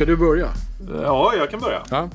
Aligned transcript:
Ska 0.00 0.06
du 0.06 0.16
börja? 0.16 0.48
Ja, 1.02 1.34
jag 1.36 1.50
kan 1.50 1.60
börja. 1.60 1.82
Ja. 1.90 2.08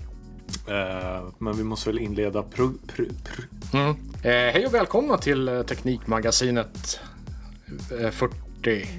Eh, 0.67 1.23
men 1.37 1.57
vi 1.57 1.63
måste 1.63 1.89
väl 1.89 1.99
inleda 1.99 2.43
pro, 2.43 2.71
pro, 2.87 3.05
pro. 3.23 3.43
Mm. 3.79 3.89
Eh, 4.23 4.53
hej 4.53 4.65
och 4.65 4.73
välkomna 4.73 5.17
till 5.17 5.47
eh, 5.47 5.61
Teknikmagasinet 5.61 6.99
eh, 8.01 8.10
40. 8.10 8.29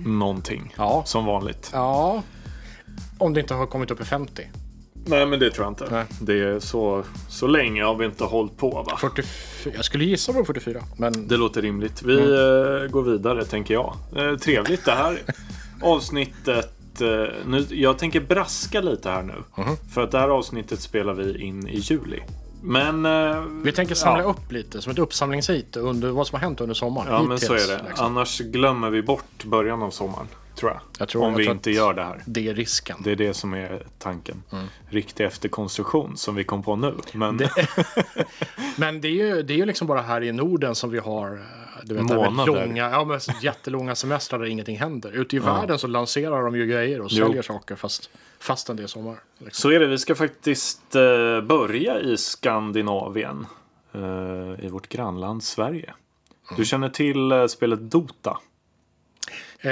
någonting. 0.04 0.74
Ja. 0.76 1.02
Som 1.06 1.24
vanligt. 1.24 1.70
Ja. 1.72 2.22
Om 3.18 3.34
det 3.34 3.40
inte 3.40 3.54
har 3.54 3.66
kommit 3.66 3.90
upp 3.90 4.00
i 4.00 4.04
50. 4.04 4.42
Nej, 5.06 5.26
men 5.26 5.38
det 5.40 5.50
tror 5.50 5.64
jag 5.64 5.70
inte. 5.70 5.86
Nej. 5.90 6.04
Det 6.20 6.40
är 6.42 6.60
så, 6.60 7.04
så 7.28 7.46
länge 7.46 7.84
har 7.84 7.94
vi 7.94 8.04
inte 8.06 8.24
hållit 8.24 8.56
på 8.56 8.70
va? 8.70 8.96
44. 9.00 9.72
Jag 9.76 9.84
skulle 9.84 10.04
gissa 10.04 10.32
på 10.32 10.44
44. 10.44 10.82
Men 10.96 11.28
Det 11.28 11.36
låter 11.36 11.62
rimligt. 11.62 12.02
Vi 12.02 12.18
Mm. 12.18 12.90
går 12.90 13.02
vidare 13.02 13.44
tänker 13.44 13.74
jag. 13.74 13.96
Eh, 14.16 14.36
trevligt 14.36 14.84
det 14.84 14.92
här 14.92 15.18
avsnittet. 15.82 16.72
Eh, 17.00 17.24
nu, 17.46 17.66
jag 17.70 17.98
tänker 17.98 18.20
braska 18.20 18.80
lite 18.80 19.10
här 19.10 19.22
nu. 19.22 19.62
Mhm. 19.62 19.76
För 19.94 20.04
att 20.04 20.10
det 20.10 20.18
här 20.18 20.28
avsnittet 20.28 20.80
spelar 20.80 21.14
vi 21.14 21.42
in 21.42 21.68
i 21.68 21.78
juli. 21.78 22.22
Men... 22.62 23.06
Eh, 23.06 23.42
vi 23.64 23.72
tänker 23.72 23.94
samla 23.94 24.22
ja. 24.22 24.28
upp 24.28 24.52
lite 24.52 24.82
som 24.82 24.92
ett 24.92 24.98
uppsamlingshit 24.98 25.76
under 25.76 26.08
vad 26.08 26.26
som 26.26 26.34
har 26.36 26.40
hänt 26.40 26.60
under 26.60 26.74
sommaren. 26.74 27.08
Ja, 27.10 27.22
men 27.22 27.38
så 27.38 27.52
är 27.52 27.68
det. 27.76 27.84
liksom. 27.88 28.06
Annars 28.06 28.40
glömmer 28.40 28.90
vi 28.90 29.02
bort 29.02 29.44
början 29.44 29.82
av 29.82 29.90
sommaren. 29.90 30.26
Tror 30.56 30.70
jag. 30.70 30.80
Jag 30.98 31.08
tror- 31.08 31.22
Om 31.24 31.30
jag 31.32 31.38
vi 31.38 31.44
inte 31.46 31.70
gör 31.70 31.94
det 31.94 32.02
här. 32.04 32.22
Det 32.26 32.48
är 32.48 32.54
risken. 32.54 32.96
Det 33.04 33.12
är 33.12 33.16
det 33.16 33.34
som 33.34 33.54
är 33.54 33.86
tanken. 33.98 34.42
Mm. 34.52 34.64
Riktig 34.88 35.24
efterkonstruktion 35.24 36.16
som 36.16 36.34
vi 36.34 36.44
kom 36.44 36.62
på 36.62 36.76
nu. 36.76 36.94
Men 37.12 37.40
Men 38.76 39.00
det 39.00 39.08
är 39.08 39.12
ju 39.12 39.42
det 39.42 39.52
är 39.54 39.58
ju 39.58 39.64
liksom 39.66 39.86
bara 39.86 40.00
här 40.02 40.22
i 40.22 40.32
Norden 40.32 40.74
som 40.74 40.90
vi 40.90 40.98
har 40.98 41.32
eh, 41.32 41.38
du 41.84 41.94
vet, 41.94 42.08
det 42.08 42.14
Månader. 42.14 42.66
långa, 42.66 42.90
ja, 42.90 43.04
men 43.04 43.20
jättelånga 43.42 43.94
semestrar 43.94 44.38
där 44.38 44.46
ingenting 44.46 44.78
händer. 44.78 45.12
Ute 45.12 45.36
i 45.36 45.38
världen 45.38 45.78
så 45.78 45.86
lanserar 45.86 46.42
de 46.42 46.56
ju 46.56 46.66
grejer 46.66 47.00
och 47.00 47.08
Jo. 47.10 47.26
säljer 47.26 47.42
saker 47.42 47.76
fast, 47.76 48.10
fastän 48.38 48.76
det 48.76 48.82
är 48.82 48.86
sommar. 48.86 49.16
Liksom. 49.38 49.52
så 49.70 49.70
är 49.76 49.80
det. 49.80 49.86
Vi 49.86 49.98
ska 49.98 50.14
faktiskt 50.14 50.94
eh, 50.94 51.40
börja 51.40 52.00
i 52.00 52.16
Skandinavien. 52.16 53.46
Eh, 53.94 54.64
I 54.64 54.68
vårt 54.68 54.88
grannland 54.88 55.42
Sverige. 55.44 55.94
Du 56.56 56.64
känner 56.64 56.88
till 56.88 57.48
spelet 57.48 57.80
Dota? 57.90 58.38
Eh, 59.60 59.70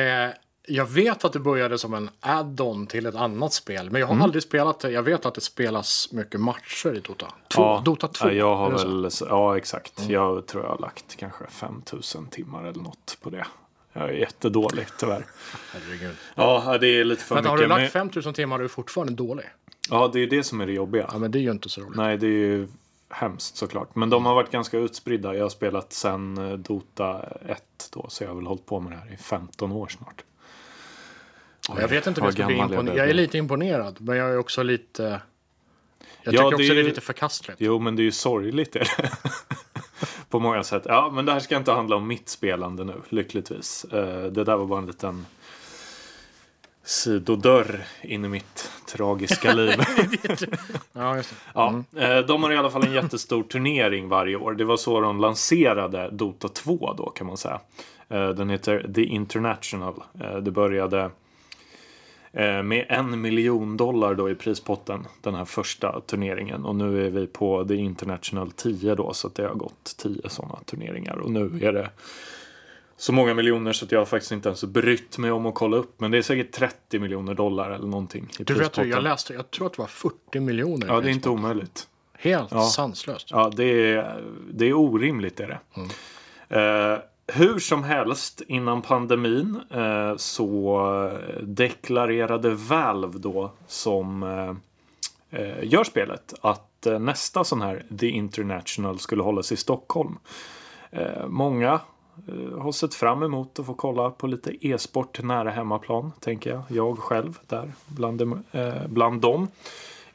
jag 0.66 0.86
vet 0.86 1.24
att 1.24 1.32
det 1.32 1.38
började 1.40 1.78
som 1.78 1.94
en 1.94 2.10
add-on 2.20 2.86
till 2.86 3.06
ett 3.06 3.14
annat 3.14 3.52
spel, 3.52 3.90
men 3.90 4.00
jag 4.00 4.08
Mm. 4.08 4.18
har 4.20 4.24
aldrig 4.26 4.42
spelat 4.42 4.80
det. 4.80 4.90
Jag 4.90 5.02
vet 5.02 5.26
att 5.26 5.34
det 5.34 5.40
spelas 5.40 6.08
mycket 6.12 6.40
matcher 6.40 6.94
i 6.94 7.00
Dota. 7.00 7.26
Två, 7.54 7.78
Dota 7.80 8.08
2. 8.08 8.26
Ja, 8.28 8.32
jag 8.32 8.56
har 8.56 8.78
så? 8.78 8.88
väl, 8.88 9.10
ja 9.28 9.56
exakt. 9.56 10.08
Jag 10.08 10.46
tror 10.46 10.62
jag 10.62 10.70
har 10.70 10.78
lagt 10.78 11.16
kanske 11.16 11.44
5000 11.48 12.26
timmar 12.26 12.64
eller 12.64 12.82
något 12.82 13.18
på 13.22 13.30
det. 13.30 13.46
Jag 13.92 14.04
är 14.08 14.12
jättedålig 14.12 14.86
tyvärr. 14.98 15.26
Herregud. 15.72 16.16
Ja, 16.34 16.78
det 16.80 16.86
är 17.00 17.04
lite 17.04 17.22
för 17.24 17.34
har 17.34 17.42
mycket. 17.42 17.58
du 17.58 17.66
men- 17.68 17.80
lagt 17.80 17.92
5000 17.92 18.34
timmar 18.34 18.56
och 18.56 18.60
du 18.60 18.64
är 18.64 18.68
fortfarande 18.68 19.12
dålig? 19.14 19.44
Ja, 19.90 20.10
det 20.12 20.20
är 20.20 20.26
det 20.26 20.44
som 20.44 20.60
är 20.60 20.66
det 20.66 20.72
jobbiga. 20.72 21.08
Ja, 21.12 21.18
men 21.18 21.30
det 21.30 21.38
är 21.38 21.40
ju 21.40 21.50
inte 21.50 21.68
så 21.68 21.80
roligt. 21.80 21.96
Nej, 21.96 22.16
det 22.18 22.26
är 22.26 22.30
ju 22.30 22.68
hemskt 23.08 23.56
såklart. 23.56 23.94
Men 23.94 24.10
de 24.10 24.26
har 24.26 24.34
varit 24.34 24.50
ganska 24.50 24.78
utspridda. 24.78 25.34
Jag 25.34 25.44
har 25.44 25.48
spelat 25.50 25.92
sen 25.92 26.38
eh, 26.38 26.52
Dota 26.58 27.20
1 27.46 27.62
då, 27.92 28.06
så 28.08 28.24
jag 28.24 28.28
har 28.30 28.36
väl 28.36 28.46
hållit 28.46 28.66
på 28.66 28.80
med 28.80 28.92
det 28.92 28.96
här 28.96 29.12
i 29.12 29.16
15 29.16 29.72
år 29.72 29.88
snart. 29.88 30.24
Ja, 31.68 31.80
jag 31.80 31.88
vet 31.88 32.06
inte 32.06 32.20
om 32.20 32.24
jag 32.24 32.34
ska 32.34 32.46
bli 32.46 32.56
imponerad. 32.56 32.98
Jag 32.98 33.08
är 33.10 33.14
lite 33.14 33.38
imponerad, 33.38 33.96
men 34.00 34.16
jag 34.16 34.30
är 34.30 34.38
också 34.38 34.62
lite... 34.62 35.02
Jag 36.22 36.34
Ja, 36.34 36.38
tycker 36.40 36.50
det 36.50 36.54
också 36.56 36.72
är 36.72 36.74
det 36.74 36.80
är 36.80 36.84
lite 36.84 37.00
förkastligt. 37.00 37.60
Jo, 37.60 37.78
men 37.78 37.96
det 37.96 38.02
är 38.02 38.04
ju 38.04 38.12
sorgligt. 38.12 38.76
Är 38.76 38.80
det? 38.80 39.10
På 40.28 40.40
många 40.40 40.64
sätt. 40.64 40.82
Ja, 40.86 41.10
men 41.14 41.24
det 41.24 41.32
här 41.32 41.40
ska 41.40 41.56
inte 41.56 41.72
handla 41.72 41.96
om 41.96 42.06
mitt 42.06 42.28
spelande 42.28 42.84
nu, 42.84 42.94
lyckligtvis. 43.08 43.84
Eh, 43.84 44.22
Det 44.24 44.44
där 44.44 44.56
var 44.56 44.66
bara 44.66 44.78
en 44.80 44.86
liten 44.86 45.26
sidodörr 46.84 47.84
in 48.02 48.24
i 48.24 48.28
mitt 48.28 48.70
tragiska 48.86 49.52
liv. 49.54 49.74
Ja, 50.92 51.16
just 51.16 51.30
det. 51.30 51.36
Ja, 51.54 51.82
eh, 51.96 52.18
de 52.18 52.42
har 52.42 52.52
i 52.52 52.56
alla 52.56 52.70
fall 52.70 52.84
en 52.86 52.92
jättestor 52.92 53.42
turnering 53.42 54.08
varje 54.08 54.36
år. 54.36 54.52
Det 54.54 54.64
var 54.64 54.76
så 54.76 55.00
de 55.00 55.20
lanserade 55.20 56.10
Dota 56.12 56.48
2 56.48 56.94
då 56.98 57.10
kan 57.10 57.26
man 57.26 57.36
säga. 57.36 57.60
Eh, 58.08 58.28
Den 58.28 58.50
heter 58.50 58.90
The 58.94 59.04
International. 59.04 60.02
Det 60.42 60.50
började 60.50 61.10
med 62.64 62.86
en 62.88 63.20
miljon 63.20 63.76
dollar 63.76 64.14
då 64.14 64.30
i 64.30 64.34
prispotten 64.34 65.06
den 65.20 65.34
här 65.34 65.44
första 65.44 66.00
turneringen. 66.00 66.64
Och 66.64 66.76
nu 66.76 67.06
är 67.06 67.10
vi 67.10 67.26
på 67.26 67.64
The 67.64 67.74
International 67.74 68.50
10 68.50 68.94
då 68.94 69.12
så 69.12 69.26
att 69.26 69.34
det 69.34 69.46
har 69.46 69.54
gått 69.54 69.96
10 69.98 70.28
sådana 70.28 70.58
turneringar. 70.66 71.16
Och 71.16 71.30
nu 71.30 71.60
är 71.62 71.72
det 71.72 71.90
så 72.96 73.12
många 73.12 73.34
miljoner 73.34 73.72
så 73.72 73.84
att 73.84 73.92
jag 73.92 74.00
har 74.00 74.04
faktiskt 74.06 74.32
inte 74.32 74.48
ens 74.48 74.64
brytt 74.64 75.18
mig 75.18 75.30
om 75.30 75.46
att 75.46 75.54
kolla 75.54 75.76
upp. 75.76 76.00
Men 76.00 76.10
det 76.10 76.18
är 76.18 76.22
säkert 76.22 76.52
30 76.52 76.98
miljoner 76.98 77.34
dollar 77.34 77.70
eller 77.70 77.86
någonting 77.86 78.28
i 78.38 78.42
Du 78.44 78.54
vet, 78.54 78.58
prispotten. 78.62 78.90
jag 78.90 79.02
läste, 79.02 79.34
jag 79.34 79.50
tror 79.50 79.66
att 79.66 79.72
det 79.72 79.78
var 79.82 79.86
40 79.86 80.40
miljoner. 80.40 80.86
Ja, 80.86 81.00
det 81.00 81.08
är 81.08 81.12
inte 81.12 81.28
omöjligt. 81.28 81.88
Helt 82.18 82.48
Ja. 82.52 82.60
sanslöst. 82.62 83.28
Ja, 83.30 83.52
det 83.56 83.64
är, 83.92 84.22
det 84.52 84.66
är 84.66 84.72
orimligt 84.72 85.40
är 85.40 85.48
det. 85.48 85.58
Eh, 86.48 86.98
hur 87.26 87.58
som 87.58 87.82
helst, 87.82 88.42
innan 88.48 88.82
pandemin 88.82 89.60
eh, 89.70 90.16
så 90.16 91.10
deklarerade 91.42 92.50
Valve 92.50 93.18
då 93.18 93.50
som 93.66 94.22
eh, 94.22 94.54
eh 95.40 95.64
gör 95.64 95.84
spelet 95.84 96.34
att 96.40 96.86
eh, 96.86 96.98
nästa 96.98 97.44
sån 97.44 97.62
här 97.62 97.84
The 98.00 98.08
International 98.08 98.98
skulle 98.98 99.22
hållas 99.22 99.52
i 99.52 99.56
Stockholm. 99.56 100.18
Eh, 100.90 101.26
många 101.26 101.80
eh, 102.28 102.58
har 102.58 102.72
sett 102.72 102.94
fram 102.94 103.22
emot 103.22 103.58
att 103.58 103.66
få 103.66 103.74
kolla 103.74 104.10
på 104.10 104.26
lite 104.26 104.66
e-sport 104.66 105.22
nära 105.22 105.50
hemmaplan, 105.50 106.12
tänker 106.20 106.50
jag. 106.50 106.62
Jag 106.68 106.98
själv 106.98 107.38
där 107.46 107.72
bland, 107.86 108.18
dem, 108.18 108.42
bland 108.88 109.20
dem. 109.20 109.48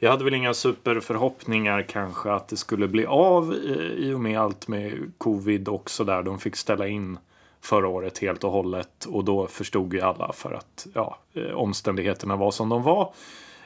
Jag 0.02 0.10
hade 0.10 0.24
väl 0.24 0.34
inga 0.34 0.54
superförhoppningar 0.54 1.82
kanske 1.82 2.32
att 2.32 2.48
det 2.48 2.56
skulle 2.56 2.88
bli 2.88 3.06
av 3.06 3.54
i, 3.96 4.12
och 4.12 4.20
med 4.20 4.40
allt 4.40 4.68
med 4.68 5.12
covid 5.18 5.68
och 5.68 5.90
sådär. 5.90 6.22
De 6.22 6.38
fick 6.38 6.56
ställa 6.56 6.88
in 6.88 7.18
förra 7.60 7.88
året 7.88 8.18
helt 8.18 8.44
och 8.44 8.50
hållet 8.50 9.04
och 9.04 9.24
då 9.24 9.46
förstod 9.46 9.94
ju 9.94 10.00
alla 10.00 10.32
för 10.32 10.52
att 10.52 10.86
ja, 10.94 11.18
eh, 11.34 11.52
omständigheterna 11.52 12.36
var 12.36 12.50
som 12.50 12.68
de 12.68 12.82
var. 12.82 13.12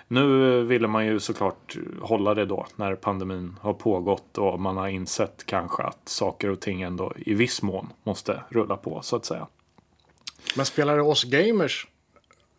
Nu 0.08 0.60
ville 0.62 0.88
man 0.88 1.06
ju 1.06 1.20
såklart 1.20 1.76
hålla 2.00 2.34
det 2.34 2.44
då 2.44 2.66
när 2.76 2.94
pandemin 2.94 3.56
har 3.60 3.74
pågått 3.74 4.38
och 4.38 4.60
man 4.60 4.76
har 4.76 4.88
insett 4.88 5.46
kanske 5.46 5.82
att 5.82 6.08
saker 6.08 6.50
och 6.50 6.60
ting 6.60 6.82
ändå 6.82 7.12
i 7.16 7.34
viss 7.34 7.62
mån 7.62 7.92
måste 8.02 8.42
rulla 8.48 8.76
på 8.76 9.02
så 9.02 9.16
att 9.16 9.24
säga. 9.24 9.46
Men 10.56 10.66
spelar 10.66 10.96
det 10.96 11.02
oss 11.02 11.24
gamers, 11.24 11.86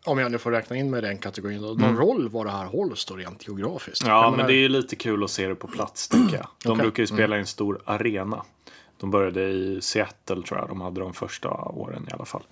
om 0.06 0.18
jag 0.18 0.32
nu 0.32 0.38
får 0.38 0.50
räkna 0.50 0.76
in 0.76 0.90
mig 0.90 0.98
i 0.98 1.02
den 1.02 1.18
kategorin, 1.18 1.62
då, 1.62 1.68
någon 1.68 1.96
roll 1.96 2.28
var 2.28 2.44
det 2.44 2.50
här 2.50 2.64
hålls 2.66 3.04
då 3.04 3.14
rent 3.14 3.48
geografiskt? 3.48 4.02
Mm. 4.02 4.14
Ja, 4.14 4.22
Jag 4.22 4.30
men 4.30 4.36
menar- 4.36 4.48
det 4.48 4.54
är 4.54 4.58
ju 4.60 4.68
lite 4.68 4.96
kul 4.96 5.24
att 5.24 5.30
se 5.30 5.46
det 5.48 5.54
på 5.54 5.66
plats 5.68 6.08
tycker 6.08 6.36
jag. 6.36 6.46
De 6.64 6.68
Okej. 6.72 6.82
brukar 6.82 7.02
ju 7.02 7.06
spela 7.06 7.36
i 7.36 7.40
en 7.40 7.46
stor 7.46 7.80
arena. 7.84 8.42
De 9.00 9.10
började 9.10 9.42
i 9.42 9.78
Seattle 9.82 10.42
tror 10.42 10.58
jag 10.60 10.68
de 10.68 10.80
hade 10.80 11.00
de 11.00 11.14
första 11.14 11.48
åren 11.54 12.06
i 12.10 12.12
alla 12.12 12.24
fall. 12.24 12.42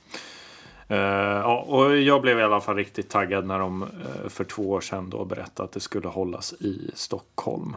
Eh, 0.89 0.99
ja, 0.99 1.59
och 1.69 1.97
jag 1.97 2.23
blev 2.23 2.39
i 2.39 2.43
alla 2.43 2.61
fall 2.61 2.77
riktigt 2.77 3.11
taggad 3.11 3.47
när 3.47 3.59
de 3.59 3.83
eh, 3.83 4.29
för 4.29 4.45
två 4.45 4.71
år 4.71 4.81
sedan 4.81 5.11
då 5.11 5.25
berättade 5.25 5.65
att 5.67 5.73
det 5.73 5.81
skulle 5.81 6.09
hållas 6.09 6.53
i 6.53 6.91
Stockholm. 6.95 7.77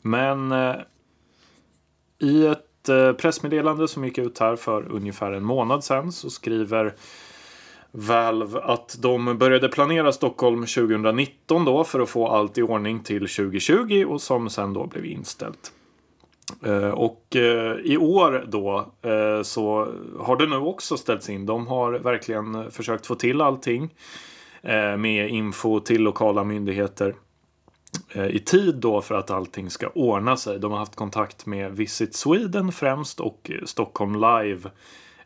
Men 0.00 0.52
eh, 0.52 0.74
i 2.18 2.46
ett 2.46 2.60
pressmeddelande 3.18 3.88
som 3.88 4.04
gick 4.04 4.18
ut 4.18 4.38
här 4.38 4.56
för 4.56 4.92
ungefär 4.92 5.32
en 5.32 5.44
månad 5.44 5.84
sedan 5.84 6.12
så 6.12 6.30
skriver 6.30 6.94
Valve 7.96 8.60
att 8.60 8.96
de 9.02 9.38
började 9.38 9.68
planera 9.68 10.12
Stockholm 10.12 10.66
2019 10.66 11.64
då 11.64 11.84
för 11.84 12.00
att 12.00 12.08
få 12.08 12.28
allt 12.28 12.58
i 12.58 12.62
ordning 12.62 13.00
till 13.02 13.28
2020 13.28 14.04
och 14.08 14.22
som 14.22 14.50
sen 14.50 14.72
då 14.72 14.86
blev 14.86 15.04
inställt. 15.04 15.72
Eh, 16.64 16.88
och 16.88 17.36
eh, 17.36 17.76
i 17.84 17.96
år 17.96 18.44
då 18.48 18.92
eh, 19.02 19.42
så 19.42 19.88
har 20.20 20.36
det 20.36 20.46
nu 20.46 20.56
också 20.56 20.96
ställts 20.96 21.28
in. 21.28 21.46
De 21.46 21.66
har 21.66 21.92
verkligen 21.92 22.70
försökt 22.70 23.06
få 23.06 23.14
till 23.14 23.40
allting 23.40 23.94
med 24.98 25.28
info 25.28 25.80
till 25.80 26.02
lokala 26.02 26.44
myndigheter 26.44 27.14
i 28.30 28.38
tid 28.38 28.74
då 28.74 29.00
för 29.00 29.14
att 29.14 29.30
allting 29.30 29.70
ska 29.70 29.88
ordna 29.88 30.36
sig. 30.36 30.58
De 30.58 30.72
har 30.72 30.78
haft 30.78 30.96
kontakt 30.96 31.46
med 31.46 31.76
Visit 31.76 32.14
Sweden 32.14 32.72
främst 32.72 33.20
och 33.20 33.50
Stockholm 33.64 34.14
Live 34.14 34.70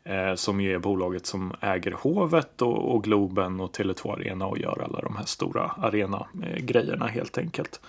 Eh, 0.09 0.35
som 0.35 0.61
ju 0.61 0.75
är 0.75 0.79
bolaget 0.79 1.27
som 1.27 1.53
äger 1.61 1.91
Hovet 1.91 2.63
och, 2.63 2.95
och 2.95 3.05
Globen 3.05 3.61
och 3.61 3.77
Tele2 3.77 4.13
Arena 4.13 4.47
och 4.47 4.59
gör 4.59 4.83
alla 4.85 5.01
de 5.01 5.17
här 5.17 5.25
stora 5.25 5.63
arena-grejerna 5.63 7.07
eh, 7.07 7.13
helt 7.13 7.39
enkelt. 7.39 7.81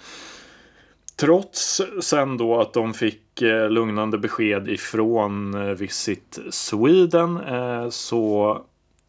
Trots 1.16 1.81
sen 2.01 2.38
då 2.38 2.62
att 2.62 2.74
de 2.74 2.94
fick 2.94 3.42
eh, 3.42 3.69
lugnande 3.69 4.18
besked 4.18 4.69
ifrån 4.69 5.54
eh, 5.54 5.69
Visit 5.69 6.39
Sweden 6.50 7.38
eh, 7.38 7.89
så 7.89 8.62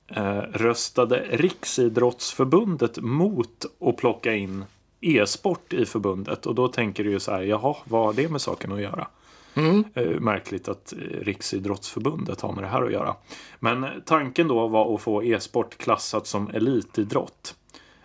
eh, 0.08 0.40
röstade 0.52 1.24
Riksidrottsförbundet 1.30 2.98
mot 2.98 3.64
att 3.80 3.96
plocka 3.96 4.34
in 4.34 4.64
e-sport 5.00 5.72
i 5.72 5.86
förbundet. 5.86 6.46
Och 6.46 6.54
då 6.54 6.68
tänker 6.68 7.04
du 7.04 7.10
ju 7.10 7.20
så 7.20 7.32
här, 7.32 7.42
jaha, 7.42 7.76
vad 7.84 8.06
har 8.06 8.12
det 8.12 8.28
med 8.28 8.40
saken 8.40 8.72
att 8.72 8.80
göra? 8.80 9.06
Eh, 9.54 10.20
märkligt 10.20 10.68
att 10.68 10.92
eh, 10.92 10.98
Riksidrottsförbundet 10.98 12.40
har 12.40 12.52
med 12.52 12.64
det 12.64 12.68
här 12.68 12.82
att 12.82 12.92
göra. 12.92 13.14
Men 13.58 13.86
tanken 14.06 14.48
då 14.48 14.68
var 14.68 14.94
att 14.94 15.00
få 15.00 15.22
e-sport 15.22 15.78
klassat 15.78 16.26
som 16.26 16.50
elitidrott. 16.50 17.54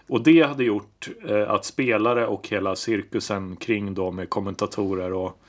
Och 0.07 0.23
det 0.23 0.41
hade 0.41 0.63
gjort 0.63 1.07
eh, 1.27 1.51
att 1.51 1.65
spelare 1.65 2.27
och 2.27 2.47
hela 2.47 2.75
cirkusen 2.75 3.55
kring 3.55 3.93
då 3.93 4.11
med 4.11 4.29
kommentatorer 4.29 5.13
och 5.13 5.41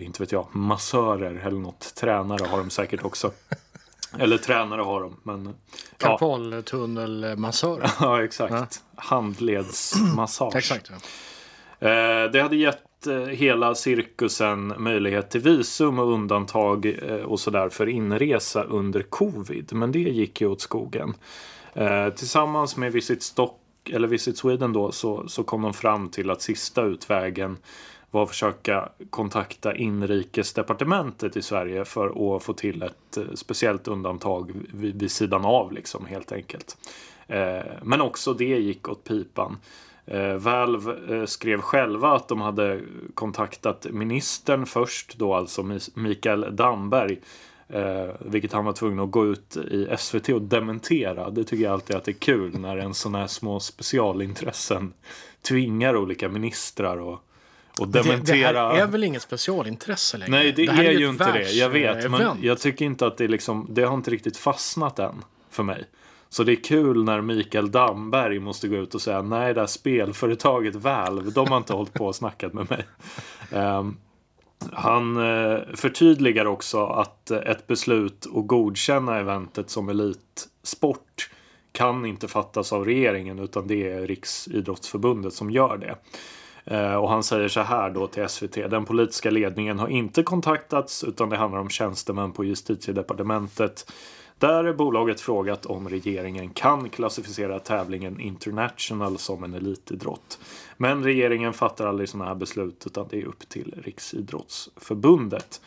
inte 0.00 0.22
vet 0.22 0.32
jag, 0.32 0.46
massörer 0.52 1.46
eller 1.46 1.58
något. 1.58 1.94
Tränare 1.94 2.46
har 2.46 2.58
de 2.58 2.70
säkert 2.70 3.04
också. 3.04 3.30
eller 4.18 4.38
tränare 4.38 4.82
har 4.82 5.00
de. 5.00 5.16
Men, 5.22 5.46
ja. 5.46 5.52
Karpaltunnelmassörer. 5.96 7.90
ja, 8.00 8.24
exakt. 8.24 8.82
Handledsmassage. 8.96 10.56
Exakt. 10.56 10.90
Ja. 10.90 10.98
Det 12.28 12.40
hade 12.40 12.56
gett 12.56 12.87
Eh, 13.06 13.16
hela 13.16 13.74
cirkusen 13.74 14.74
möjlighet 14.78 15.30
till 15.30 15.40
visum 15.40 15.98
och 15.98 16.12
undantag 16.12 16.86
eh, 16.86 17.14
och 17.14 17.40
sådär 17.40 17.68
för 17.68 17.88
inresa 17.88 18.62
under 18.62 19.02
covid. 19.02 19.72
Men 19.72 19.92
det 19.92 19.98
gick 19.98 20.40
ju 20.40 20.46
åt 20.46 20.60
skogen. 20.60 21.14
Eh, 21.74 22.08
tillsammans 22.08 22.76
med 22.76 22.92
Visit 22.92 23.22
Stock 23.22 23.60
eller 23.90 24.08
Visit 24.08 24.38
Sweden 24.38 24.72
då 24.72 24.92
så, 24.92 25.28
så 25.28 25.42
kom 25.42 25.62
de 25.62 25.74
fram 25.74 26.08
till 26.08 26.30
att 26.30 26.42
sista 26.42 26.82
utvägen 26.82 27.56
var 28.10 28.22
att 28.22 28.28
försöka 28.28 28.88
kontakta 29.10 29.76
inrikesdepartementet 29.76 31.36
i 31.36 31.42
Sverige 31.42 31.84
för 31.84 32.36
att 32.36 32.42
få 32.42 32.52
till 32.52 32.82
ett 32.82 33.18
speciellt 33.34 33.88
undantag 33.88 34.52
vid, 34.72 35.00
vid 35.00 35.10
sidan 35.10 35.44
av 35.44 35.72
liksom 35.72 36.06
helt 36.06 36.32
enkelt. 36.32 36.76
Men 37.82 38.00
också 38.00 38.34
det 38.34 38.44
gick 38.44 38.88
åt 38.88 39.04
pipan. 39.04 39.56
Eh, 40.10 40.34
Valve 40.34 41.16
eh, 41.16 41.26
skrev 41.26 41.60
själva 41.60 42.16
att 42.16 42.28
de 42.28 42.40
hade 42.40 42.80
kontaktat 43.14 43.86
ministern 43.90 44.66
först 44.66 45.18
då, 45.18 45.34
alltså 45.34 45.78
Mikael 45.94 46.56
Damberg. 46.56 47.18
Eh, 47.68 48.08
vilket 48.18 48.52
han 48.52 48.64
var 48.64 48.72
tvungen 48.72 49.00
att 49.00 49.10
gå 49.10 49.26
ut 49.26 49.56
i 49.56 49.88
SVT 49.98 50.28
och 50.28 50.42
dementera. 50.42 51.30
Det 51.30 51.44
tycker 51.44 51.64
jag 51.64 51.72
alltid 51.72 51.96
att 51.96 52.04
det 52.04 52.10
är 52.10 52.20
kul 52.20 52.58
när 52.58 52.76
en 52.76 52.94
sån 52.94 53.14
här 53.14 53.26
små 53.26 53.60
specialintressen 53.60 54.92
tvingar 55.42 55.96
olika 55.96 56.28
ministrar 56.28 56.96
och 56.96 57.24
och 57.78 57.88
dementera... 57.88 58.36
Det, 58.36 58.52
det 58.52 58.74
här 58.74 58.82
är 58.82 58.86
väl 58.86 59.04
inget 59.04 59.22
specialintresse 59.22 60.18
längre? 60.18 60.30
Nej, 60.30 60.52
det, 60.52 60.66
det 60.66 60.72
är, 60.72 60.84
är 60.84 60.98
ju 60.98 61.08
inte 61.08 61.32
det. 61.32 61.50
Jag 61.50 61.70
vet, 61.70 62.10
men 62.10 62.38
jag 62.42 62.58
tycker 62.60 62.84
inte 62.84 63.06
att 63.06 63.16
det 63.16 63.28
liksom, 63.28 63.66
det 63.70 63.82
har 63.82 63.94
inte 63.94 64.10
riktigt 64.10 64.36
fastnat 64.36 64.98
än 64.98 65.24
för 65.50 65.62
mig. 65.62 65.84
Så 66.28 66.44
det 66.44 66.52
är 66.52 66.64
kul 66.64 67.04
när 67.04 67.20
Mikael 67.20 67.70
Damberg 67.70 68.38
måste 68.38 68.68
gå 68.68 68.76
ut 68.76 68.94
och 68.94 69.02
säga 69.02 69.22
nej, 69.22 69.54
det 69.54 69.60
här 69.60 69.66
spelföretaget 69.66 70.74
Valve, 70.74 71.30
de 71.30 71.48
har 71.48 71.56
inte 71.56 71.72
hållit 71.72 71.92
på 71.92 72.06
och 72.06 72.16
snackat 72.16 72.52
med 72.54 72.70
mig. 72.70 72.84
Um, 73.62 73.96
han 74.72 75.16
eh, 75.16 75.58
förtydligar 75.74 76.44
också 76.44 76.86
att 76.86 77.30
ett 77.30 77.66
beslut 77.66 78.26
att 78.34 78.46
godkänna 78.46 79.18
eventet 79.18 79.70
som 79.70 79.88
elitsport 79.88 81.30
kan 81.72 82.06
inte 82.06 82.28
fattas 82.28 82.72
av 82.72 82.84
regeringen 82.84 83.38
utan 83.38 83.66
det 83.66 83.92
är 83.92 84.06
Riksidrottsförbundet 84.06 85.32
som 85.32 85.50
gör 85.50 85.76
det. 85.76 85.96
Eh, 86.74 86.94
och 86.94 87.10
han 87.10 87.22
säger 87.22 87.48
så 87.48 87.60
här 87.60 87.90
då 87.90 88.06
till 88.06 88.28
SVT. 88.28 88.54
Den 88.54 88.84
politiska 88.84 89.30
ledningen 89.30 89.78
har 89.78 89.88
inte 89.88 90.22
kontaktats 90.22 91.04
utan 91.04 91.28
det 91.28 91.36
handlar 91.36 91.60
om 91.60 91.68
tjänstemän 91.68 92.32
på 92.32 92.44
justitiedepartementet 92.44 93.92
där 94.38 94.72
bolaget 94.72 95.20
frågat 95.20 95.66
om 95.66 95.88
regeringen 95.88 96.50
kan 96.50 96.90
klassificera 96.90 97.58
tävlingen 97.58 98.20
International 98.20 99.18
som 99.18 99.44
en 99.44 99.54
elitidrott. 99.54 100.38
Men 100.76 101.04
regeringen 101.04 101.52
fattar 101.52 101.86
aldrig 101.86 102.08
sådana 102.08 102.28
här 102.28 102.34
beslut 102.34 102.82
utan 102.86 103.06
det 103.10 103.22
är 103.22 103.24
upp 103.24 103.48
till 103.48 103.74
Riksidrottsförbundet. 103.84 105.60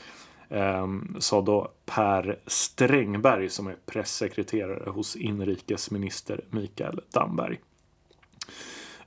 Ehm, 0.49 1.15
sa 1.19 1.41
då 1.41 1.71
Per 1.85 2.39
Strängberg 2.47 3.49
som 3.49 3.67
är 3.67 3.75
pressekreterare 3.85 4.89
hos 4.89 5.15
inrikesminister 5.15 6.41
Mikael 6.49 6.99
Damberg. 7.13 7.59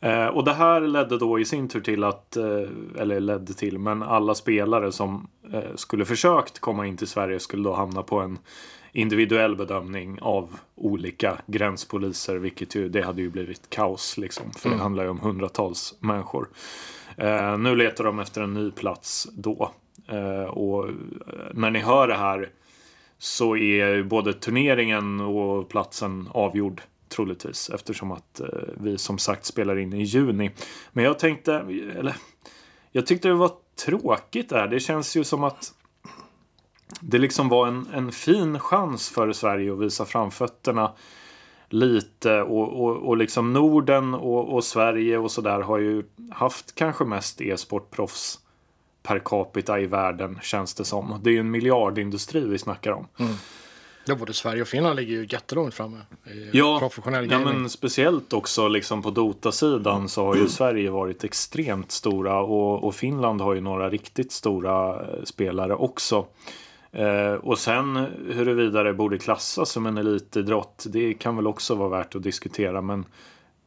Ehm, 0.01 0.35
och 0.35 0.45
det 0.45 0.53
här 0.53 0.81
ledde 0.81 1.19
då 1.19 1.39
i 1.39 1.45
sin 1.45 1.69
tur 1.69 1.81
till 1.81 2.05
att, 2.05 2.37
eh, 2.37 2.69
eller 2.99 3.21
ledde 3.21 3.55
till, 3.55 3.79
men 3.79 4.03
alla 4.03 4.35
spelare 4.35 4.93
som 4.93 5.29
eh, 5.53 5.75
skulle 5.75 6.05
försökt 6.05 6.59
komma 6.59 6.87
in 6.87 6.97
till 6.97 7.09
Sverige 7.09 7.41
skulle 7.41 7.65
då 7.65 7.75
hamna 7.75 8.03
på 8.03 8.21
en 8.21 8.39
individuell 8.95 9.57
bedömning 9.57 10.19
av 10.21 10.57
olika 10.75 11.39
gränspoliser, 11.47 12.37
vilket 12.37 12.75
ju, 12.75 12.89
det 12.89 13.03
hade 13.03 13.23
ju 13.23 13.31
blivit 13.31 13.71
kaos 13.71 14.19
liksom. 14.19 14.53
För 14.53 14.67
mm. 14.67 14.79
det 14.79 14.83
handlar 14.83 15.05
ju 15.05 15.11
om 15.11 15.21
hundratals 15.21 15.95
människor. 16.01 16.49
Eh, 17.17 17.59
nu 17.59 17.77
letar 17.77 18.05
de 18.05 18.19
efter 18.19 18.43
en 18.43 18.55
ny 18.55 18.71
plats 18.71 19.29
då. 19.33 19.71
Eh, 20.09 20.45
och 20.45 20.91
när 21.55 21.71
ni 21.71 21.79
hör 21.79 22.09
det 22.09 22.15
här 22.15 22.51
så 23.19 23.57
är 23.57 24.03
både 24.03 24.33
turneringen 24.33 25.21
och 25.21 25.69
platsen 25.69 26.29
avgjord 26.31 26.83
troligtvis 27.09 27.71
eftersom 27.71 28.13
att 28.13 28.41
eh, 28.41 28.47
vi 28.77 28.99
som 28.99 29.19
sagt 29.19 29.45
spelar 29.45 29.79
in 29.79 29.93
i 29.93 30.03
juni. 30.03 30.51
Men 30.93 31.05
jag 31.05 31.19
tänkte, 31.19 31.55
eller 31.99 32.17
jag 32.93 33.07
tyckte 33.07 33.29
det 33.29 33.35
var 33.35 33.53
tråkigt 33.85 34.49
där. 34.49 34.69
Det 34.69 34.81
känns 34.81 35.17
ju 35.17 35.25
som 35.25 35.45
att 35.45 35.75
det 37.01 37.19
liksom 37.19 37.49
var 37.49 37.67
en, 37.67 37.89
en 37.95 38.13
fin 38.13 38.59
chans 38.61 39.11
för 39.11 39.33
Sverige 39.33 39.73
att 39.73 39.79
visa 39.79 40.05
framfötterna 40.05 40.93
lite 41.69 42.43
och, 42.43 42.85
och, 42.85 42.97
och 42.97 43.17
liksom 43.17 43.53
Norden 43.53 44.15
och, 44.15 44.55
och 44.55 44.65
Sverige 44.65 45.19
och 45.19 45.31
sådär 45.31 45.61
har 45.61 45.79
ju 45.79 46.03
haft 46.31 46.75
kanske 46.75 47.05
mest 47.05 47.41
e-sportproffs 47.41 48.39
per 49.03 49.19
capita 49.19 49.81
i 49.81 49.87
världen 49.87 50.39
känns 50.43 50.75
det 50.75 50.85
som. 50.85 51.21
Det 51.23 51.31
är 51.31 51.33
ju 51.33 51.41
en 51.41 51.51
miljardindustri 51.51 52.41
vi 52.41 52.59
snackar 52.59 52.93
om. 52.93 53.07
Mm. 53.17 53.35
Ja, 54.07 54.15
både 54.15 54.33
Sverige 54.33 54.63
och 54.63 54.69
Finland 54.69 54.97
ligger 54.97 55.13
ju 55.13 55.27
jättelångt 55.31 55.75
framme 55.75 55.99
i 56.27 56.51
ja, 56.53 56.79
professionell 56.79 57.27
gaming. 57.27 57.47
Ja, 57.47 57.53
men 57.53 57.71
speciellt 57.71 58.33
också 58.33 58.69
liksom 58.69 59.03
på 59.03 59.11
Dota-sidan 59.11 60.09
så 60.09 60.25
har 60.25 60.37
ju 60.37 60.49
Sverige 60.49 60.91
varit 60.91 61.25
extremt 61.25 61.93
stora 61.93 62.41
och, 62.41 62.85
och 62.85 62.95
Finland 62.95 63.41
har 63.41 63.55
ju 63.55 63.61
några 63.61 63.91
riktigt 63.91 64.33
stora 64.33 64.95
eh, 64.95 65.25
spelare 65.25 65.75
också. 65.75 66.27
Eh, 66.95 67.35
och 67.35 67.59
sen 67.59 67.97
huruvida 68.31 68.83
det 68.83 68.95
borde 68.95 69.19
klassas 69.19 69.71
som 69.71 69.87
en 69.87 69.99
elitidrott, 69.99 70.85
det 70.89 71.15
kan 71.15 71.37
väl 71.37 71.47
också 71.47 71.75
vara 71.75 71.89
värt 71.89 72.15
att 72.15 72.23
diskutera. 72.23 72.83
Men 72.83 73.07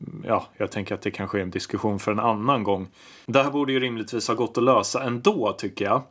mm, 0.07 0.23
ja, 0.27 0.45
jag 0.57 0.71
tänker 0.71 0.95
att 0.95 1.01
det 1.01 1.11
kanske 1.11 1.37
är 1.37 1.41
en 1.41 1.49
diskussion 1.49 1.99
för 1.99 2.11
en 2.11 2.19
annan 2.19 2.63
gång. 2.63 2.87
Det 3.25 3.43
här 3.43 3.51
borde 3.51 3.73
ju 3.73 3.79
rimligtvis 3.79 4.27
ha 4.27 4.35
gått 4.35 4.57
att 4.57 4.63
lösa 4.63 5.03
ändå, 5.03 5.55
tycker 5.57 5.85
jag. 5.85 6.01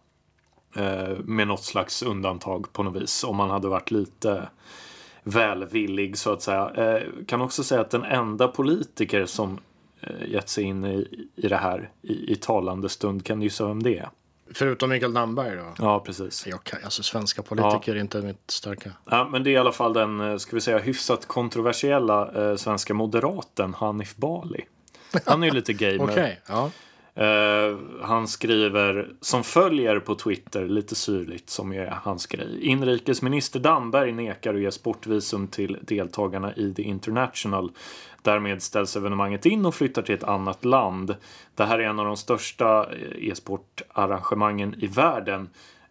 Eh, 0.77 1.19
med 1.19 1.49
något 1.49 1.65
slags 1.65 2.03
undantag 2.03 2.73
på 2.73 2.83
något 2.83 3.03
vis. 3.03 3.25
Om 3.25 3.37
man 3.37 3.51
hade 3.51 3.69
varit 3.69 3.91
lite 3.91 4.49
välvillig 5.23 6.19
så 6.19 6.33
att 6.33 6.43
säga. 6.43 6.71
Eh, 6.71 7.03
kan 7.27 7.41
också 7.41 7.65
säga 7.65 7.81
att 7.81 7.91
den 7.91 8.05
enda 8.05 8.49
politiker 8.49 9.27
som 9.27 9.59
eh, 10.01 10.31
gett 10.31 10.49
sig 10.49 10.65
in 10.65 10.85
i, 10.85 11.29
i 11.37 11.49
det 11.49 11.57
här 11.57 11.91
i, 12.03 12.33
i 12.33 12.37
talande 12.37 12.89
stund, 12.89 13.25
kan 13.25 13.39
du 13.39 13.45
gissa 13.45 13.67
vem 13.67 13.83
det 13.83 13.99
är? 13.99 14.09
Förutom 14.55 14.91
Mikael 14.91 15.15
Damberg 15.15 15.57
då? 15.57 15.75
Ja, 15.79 16.01
precis. 16.01 16.47
Jag 16.47 16.65
kan, 16.65 16.79
alltså 16.85 17.03
svenska 17.03 17.43
politiker 17.43 17.93
ja. 17.93 17.95
är 17.95 18.01
inte 18.01 18.23
mitt 18.23 18.51
starka. 18.51 18.93
Ja, 19.11 19.29
men 19.33 19.45
det 19.45 19.51
är 19.51 19.53
i 19.53 19.57
alla 19.57 19.73
fall 19.73 19.93
den, 19.93 20.21
eh, 20.21 20.37
ska 20.37 20.57
vi 20.57 20.61
säga, 20.61 20.79
hyfsat 20.79 21.27
kontroversiella 21.27 22.51
eh, 22.51 22.57
svenska 22.57 22.95
moderaten 22.95 23.75
Hanif 23.75 24.17
Bali. 24.17 24.65
Han 25.25 25.43
är 25.43 25.47
ju 25.47 25.53
lite 25.53 25.73
gamer. 25.73 26.03
okay, 26.11 26.33
ja. 26.47 26.71
Uh, 27.21 27.79
han 28.03 28.29
skriver 28.29 29.09
som 29.21 29.45
följer 29.45 29.99
på 29.99 30.15
Twitter, 30.15 30.69
lite 30.69 30.95
syrligt 30.95 31.51
som 31.51 31.73
är 31.73 31.87
hans 31.87 32.27
grej. 32.27 32.59
Inrikesminister 32.61 33.61
Damberg 33.61 34.13
nekar 34.13 34.55
att 34.55 34.61
ge 34.61 34.71
sportvisum 34.71 35.49
till 35.49 35.79
deltagarna 35.81 36.55
i 36.55 36.75
The 36.75 36.83
International. 36.83 37.71
Därmed 38.23 38.63
ställs 38.63 38.97
evenemanget 38.97 39.47
in 39.47 39.67
och 39.67 39.75
flyttar 39.75 40.03
till 40.03 40.15
ett 40.15 40.25
annat 40.25 40.65
land. 40.65 41.17
Det 41.55 41.65
här 41.65 41.79
är 41.79 41.83
en 41.83 41.99
av 41.99 42.07
de 42.07 42.17
största 42.17 42.93
eh, 42.93 43.29
e-sportarrangemangen 43.29 44.75
i 44.79 44.87
världen. 44.87 45.49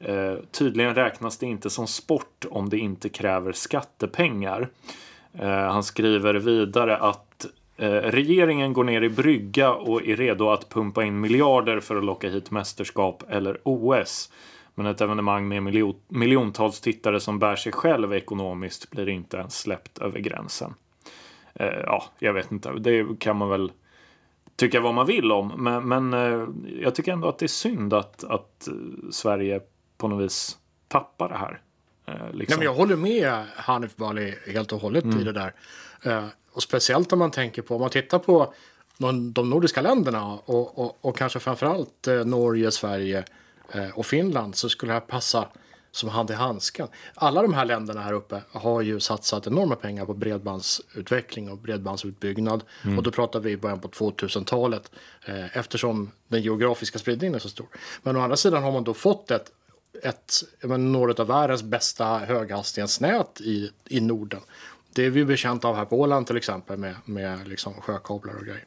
Uh, 0.10 0.36
tydligen 0.51 0.96
räknas 0.96 1.38
det 1.38 1.46
inte 1.46 1.70
som 1.70 1.88
sport 1.88 2.46
om 2.50 2.70
det 2.70 2.77
inte 2.77 3.10
kräver 3.10 3.51
skattepengar. 3.51 4.70
Uh, 5.41 5.48
han 5.48 5.84
skriver 5.84 6.34
vidare 6.34 6.98
att 6.98 7.46
regeringen 7.77 8.74
går 8.74 8.84
ner 8.84 9.01
i 9.01 9.10
brygga 9.10 9.74
och 9.74 10.08
är 10.08 10.15
redo 10.15 10.50
att 10.50 10.70
pumpa 10.70 11.03
in 11.03 11.20
miljarder 11.20 11.79
för 11.79 11.96
att 11.96 12.03
locka 12.03 12.29
hit 12.29 12.51
mästerskap 12.51 13.24
eller 13.29 13.60
OS. 13.63 14.32
Men 14.75 14.86
ett 14.86 15.01
evenemang 15.01 15.48
med 15.48 15.63
miljon, 15.63 15.96
miljontals 16.08 16.82
tittare 16.82 17.20
som 17.20 17.39
bär 17.39 17.55
sig 17.55 17.72
själv 17.72 18.13
ekonomiskt 18.13 18.91
blir 18.91 19.10
inte 19.10 19.38
ens 19.38 19.60
släppt 19.60 19.98
över 19.98 20.20
gränsen. 20.20 20.74
Eh, 21.53 21.79
ja, 21.86 22.03
jag 22.20 22.34
vet 22.34 22.51
inte. 22.51 22.72
Det 22.72 23.20
kan 23.20 23.38
man 23.38 23.50
väl 23.50 23.72
tycka 24.55 24.82
vad 24.82 24.94
man 24.94 25.05
vill 25.05 25.32
om. 25.32 25.48
Men, 25.58 25.88
men 25.88 26.13
eh, 26.13 26.48
jag 26.82 26.96
tycker 26.96 27.13
ändå 27.13 27.27
att 27.27 27.39
det 27.39 27.46
är 27.46 27.48
synd 27.48 27.94
att, 27.94 28.24
att 28.24 28.67
Sverige 29.12 29.62
på 29.98 30.08
något 30.08 30.25
vis 30.25 30.58
tappar 30.88 31.29
det 31.29 31.36
här. 31.36 31.62
Eh, 32.05 32.34
liksom. 32.34 32.36
Nej, 32.38 32.58
men 32.58 32.65
jag 32.65 32.74
håller 32.74 32.96
med 32.96 33.46
Hanif 33.55 33.96
Bali 33.96 34.36
helt 34.53 34.72
och 34.72 34.82
hållet 34.82 35.03
mm. 35.03 35.20
i 35.20 35.24
det 35.24 35.32
där. 35.32 35.53
Och 36.56 36.64
speciellt 36.64 37.14
om 37.14 37.20
man 37.20 37.32
tänker 37.32 37.62
på, 37.62 37.76
om 37.76 37.82
man 37.82 37.90
tittar 37.90 38.20
på 38.20 38.54
de 39.34 39.50
nordiska 39.50 39.82
länderna 39.82 40.34
och, 40.34 40.80
och, 40.80 40.98
och 41.02 41.18
kanske 41.18 41.40
framförallt 41.40 42.08
eh, 42.08 42.26
Norge, 42.26 42.72
Sverige 42.72 43.24
eh, 43.72 43.90
och 43.90 44.06
Finland 44.06 44.56
så 44.56 44.70
skulle 44.70 44.90
det 44.90 44.94
här 44.94 45.06
passa 45.08 45.48
som 45.92 46.10
hade 46.10 46.36
handsken. 46.36 46.88
Alla 47.16 47.42
de 47.42 47.54
här 47.54 47.66
länderna 47.66 48.02
här 48.02 48.14
uppe 48.14 48.42
har 48.52 48.82
ju 48.82 49.00
satsat 49.00 49.48
enorma 49.48 49.76
pengar 49.76 50.06
på 50.06 50.14
bredbandsutveckling 50.14 51.50
och 51.50 51.58
bredbandsutbyggnad. 51.58 52.64
Och 52.98 53.04
då 53.04 53.12
pratar 53.12 53.40
vi 53.40 53.52
i 53.52 53.58
början 53.58 53.80
på 53.80 53.88
2000-talet 53.88 54.92
eh, 55.26 55.58
eftersom 55.58 56.12
den 56.28 56.42
geografiska 56.42 57.00
spridningen 57.00 57.36
är 57.36 57.40
så 57.40 57.50
stor. 57.50 57.68
Men 58.04 58.16
å 58.16 58.20
andra 58.20 58.38
sidan 58.38 58.64
har 58.64 58.72
man 58.72 58.84
då 58.84 58.94
fått 58.94 59.32
ett 59.32 59.52
ett, 60.04 60.34
några 60.78 61.22
av 61.22 61.28
världens 61.28 61.64
bästa 61.64 62.18
höghastighetsnät 62.18 63.42
i, 63.42 63.72
i 63.90 64.02
Norden. 64.02 64.42
Det 64.96 65.06
är 65.06 65.10
vi 65.10 65.25
bekanta 65.25 65.68
av 65.68 65.75
här 65.75 65.86
på 65.86 66.00
Åland 66.00 66.28
till 66.28 66.38
exempel 66.38 66.78
med, 66.78 66.96
med 67.06 67.48
liksom 67.48 67.74
sjökablar 67.74 68.34
och 68.34 68.46
grejer. 68.46 68.66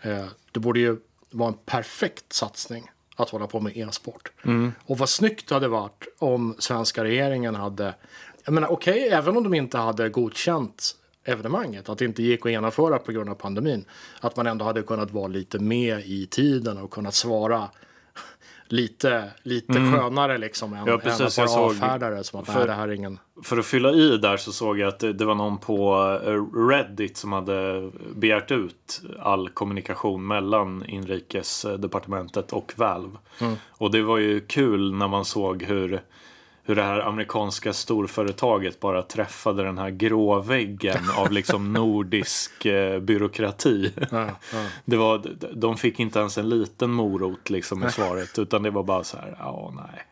Eh, 0.00 0.26
det 0.52 0.60
borde 0.60 0.80
ju 0.80 0.96
vara 1.30 1.48
en 1.48 1.58
perfekt 1.66 2.32
satsning 2.32 2.90
att 3.16 3.30
hålla 3.30 3.46
på 3.46 3.60
med 3.60 3.76
e-sport. 3.76 4.32
Och 4.86 4.98
vad 4.98 5.08
snyggt 5.08 5.48
det 5.48 5.54
hade 5.54 5.68
varit 5.68 6.06
om 6.18 6.54
svenska 6.58 7.04
regeringen 7.04 7.54
hade, 7.54 7.94
jag 8.44 8.52
menar 8.52 8.68
okej, 8.68 9.08
även 9.08 9.36
om 9.36 9.42
de 9.42 9.54
inte 9.54 9.78
hade 9.78 10.08
godkänt 10.08 10.96
evenemanget, 11.24 11.88
att 11.88 11.98
det 11.98 12.04
inte 12.04 12.22
gick 12.22 12.46
att 12.46 12.52
genomföra 12.52 12.98
på 12.98 13.12
grund 13.12 13.30
av 13.30 13.34
pandemin, 13.34 13.84
att 14.20 14.36
man 14.36 14.46
ändå 14.46 14.64
hade 14.64 14.82
kunnat 14.82 15.10
vara 15.10 15.26
lite 15.26 15.58
med 15.58 16.00
i 16.04 16.26
tiden 16.26 16.78
och 16.78 16.90
kunnat 16.90 17.14
svara 17.14 17.68
lite, 18.68 19.24
lite 19.42 19.72
skönare 19.72 20.38
liksom 20.38 20.72
än, 20.72 20.86
Ja, 20.86 20.98
precis, 20.98 21.20
än 21.20 21.26
att 21.26 21.36
bara 21.36 21.46
såg- 21.48 21.70
avfärda 21.70 22.24
som 22.24 22.40
att 22.40 22.46
för- 22.46 22.66
det 22.66 22.72
här 22.72 22.88
är 22.88 22.92
ingen... 22.92 23.18
För 23.42 23.58
att 23.58 23.66
fylla 23.66 23.92
i 23.92 24.16
där 24.18 24.36
så 24.36 24.52
såg 24.52 24.78
jag 24.78 24.88
att 24.88 24.98
det, 24.98 25.12
det 25.12 25.24
var 25.24 25.34
någon 25.34 25.58
på 25.58 25.94
eh, 26.26 26.58
Reddit 26.68 27.16
som 27.16 27.32
hade 27.32 27.90
begärt 28.16 28.50
ut 28.50 29.02
all 29.20 29.48
kommunikation 29.48 30.26
mellan 30.26 30.84
inrikesdepartementet 30.86 32.52
och 32.52 32.72
Valve. 32.76 33.16
Och 33.70 33.90
det 33.90 34.02
var 34.02 34.18
ju 34.18 34.40
kul 34.40 34.94
när 34.94 35.08
man 35.08 35.24
såg 35.24 35.62
hur, 35.62 36.00
hur 36.66 36.76
det 36.76 36.82
här 36.82 37.00
amerikanska 37.00 37.72
storföretaget 37.72 38.80
bara 38.80 39.02
träffade 39.02 39.62
den 39.62 39.78
här 39.78 39.90
grå 39.90 40.40
väggen 40.40 40.98
av 41.16 41.32
liksom 41.32 41.72
nordisk 41.72 42.66
eh, 42.66 43.00
byråkrati. 43.00 43.92
Ja, 44.10 44.26
ja. 44.52 44.64
Det 44.84 44.96
var, 44.96 45.22
de 45.54 45.76
fick 45.76 46.00
inte 46.00 46.18
ens 46.18 46.38
en 46.38 46.48
liten 46.48 46.90
morot 46.90 47.50
liksom 47.50 47.84
i 47.84 47.90
svaret 47.90 48.38
utan 48.38 48.62
det 48.62 48.70
var 48.70 48.82
bara 48.82 49.04
så 49.04 49.16
här, 49.16 49.36
ja 49.38 49.72
nej, 49.76 50.02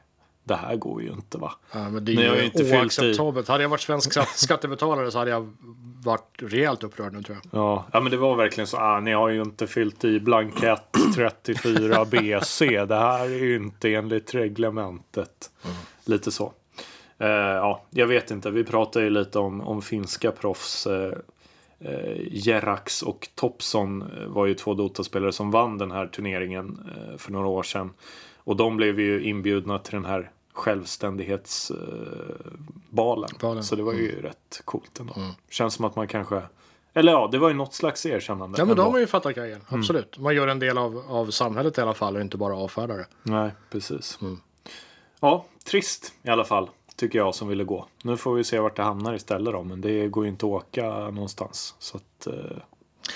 det 0.44 0.54
här 0.54 0.76
går 0.76 1.02
ju 1.02 1.09
inte 1.11 1.38
va. 1.38 1.52
Ja, 1.73 1.88
men 1.90 2.04
det 2.04 2.12
är 2.12 2.37
ju 2.37 2.44
inte 2.44 2.59
fyllt 2.59 2.73
i. 2.73 2.76
oacceptabelt. 2.76 3.49
Hade 3.49 3.62
jag 3.64 3.68
varit 3.68 3.80
svensk 3.80 4.12
skatt- 4.12 4.28
skattebetalare 4.38 5.11
så 5.11 5.18
hade 5.18 5.30
jag 5.30 5.52
varit 6.04 6.42
rejält 6.42 6.82
upprörd 6.85 7.12
nu 7.12 7.23
tror 7.23 7.38
jag. 7.42 7.61
Ja, 7.62 7.87
ja 7.92 8.00
men 8.00 8.11
det 8.11 8.16
var 8.16 8.37
verkligen 8.37 8.66
så. 8.66 8.76
Ah, 8.76 9.00
ni 9.00 9.12
har 9.12 9.28
ju 9.28 9.42
inte 9.42 9.66
fyllt 9.66 10.04
i 10.04 10.21
blankett 10.21 10.97
34 11.14 12.04
BC. 12.04 12.85
Det 12.85 12.94
här 12.97 13.25
är 13.25 13.44
ju 13.44 13.56
inte 13.56 13.94
enligt 13.94 14.35
reglementet. 14.35 15.50
Lite 16.04 16.30
så. 16.30 16.52
Eh, 17.18 17.28
ja, 17.28 17.82
jag 17.90 18.06
vet 18.06 18.30
inte. 18.30 18.50
Vi 18.50 18.64
pratade 18.64 19.04
ju 19.04 19.11
lite 19.11 19.38
om, 19.38 19.61
om 19.61 19.82
finska 19.82 20.32
proffs. 20.32 20.87
Eh, 20.87 21.12
eh, 21.80 22.16
Jerax 22.30 23.02
och 23.02 23.28
Topson 23.35 24.02
eh, 24.02 24.26
var 24.26 24.47
ju 24.47 24.54
två 24.54 24.75
Dota-spelare 24.75 25.32
som 25.32 25.50
vann 25.50 25.78
den 25.78 25.90
här 25.90 26.06
turneringen 26.06 26.88
eh, 26.97 27.16
för 27.18 27.32
några 27.32 27.47
år 27.47 27.62
sedan. 27.62 27.90
Och 28.37 28.56
de 28.56 28.76
blev 28.76 29.00
ju 29.00 29.23
inbjudna 29.23 29.78
till 29.78 29.94
den 29.94 30.04
här 30.04 30.30
självständighetsbalen. 30.52 33.30
Balen. 33.40 33.64
Så 33.64 33.76
det 33.76 33.82
var 33.82 33.92
ju 33.92 34.23
rätt 34.23 34.62
coolt 34.64 35.00
ändå. 35.00 35.14
Känns 35.50 35.75
som 35.75 35.85
att 35.85 35.97
man 35.97 36.09
kanske... 36.09 36.42
Eller 36.94 37.12
ja, 37.12 37.28
det 37.32 37.38
var 37.38 37.49
ju 37.49 37.54
något 37.54 37.75
slags 37.75 38.06
erkännande. 38.06 38.59
Ja 38.59 38.64
men 38.64 38.68
då 38.68 38.73
ändå. 38.73 38.82
har 38.82 38.90
man 38.90 39.00
ju 39.00 39.06
fattat 39.06 39.35
grejen. 39.35 39.61
Mm. 39.68 39.80
Absolut. 39.80 40.18
Man 40.18 40.35
gör 40.35 40.49
en 40.49 40.59
del 40.59 40.78
av, 40.78 41.04
av 41.09 41.30
samhället 41.30 41.78
i 41.78 41.80
alla 41.80 41.94
fall 41.94 42.16
och 42.16 42.23
inte 42.23 42.37
bara 42.37 42.56
avfärdar 42.56 42.97
det. 42.97 43.06
Nej, 43.23 43.50
precis. 43.71 44.18
Mm. 44.23 44.40
Ja, 45.21 45.44
trist 45.64 46.12
i 46.23 46.28
alla 46.28 46.45
fall. 46.45 46.71
Tycker 46.97 47.19
jag 47.19 47.35
som 47.35 47.49
ville 47.49 47.64
gå. 47.64 47.87
Nu 48.02 48.16
får 48.16 48.35
vi 48.35 48.45
se 48.45 48.59
vart 48.59 48.76
det 48.76 48.83
hamnar 48.83 49.14
istället 49.14 49.52
då. 49.52 49.62
Men 49.62 49.81
det 49.81 50.09
går 50.09 50.25
ju 50.25 50.31
inte 50.31 50.47
att 50.47 50.52
åka 50.52 50.88
någonstans. 51.11 51.75
Så 51.78 51.97
att... 51.97 52.26
eh, 52.26 52.57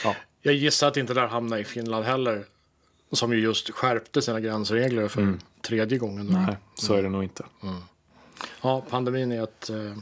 ja. 0.05 0.17
Jag 0.43 0.55
gissar 0.55 0.89
att 0.89 0.97
inte 0.97 1.15
där 1.15 1.27
hamnar 1.27 1.59
i 1.59 1.65
Finland 1.65 2.05
heller. 2.05 2.45
Som 3.13 3.33
ju 3.33 3.41
just 3.41 3.71
skärpte 3.71 4.23
sina 4.23 4.41
gränsregler 4.41 5.09
för 5.09 5.39
tredje 5.63 5.99
gången. 5.99 6.29
Mm. 6.29 6.43
Nej, 6.43 6.57
så 6.75 6.95
är 6.95 7.03
det 7.03 7.09
nog 7.09 7.23
inte. 7.23 7.45
Ja, 8.63 8.85
pandemin 8.91 9.33
är 9.33 9.43
ett, 9.43 9.71
eh, 9.71 9.97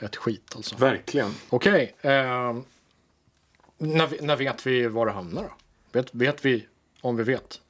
ett 0.00 0.16
skit 0.16 0.52
alltså. 0.56 0.76
Verkligen. 0.76 1.34
Okej. 1.48 1.94
eh, 2.00 2.56
när, 3.78 4.22
när 4.22 4.36
vet 4.36 4.66
vi 4.66 4.86
var 4.86 5.06
det 5.06 5.12
hamnar 5.12 5.42
då? 5.42 5.50
Vet, 5.92 6.14
vet 6.14 6.44
vi 6.44 6.66
om 7.00 7.16
vi 7.16 7.22
vet? 7.24 7.60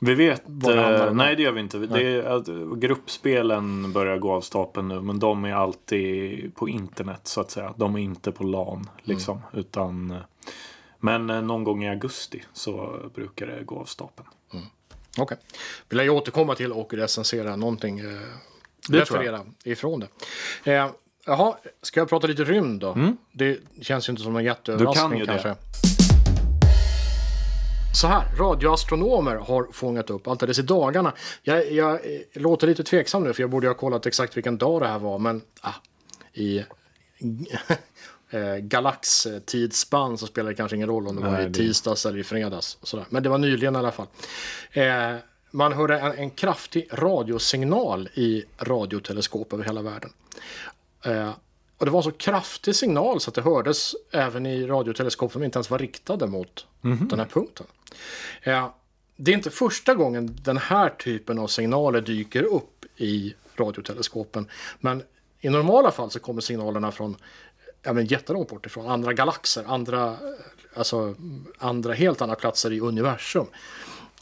Vi 0.00 0.14
vet... 0.14 0.42
Det 0.46 0.74
Eh, 1.06 1.14
nej, 1.14 1.36
det 1.36 1.42
gör 1.42 1.52
vi 1.52 1.60
inte. 1.60 1.78
Det 1.78 2.02
är, 2.02 2.22
att 2.22 2.46
gruppspelen 2.80 3.92
börjar 3.92 4.18
gå 4.18 4.32
av 4.32 4.40
stapeln 4.40 4.88
nu. 4.88 5.00
Men 5.00 5.18
de 5.18 5.44
är 5.44 5.52
alltid 5.54 6.54
på 6.54 6.68
internet 6.68 7.20
så 7.24 7.40
att 7.40 7.50
säga. 7.50 7.74
De 7.76 7.94
är 7.94 7.98
inte 8.00 8.32
på 8.32 8.44
LAN 8.44 8.88
liksom. 9.02 9.40
Utan... 9.52 10.10
eh, 10.10 10.16
Men 11.00 11.30
eh, 11.30 11.42
någon 11.42 11.64
gång 11.64 11.84
i 11.84 11.88
augusti 11.88 12.42
så 12.52 12.98
brukar 13.14 13.46
det 13.46 13.62
gå 13.64 13.80
av 13.80 13.84
stapeln. 13.84 14.28
Okej. 15.18 15.38
Vill 15.88 15.98
jag 15.98 16.16
återkomma 16.16 16.54
till 16.54 16.72
och 16.72 16.94
recensera 16.94 17.56
någonting. 17.56 17.98
Eh, 17.98 18.06
Det 18.88 19.00
referera 19.00 19.40
ifrån 19.64 20.00
det. 20.00 20.08
Eh, 20.72 20.90
jaha, 21.26 21.56
ska 21.82 22.00
jag 22.00 22.08
prata 22.08 22.26
lite 22.26 22.44
rymd 22.44 22.80
då? 22.80 22.98
Det 23.32 23.58
känns 23.80 24.08
ju 24.08 24.10
inte 24.10 24.22
som 24.22 24.36
en 24.36 24.44
jätteöverraskning 24.44 25.06
Mm. 25.06 25.20
Du 25.20 25.26
kan 25.26 25.36
ju 25.36 25.42
det. 25.42 25.97
Så 27.94 28.06
här, 28.06 28.24
radioastronomer 28.38 29.36
har 29.36 29.68
fångat 29.72 30.10
upp 30.10 30.28
alldeles 30.28 30.58
i 30.58 30.62
dagarna. 30.62 31.12
Jag, 31.42 31.72
jag 31.72 31.92
eh, 31.92 32.20
låter 32.34 32.66
lite 32.66 32.84
tveksam 32.84 33.24
nu 33.24 33.32
för 33.32 33.42
jag 33.42 33.50
borde 33.50 33.66
ha 33.68 33.74
kollat 33.74 34.06
exakt 34.06 34.36
vilken 34.36 34.58
dag 34.58 34.82
det 34.82 34.88
här 34.88 34.98
var. 34.98 35.18
Men 35.18 35.42
ah, 35.60 35.72
i 36.32 36.58
eh, 38.30 38.56
galaxtidsspann 38.60 40.18
så 40.18 40.26
spelar 40.26 40.50
det 40.50 40.54
kanske 40.56 40.76
ingen 40.76 40.88
roll 40.88 41.08
om 41.08 41.16
det 41.16 41.22
var 41.22 41.30
Nej, 41.30 41.44
i 41.44 41.48
det- 41.48 41.54
tisdags 41.54 42.06
eller 42.06 42.18
i 42.18 42.24
fredags. 42.24 42.78
Sådär. 42.82 43.06
Men 43.10 43.22
det 43.22 43.28
var 43.28 43.38
nyligen 43.38 43.74
i 43.74 43.78
alla 43.78 43.92
fall. 43.92 44.06
Eh, 44.72 45.14
man 45.50 45.72
hörde 45.72 45.98
en, 45.98 46.12
en 46.12 46.30
kraftig 46.30 46.88
radiosignal 46.92 48.08
i 48.14 48.44
radioteleskop 48.60 49.52
över 49.52 49.64
hela 49.64 49.82
världen. 49.82 50.10
Eh, 51.04 51.30
och 51.78 51.86
det 51.86 51.92
var 51.92 51.98
en 51.98 52.02
så 52.02 52.12
kraftig 52.12 52.76
signal 52.76 53.20
så 53.20 53.30
att 53.30 53.34
det 53.34 53.42
hördes 53.42 53.94
även 54.10 54.46
i 54.46 54.66
radioteleskop 54.66 55.32
som 55.32 55.42
inte 55.42 55.58
ens 55.58 55.70
var 55.70 55.78
riktade 55.78 56.26
mot 56.26 56.66
den 56.80 57.18
här 57.18 57.26
punkten. 57.26 57.66
Eh, 58.42 58.68
det 59.16 59.30
är 59.30 59.34
inte 59.34 59.50
första 59.50 59.94
gången 59.94 60.38
den 60.42 60.56
här 60.56 60.88
typen 60.88 61.38
av 61.38 61.46
signaler 61.46 62.00
dyker 62.00 62.42
upp 62.42 62.84
i 62.96 63.34
radioteleskopen. 63.56 64.48
Men 64.80 65.02
i 65.40 65.48
normala 65.48 65.90
fall 65.90 66.10
så 66.10 66.20
kommer 66.20 66.40
signalerna 66.40 66.92
från 66.92 67.16
men 67.82 68.06
jättelångt 68.06 68.48
bort 68.48 68.66
ifrån, 68.66 68.88
andra 68.88 69.12
galaxer, 69.12 69.64
andra, 69.66 70.06
eh, 70.10 70.16
alltså, 70.74 71.14
andra 71.58 71.92
helt 71.92 72.22
andra 72.22 72.36
platser 72.36 72.72
i 72.72 72.80
universum. 72.80 73.46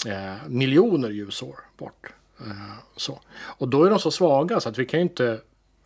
Eh, 0.07 0.49
miljoner 0.49 1.11
ljusår 1.11 1.57
bort. 1.77 2.07
Eh, 2.41 2.79
så. 2.97 3.21
Och 3.37 3.69
då 3.69 3.85
är 3.85 3.91
de 3.91 3.99
så 3.99 4.11
svaga 4.11 4.61
så 4.61 4.69
att 4.69 4.79
vi 4.79 4.87
kan 4.87 5.01
inte 5.01 5.41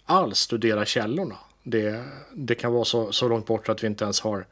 alls 0.04 0.38
studera 0.38 0.84
källorna. 0.84 1.36
Det, 1.70 2.04
det 2.34 2.54
kan 2.54 2.72
vara 2.72 2.84
så, 2.84 3.12
så 3.12 3.28
långt 3.28 3.46
bort 3.46 3.68
att 3.68 3.82
vi 3.82 3.86
inte 3.86 4.04
ens 4.04 4.20
har 4.20 4.46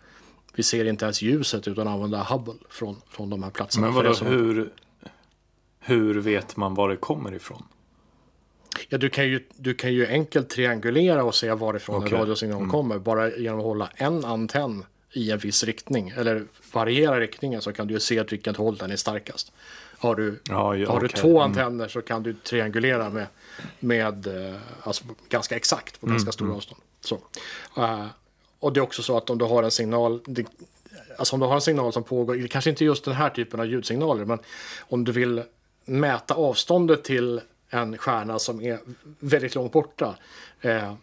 vi 0.54 0.62
ser 0.62 0.84
inte 0.84 1.04
ens 1.04 1.22
ljuset 1.22 1.68
utan 1.68 1.88
använder 1.88 2.18
Hubble 2.18 2.54
från, 2.70 2.96
från 3.10 3.30
de 3.30 3.42
här 3.42 3.50
platserna. 3.50 3.86
Men 3.86 3.94
vadå, 3.94 4.14
som- 4.14 4.26
hur, 4.26 4.70
hur 5.80 6.20
vet 6.20 6.56
man 6.56 6.74
var 6.74 6.88
det 6.88 6.96
kommer 6.96 7.34
ifrån? 7.34 7.62
Ja, 8.88 8.98
du, 8.98 9.08
kan 9.08 9.28
ju, 9.28 9.44
du 9.56 9.74
kan 9.74 9.92
ju 9.92 10.06
enkelt 10.06 10.48
triangulera 10.50 11.24
och 11.24 11.34
se 11.34 11.52
varifrån 11.52 11.96
Okej. 11.96 12.12
en 12.12 12.18
radiosignal 12.20 12.68
kommer. 12.70 12.98
Bara 12.98 13.36
genom 13.36 13.58
att 13.58 13.64
hålla 13.64 13.90
en 13.94 14.24
antenn 14.24 14.84
i 15.12 15.30
en 15.30 15.38
viss 15.38 15.64
riktning. 15.64 16.08
Eller 16.16 16.44
variera 16.72 17.20
riktningen 17.20 17.62
så 17.62 17.72
kan 17.72 17.86
du 17.86 17.94
ju 17.94 18.00
se 18.00 18.20
åt 18.20 18.32
vilket 18.32 18.56
håll 18.56 18.76
den 18.76 18.90
är 18.90 18.96
starkast. 18.96 19.52
Har 19.98 20.14
du, 20.14 20.40
Ja, 20.48 20.76
ja, 20.76 20.90
har 20.92 21.00
du 21.00 21.06
okej. 21.06 21.20
två 21.20 21.40
Mm. 21.40 21.42
antenner 21.50 21.88
så 21.88 22.02
kan 22.02 22.22
du 22.22 22.34
triangulera 22.34 23.10
med, 23.10 23.26
med 23.80 24.26
eh, 24.26 24.60
alltså 24.82 25.04
ganska 25.28 25.56
exakt 25.56 26.00
på 26.00 26.06
Mm, 26.06 26.16
ganska 26.16 26.32
stora 26.32 26.54
avstånd. 26.54 26.80
Så. 27.00 27.14
Uh, 27.78 28.06
och 28.58 28.72
det 28.72 28.80
är 28.80 28.82
också 28.82 29.02
så 29.02 29.16
att 29.16 29.30
om 29.30 29.38
du 29.38 29.44
har 29.44 29.62
en 29.62 29.70
signal, 29.70 30.20
det, 30.26 30.46
alltså 31.18 31.36
om 31.36 31.40
du 31.40 31.46
har 31.46 31.54
en 31.54 31.60
signal 31.60 31.92
som 31.92 32.04
pågår, 32.04 32.46
kanske 32.46 32.70
inte 32.70 32.84
just 32.84 33.04
den 33.04 33.14
här 33.14 33.30
typen 33.30 33.60
av 33.60 33.66
ljudsignaler, 33.66 34.24
men 34.24 34.38
om 34.80 35.04
du 35.04 35.12
vill 35.12 35.42
mäta 35.84 36.34
avståndet 36.34 37.04
till 37.04 37.40
en 37.70 37.98
stjärna 37.98 38.38
som 38.38 38.60
är 38.60 38.78
väldigt 39.18 39.54
långt 39.54 39.72
borta, 39.72 40.16
eh, 40.60 40.94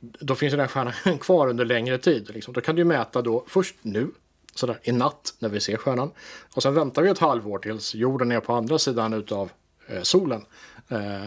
då 0.00 0.34
finns 0.34 0.52
ju 0.52 0.56
den 0.56 0.68
stjärnan 0.68 0.94
kvar 1.20 1.48
under 1.48 1.64
längre 1.64 1.98
tid. 1.98 2.30
Liksom. 2.34 2.54
Då 2.54 2.60
kan 2.60 2.76
du 2.76 2.84
mäta 2.84 3.22
då 3.22 3.44
först 3.46 3.74
nu, 3.82 4.10
sådär 4.54 4.78
i 4.82 4.92
natt 4.92 5.34
när 5.38 5.48
vi 5.48 5.60
ser 5.60 5.76
stjärnan. 5.76 6.10
Och 6.54 6.62
sen 6.62 6.74
väntar 6.74 7.02
vi 7.02 7.10
ett 7.10 7.18
halvår 7.18 7.58
tills 7.58 7.94
jorden 7.94 8.32
är 8.32 8.40
på 8.40 8.52
andra 8.52 8.78
sidan 8.78 9.12
utav 9.12 9.50
eh, 9.86 10.02
solen. 10.02 10.44
Eh, 10.88 11.24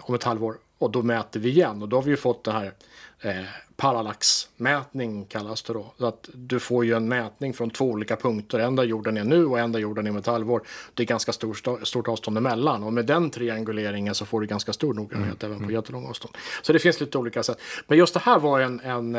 om 0.00 0.14
ett 0.14 0.24
halvår. 0.24 0.58
och 0.78 0.90
då 0.90 1.02
mäter 1.02 1.40
vi 1.40 1.48
igen 1.48 1.82
och 1.82 1.88
då 1.88 1.96
har 1.96 2.02
vi 2.02 2.10
ju 2.10 2.16
fått 2.16 2.44
det 2.44 2.52
här 2.52 2.72
eh, 3.20 3.44
parallaxmätning 3.76 5.24
kallas 5.24 5.62
det 5.62 5.72
då. 5.72 5.92
Så 5.98 6.06
att 6.06 6.28
du 6.32 6.60
får 6.60 6.84
ju 6.84 6.94
en 6.94 7.08
mätning 7.08 7.54
från 7.54 7.70
två 7.70 7.84
olika 7.84 8.16
punkter. 8.16 8.58
En 8.58 8.76
där 8.76 8.84
jorden 8.84 9.16
är 9.16 9.24
nu 9.24 9.46
och 9.46 9.58
en 9.58 9.72
där 9.72 9.80
jorden 9.80 10.06
är 10.06 10.10
om 10.10 10.16
ett 10.16 10.26
halvår. 10.26 10.62
Det 10.94 11.02
är 11.02 11.06
ganska 11.06 11.32
stor, 11.32 11.84
stort 11.84 12.08
avstånd 12.08 12.38
emellan 12.38 12.82
och 12.82 12.92
med 12.92 13.06
den 13.06 13.30
trianguleringen 13.30 14.14
så 14.14 14.26
får 14.26 14.40
du 14.40 14.46
ganska 14.46 14.72
stor 14.72 14.94
noggrannhet 14.94 15.42
mm. 15.42 15.56
även 15.56 15.66
på 15.66 15.72
jättelånga 15.72 16.08
avstånd. 16.08 16.36
Så 16.62 16.72
det 16.72 16.78
finns 16.78 17.00
lite 17.00 17.18
olika 17.18 17.42
sätt. 17.42 17.60
Men 17.86 17.98
just 17.98 18.14
det 18.14 18.20
här 18.20 18.38
var 18.38 18.60
en, 18.60 18.80
en 18.80 19.14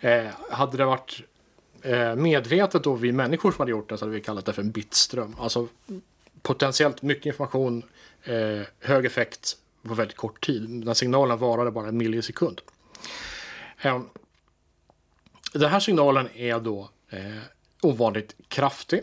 eh, 0.00 0.26
hade 0.50 0.76
det 0.76 0.84
varit 0.84 1.20
eh, 1.82 2.14
medvetet 2.14 2.84
då 2.84 2.94
vi 2.94 3.12
människor 3.12 3.52
som 3.52 3.58
hade 3.58 3.70
gjort 3.70 3.88
det 3.88 3.98
så 3.98 4.04
hade 4.04 4.14
vi 4.14 4.20
kallat 4.20 4.46
det 4.46 4.52
för 4.52 4.62
en 4.62 4.70
bitström. 4.70 5.36
Alltså 5.38 5.68
potentiellt 6.42 7.02
mycket 7.02 7.26
information, 7.26 7.82
eh, 8.24 8.66
hög 8.80 9.04
effekt 9.04 9.56
på 9.88 9.94
väldigt 9.94 10.16
kort 10.16 10.46
tid. 10.46 10.84
Den 10.84 10.94
signalen 10.94 11.38
varade 11.38 11.70
bara 11.70 11.88
en 11.88 11.96
millisekund. 11.96 12.60
Ehm, 13.78 14.08
den 15.52 15.70
här 15.70 15.80
signalen 15.80 16.28
är 16.34 16.60
då 16.60 16.90
eh, 17.10 17.38
ovanligt 17.82 18.36
kraftig 18.48 19.00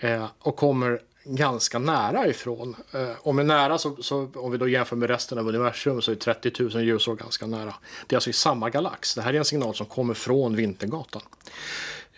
eh, 0.00 0.26
och 0.38 0.56
kommer 0.56 1.00
ganska 1.24 1.78
nära 1.78 2.26
ifrån. 2.26 2.76
Eh, 2.92 3.36
vi, 3.36 3.44
nära 3.44 3.78
så, 3.78 4.02
så, 4.02 4.30
om 4.34 4.50
vi 4.52 4.58
då 4.58 4.68
jämför 4.68 4.96
med 4.96 5.10
resten 5.10 5.38
av 5.38 5.48
universum 5.48 6.02
så 6.02 6.12
är 6.12 6.16
30 6.16 6.62
000 6.62 6.84
ljusår 6.84 7.16
ganska 7.16 7.46
nära. 7.46 7.74
Det 8.06 8.14
är 8.14 8.16
alltså 8.16 8.30
i 8.30 8.32
samma 8.32 8.70
galax. 8.70 9.14
Det 9.14 9.22
här 9.22 9.34
är 9.34 9.38
en 9.38 9.44
signal 9.44 9.74
som 9.74 9.86
kommer 9.86 10.14
från 10.14 10.56
Vintergatan. 10.56 11.22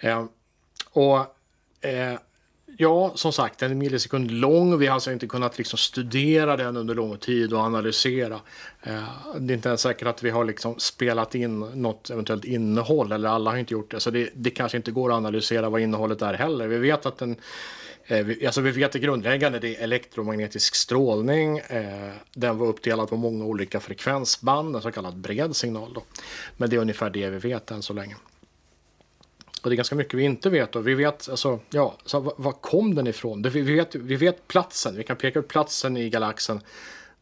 Eh, 0.00 0.24
och 0.90 1.18
eh, 1.80 2.18
Ja, 2.76 3.12
som 3.14 3.32
sagt, 3.32 3.62
en 3.62 3.78
millisekund 3.78 4.30
lång. 4.30 4.78
Vi 4.78 4.86
har 4.86 4.94
alltså 4.94 5.12
inte 5.12 5.26
kunnat 5.26 5.58
liksom 5.58 5.78
studera 5.78 6.56
den 6.56 6.76
under 6.76 6.94
lång 6.94 7.16
tid 7.16 7.52
och 7.52 7.60
analysera. 7.60 8.40
Eh, 8.82 9.04
det 9.38 9.52
är 9.52 9.56
inte 9.56 9.68
ens 9.68 9.80
säkert 9.80 10.08
att 10.08 10.22
vi 10.22 10.30
har 10.30 10.44
liksom 10.44 10.78
spelat 10.78 11.34
in 11.34 11.60
något 11.60 12.10
eventuellt 12.10 12.44
innehåll, 12.44 13.12
eller 13.12 13.28
alla 13.28 13.50
har 13.50 13.58
inte 13.58 13.74
gjort 13.74 13.90
det. 13.90 14.00
Så 14.00 14.10
det, 14.10 14.30
det 14.34 14.50
kanske 14.50 14.76
inte 14.76 14.90
går 14.90 15.10
att 15.10 15.16
analysera 15.16 15.70
vad 15.70 15.80
innehållet 15.80 16.22
är 16.22 16.34
heller. 16.34 16.68
Vi 16.68 16.78
vet 16.78 17.06
att 17.06 17.18
den 17.18 17.36
eh, 18.06 18.26
Alltså 18.46 18.60
vi 18.60 18.70
vet 18.70 18.92
det 18.92 18.98
grundläggande, 18.98 19.58
det 19.58 19.76
är 19.76 19.82
elektromagnetisk 19.82 20.74
strålning. 20.74 21.58
Eh, 21.58 22.12
den 22.34 22.58
var 22.58 22.66
uppdelad 22.66 23.08
på 23.08 23.16
många 23.16 23.44
olika 23.44 23.80
frekvensband, 23.80 24.76
en 24.76 24.82
så 24.82 24.92
kallad 24.92 25.16
bred 25.16 25.56
signal. 25.56 25.92
Då. 25.94 26.02
Men 26.56 26.70
det 26.70 26.76
är 26.76 26.80
ungefär 26.80 27.10
det 27.10 27.30
vi 27.30 27.38
vet 27.38 27.70
än 27.70 27.82
så 27.82 27.92
länge. 27.92 28.16
Och 29.62 29.70
det 29.70 29.74
är 29.74 29.76
ganska 29.76 29.94
mycket 29.94 30.14
vi 30.14 30.22
inte 30.22 30.50
vet. 30.50 30.76
Och 30.76 30.88
vi 30.88 30.94
vet, 30.94 31.28
alltså, 31.28 31.60
ja, 31.70 31.96
så 32.04 32.20
var, 32.20 32.34
var 32.36 32.52
kom 32.52 32.94
den 32.94 33.06
ifrån? 33.06 33.42
Det, 33.42 33.50
vi, 33.50 33.60
vet, 33.60 33.94
vi 33.94 34.16
vet 34.16 34.48
platsen, 34.48 34.96
vi 34.96 35.04
kan 35.04 35.16
peka 35.16 35.38
ut 35.38 35.48
platsen 35.48 35.96
i 35.96 36.10
galaxen. 36.10 36.60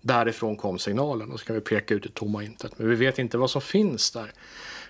Därifrån 0.00 0.56
kom 0.56 0.78
signalen 0.78 1.32
och 1.32 1.40
så 1.40 1.46
kan 1.46 1.54
vi 1.54 1.60
peka 1.60 1.94
ut 1.94 2.02
det 2.02 2.14
tomma 2.14 2.44
intet. 2.44 2.78
Men 2.78 2.88
vi 2.88 2.94
vet 2.94 3.18
inte 3.18 3.38
vad 3.38 3.50
som 3.50 3.60
finns 3.60 4.10
där. 4.10 4.32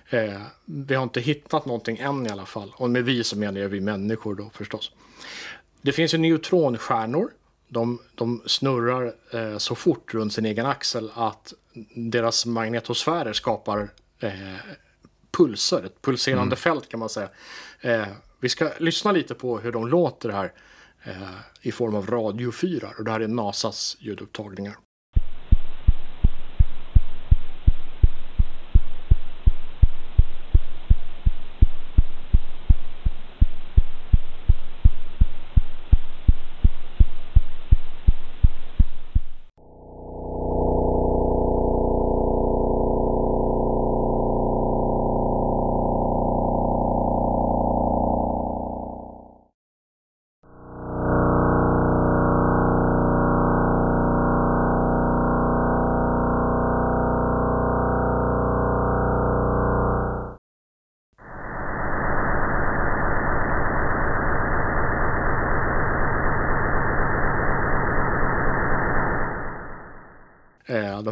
Eh, 0.09 0.41
vi 0.65 0.95
har 0.95 1.03
inte 1.03 1.21
hittat 1.21 1.65
någonting 1.65 1.97
än 1.97 2.27
i 2.27 2.29
alla 2.29 2.45
fall. 2.45 2.73
Och 2.75 2.89
med 2.89 3.05
vi 3.05 3.23
så 3.23 3.37
menar 3.37 3.61
jag 3.61 3.69
vi 3.69 3.81
människor 3.81 4.35
då 4.35 4.49
förstås. 4.53 4.91
Det 5.81 5.91
finns 5.91 6.13
ju 6.13 6.17
neutronstjärnor. 6.17 7.31
De, 7.67 7.99
de 8.15 8.41
snurrar 8.45 9.13
eh, 9.33 9.57
så 9.57 9.75
fort 9.75 10.13
runt 10.13 10.33
sin 10.33 10.45
egen 10.45 10.65
axel 10.65 11.11
att 11.13 11.53
deras 11.95 12.45
magnetosfärer 12.45 13.33
skapar 13.33 13.89
eh, 14.19 14.55
pulser, 15.37 15.83
ett 15.83 16.01
pulserande 16.01 16.43
mm. 16.43 16.55
fält 16.55 16.89
kan 16.89 16.99
man 16.99 17.09
säga. 17.09 17.29
Eh, 17.81 18.07
vi 18.39 18.49
ska 18.49 18.71
lyssna 18.79 19.11
lite 19.11 19.35
på 19.35 19.59
hur 19.59 19.71
de 19.71 19.87
låter 19.87 20.29
här 20.29 20.53
eh, 21.03 21.13
i 21.61 21.71
form 21.71 21.95
av 21.95 22.07
radiofyrar 22.07 22.93
och 22.97 23.03
det 23.03 23.11
här 23.11 23.19
är 23.19 23.27
NASAs 23.27 23.97
ljudupptagningar. 23.99 24.75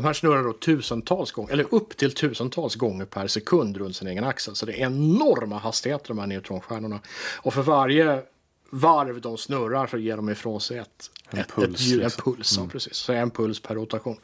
Här 0.09 0.13
snurrar 0.13 0.43
då 0.43 0.53
tusentals 0.53 1.31
gånger, 1.31 1.53
eller 1.53 1.73
upp 1.73 1.97
till 1.97 2.13
tusentals 2.13 2.75
gånger 2.75 3.05
per 3.05 3.27
sekund 3.27 3.77
runt 3.77 3.95
sin 3.95 4.07
egen 4.07 4.23
axel. 4.23 4.55
Så 4.55 4.65
det 4.65 4.73
är 4.73 4.85
enorma 4.85 5.57
hastigheter 5.57 6.07
de 6.07 6.19
här 6.19 6.27
neutronstjärnorna. 6.27 6.99
Och 7.41 7.53
för 7.53 7.61
varje 7.61 8.21
varv 8.69 9.21
de 9.21 9.37
snurrar 9.37 9.87
så 9.87 9.97
ger 9.97 10.15
de 10.15 10.29
ifrån 10.29 10.61
sig 10.61 10.77
ett, 10.77 11.11
en 11.29 11.39
ett, 11.39 11.47
puls. 11.47 11.81
Ett, 11.81 11.97
liksom. 11.97 12.03
en 12.03 12.35
puls, 12.35 12.57
mm. 12.57 12.67
ja, 12.67 12.71
precis. 12.71 12.95
Så 12.95 13.13
en 13.13 13.31
puls 13.31 13.59
per 13.59 13.75
rotation. 13.75 14.17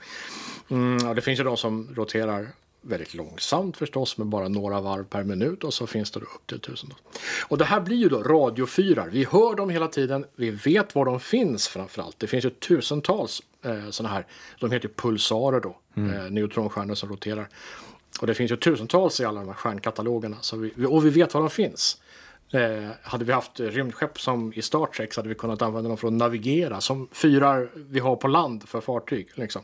Mm, 0.70 1.08
och 1.08 1.16
det 1.16 1.22
finns 1.22 1.40
ju 1.40 1.44
de 1.44 1.58
som 1.58 1.96
roterar 1.96 2.48
väldigt 2.82 3.14
långsamt 3.14 3.78
förstås 3.78 4.18
med 4.18 4.28
bara 4.28 4.48
några 4.48 4.82
varv 4.82 5.04
per 5.04 5.24
minut 5.24 5.64
och 5.64 5.74
så 5.74 5.88
finns 5.88 6.12
det 6.12 6.20
då 6.20 6.26
upp 6.26 6.48
till 6.48 6.60
tusen. 6.60 6.94
Och 7.48 7.58
det 7.58 7.66
här 7.66 7.82
blir 7.82 7.98
ju 7.98 8.10
då 8.10 8.24
radiofyrar. 8.24 9.10
Vi 9.10 9.26
hör 9.32 9.56
dem 9.56 9.70
hela 9.70 9.88
tiden. 9.88 10.26
Vi 10.36 10.50
vet 10.50 10.96
var 10.96 11.06
de 11.06 11.20
finns 11.20 11.68
framförallt. 11.68 12.20
Det 12.20 12.28
finns 12.28 12.46
ju 12.46 12.50
tusentals 12.50 13.42
eh, 13.66 13.90
sådana 13.90 14.16
här. 14.16 14.26
De 14.60 14.72
heter 14.72 14.90
pulsarer 14.96 15.60
då. 15.60 15.78
Mm. 15.98 16.14
Eh, 16.14 16.32
neutronstjärnor 16.32 16.96
som 16.96 17.10
roterar. 17.10 17.50
Och 18.22 18.28
det 18.28 18.34
finns 18.34 18.52
ju 18.52 18.56
tusentals 18.56 19.20
i 19.20 19.26
alla 19.26 19.40
de 19.40 19.48
här 19.48 19.56
stjärnkatalogerna. 19.56 20.38
Så 20.42 20.58
vi, 20.58 20.86
och 20.86 21.06
vi 21.06 21.10
vet 21.10 21.34
var 21.34 21.42
de 21.42 21.50
finns. 21.50 22.02
Eh, 22.54 22.90
hade 23.02 23.26
vi 23.26 23.32
haft 23.32 23.60
rymdskepp 23.60 24.20
som 24.20 24.54
i 24.56 24.62
Star 24.62 24.86
Trek 24.86 25.14
så 25.14 25.20
hade 25.20 25.30
vi 25.30 25.36
kunnat 25.36 25.62
använda 25.62 25.90
dem 25.90 25.98
för 25.98 26.08
att 26.08 26.14
navigera 26.14 26.82
som 26.82 27.08
fyrar 27.12 27.70
vi 27.76 28.00
har 28.00 28.16
på 28.16 28.28
land 28.28 28.70
för 28.70 28.82
fartyg. 28.82 29.28
Liksom. 29.36 29.62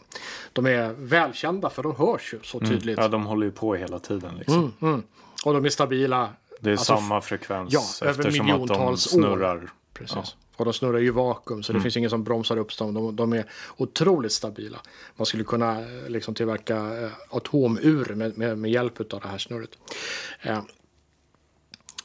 De 0.53 0.65
är 0.65 0.93
välkända 0.93 1.69
för 1.69 1.83
de 1.83 1.95
hörs 1.95 2.33
ju 2.33 2.39
så 2.43 2.57
mm. 2.57 2.69
tydligt. 2.69 2.97
Mm. 2.97 3.03
Ja, 3.03 3.07
de 3.07 3.25
håller 3.25 3.45
ju 3.45 3.51
på 3.51 3.75
hela 3.75 3.99
tiden. 3.99 4.35
Liksom. 4.37 4.57
Mm, 4.57 4.73
mm. 4.81 5.03
Och 5.45 5.53
de 5.53 5.65
är 5.65 5.69
stabila. 5.69 6.29
Det 6.59 6.69
är 6.69 6.71
alltså, 6.71 6.95
samma 6.95 7.21
frekvens 7.21 7.73
ja, 7.73 8.07
över 8.07 8.31
miljontals 8.31 9.05
att 9.07 9.13
de 9.13 9.21
snurrar. 9.21 9.55
År. 9.55 9.71
Precis. 9.93 10.15
Ja. 10.15 10.23
Och 10.61 10.65
de 10.65 10.73
snurrar 10.73 10.99
ju 10.99 11.07
i 11.07 11.09
vakuum 11.09 11.63
så 11.63 11.71
det 11.71 11.75
mm. 11.75 11.83
finns 11.83 11.97
ingen 11.97 12.09
som 12.09 12.23
bromsar 12.23 12.57
upp 12.57 12.77
dem. 12.77 12.93
De, 12.93 13.15
de, 13.15 13.33
är 13.33 13.45
otroligt 13.77 14.31
stabila. 14.31 14.77
Man 15.15 15.25
skulle 15.25 15.43
kunna 15.43 15.79
eh, 15.79 16.09
liksom 16.09 16.35
tillverka 16.35 16.75
eh, 16.75 17.11
atomur 17.29 18.15
med, 18.15 18.37
med, 18.37 18.57
med 18.57 18.71
hjälp 18.71 19.13
av 19.13 19.19
det 19.21 19.27
här 19.27 19.37
snurret. 19.37 19.77
Eh, 20.41 20.61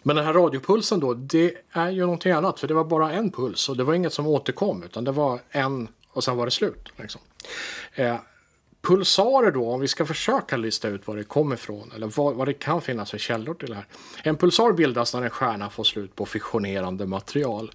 men 0.02 0.16
den 0.16 0.24
här 0.24 0.32
radiopulsen 0.32 1.00
då, 1.00 1.14
det 1.14 1.54
är 1.70 1.90
ju 1.90 2.00
någonting 2.00 2.32
annat. 2.32 2.60
För 2.60 2.68
det 2.68 2.74
var 2.74 2.84
bara 2.84 3.12
en 3.12 3.30
puls 3.30 3.68
och 3.68 3.76
det 3.76 3.84
var 3.84 3.94
inget 3.94 4.12
som 4.12 4.26
återkom. 4.26 4.82
Utan 4.82 5.04
det 5.04 5.12
var 5.12 5.40
en 5.50 5.88
och 6.12 6.24
sen 6.24 6.36
var 6.36 6.44
det 6.44 6.50
slut. 6.50 6.88
Liksom. 6.96 7.20
Eh, 7.94 8.16
pulsarer 8.86 9.50
då, 9.50 9.70
om 9.70 9.80
vi 9.80 9.88
ska 9.88 10.06
försöka 10.06 10.56
lista 10.56 10.88
ut 10.88 11.06
var 11.06 11.16
det 11.16 11.24
kommer 11.24 11.54
ifrån 11.54 11.92
eller 11.94 12.06
vad, 12.06 12.34
vad 12.34 12.48
det 12.48 12.52
kan 12.52 12.80
finnas 12.80 13.10
för 13.10 13.18
källor 13.18 13.54
till 13.54 13.68
det 13.68 13.74
här. 13.74 13.86
En 14.22 14.36
pulsar 14.36 14.72
bildas 14.72 15.14
när 15.14 15.22
en 15.22 15.30
stjärna 15.30 15.70
får 15.70 15.84
slut 15.84 16.14
på 16.14 16.26
fissionerande 16.26 17.06
material. 17.06 17.70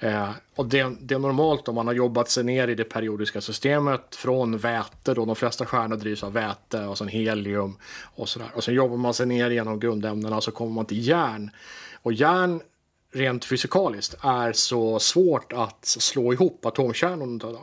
Eh, 0.00 0.30
och 0.54 0.66
det, 0.66 0.96
det, 1.00 1.14
är 1.14 1.18
normalt 1.18 1.68
om 1.68 1.74
man 1.74 1.86
har 1.86 1.94
jobbat 1.94 2.30
sig 2.30 2.44
ner 2.44 2.68
i 2.68 2.74
det 2.74 2.84
periodiska 2.84 3.40
systemet 3.40 4.16
från 4.16 4.58
väte, 4.58 5.14
då 5.14 5.24
de 5.24 5.36
flesta 5.36 5.66
stjärnor 5.66 5.96
drivs 5.96 6.24
av 6.24 6.32
väte 6.32 6.84
och 6.84 6.98
sen 6.98 7.08
helium 7.08 7.76
och 8.14 8.28
sådär. 8.28 8.48
Och 8.54 8.64
sen 8.64 8.74
jobbar 8.74 8.96
man 8.96 9.14
sig 9.14 9.26
ner 9.26 9.50
genom 9.50 9.80
grundämnena 9.80 10.40
så 10.40 10.50
kommer 10.50 10.72
man 10.72 10.86
till 10.86 11.06
järn. 11.06 11.50
Och 12.02 12.12
järn 12.12 12.60
rent 13.12 13.44
fysikaliskt 13.44 14.16
är 14.22 14.52
så 14.52 14.98
svårt 14.98 15.52
att 15.52 15.84
slå 15.84 16.32
ihop 16.32 16.66
atomkärnorna. 16.66 17.58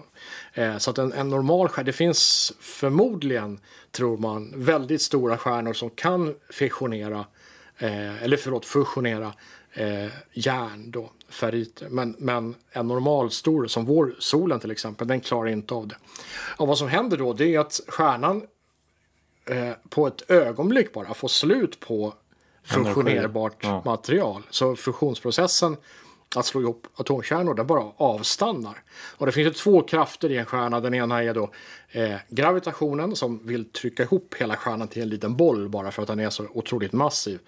Eh, 0.54 0.78
så 0.78 0.90
att 0.90 0.98
en, 0.98 1.14
en 1.14 1.30
normal 1.30 1.70
stjärna, 1.70 1.86
det 1.86 1.94
finns 1.94 2.54
förmodligen, 2.60 3.60
tror 3.92 4.18
man, 4.18 4.54
väldigt 4.56 5.02
stora 5.02 5.38
stjärnor 5.38 5.74
som 5.74 5.90
kan 5.90 6.36
fissionera, 6.50 7.26
eh, 7.78 8.24
eller 8.24 8.38
förlåt, 8.38 8.66
fusionera 8.66 9.34
eh, 9.74 10.12
järn 10.34 10.92
då, 10.92 11.12
ferriter. 11.30 11.90
Men, 11.90 12.16
men 12.20 12.56
en 12.72 12.88
normal 12.88 13.32
stor 13.32 13.68
som 13.68 13.86
vår 13.86 14.16
solen 14.20 14.60
till 14.60 14.72
exempel, 14.72 15.08
den 15.08 15.22
klarar 15.22 15.50
inte 15.50 15.74
av 15.74 15.88
det. 15.88 15.96
Och 16.58 16.68
vad 16.68 16.78
som 16.78 16.88
händer 16.88 17.18
då, 17.18 17.34
det 17.34 17.56
är 17.56 17.60
att 17.60 17.82
stjärnan 17.88 18.48
eh, 19.46 19.72
på 19.90 20.08
ett 20.08 20.32
ögonblick 20.32 20.94
bara 20.94 21.14
får 21.14 21.28
slut 21.28 21.80
på 21.80 22.14
fusionerbart 22.64 23.58
ja. 23.60 23.82
material. 23.86 24.44
Så 24.50 24.76
fusionsprocessen 24.76 25.78
att 26.36 26.46
slå 26.46 26.62
ihop 26.62 26.88
atomkärnor, 26.96 27.54
den 27.54 27.68
bara 27.68 27.84
avstannar. 27.98 28.84
Och 29.18 29.26
det 29.26 29.32
finns 29.32 29.48
ju 29.48 29.54
två 29.54 29.82
krafter 29.82 30.32
i 30.32 30.38
en 30.38 30.46
stjärna. 30.46 30.80
Den 30.80 30.94
ena 30.94 31.24
är 31.24 31.34
då 31.34 31.50
eh, 31.92 32.16
gravitationen 32.30 33.16
som 33.16 33.48
vill 33.48 33.72
trycka 33.72 34.04
ihop 34.04 34.36
hela 34.40 34.56
stjärnan 34.56 34.88
till 34.88 35.02
en 35.02 35.10
liten 35.10 35.36
boll 35.36 35.70
bara 35.70 35.92
för 35.92 36.02
att 36.02 36.08
den 36.08 36.20
är 36.20 36.30
så 36.30 36.46
otroligt 36.54 36.94
massiv. 36.94 37.40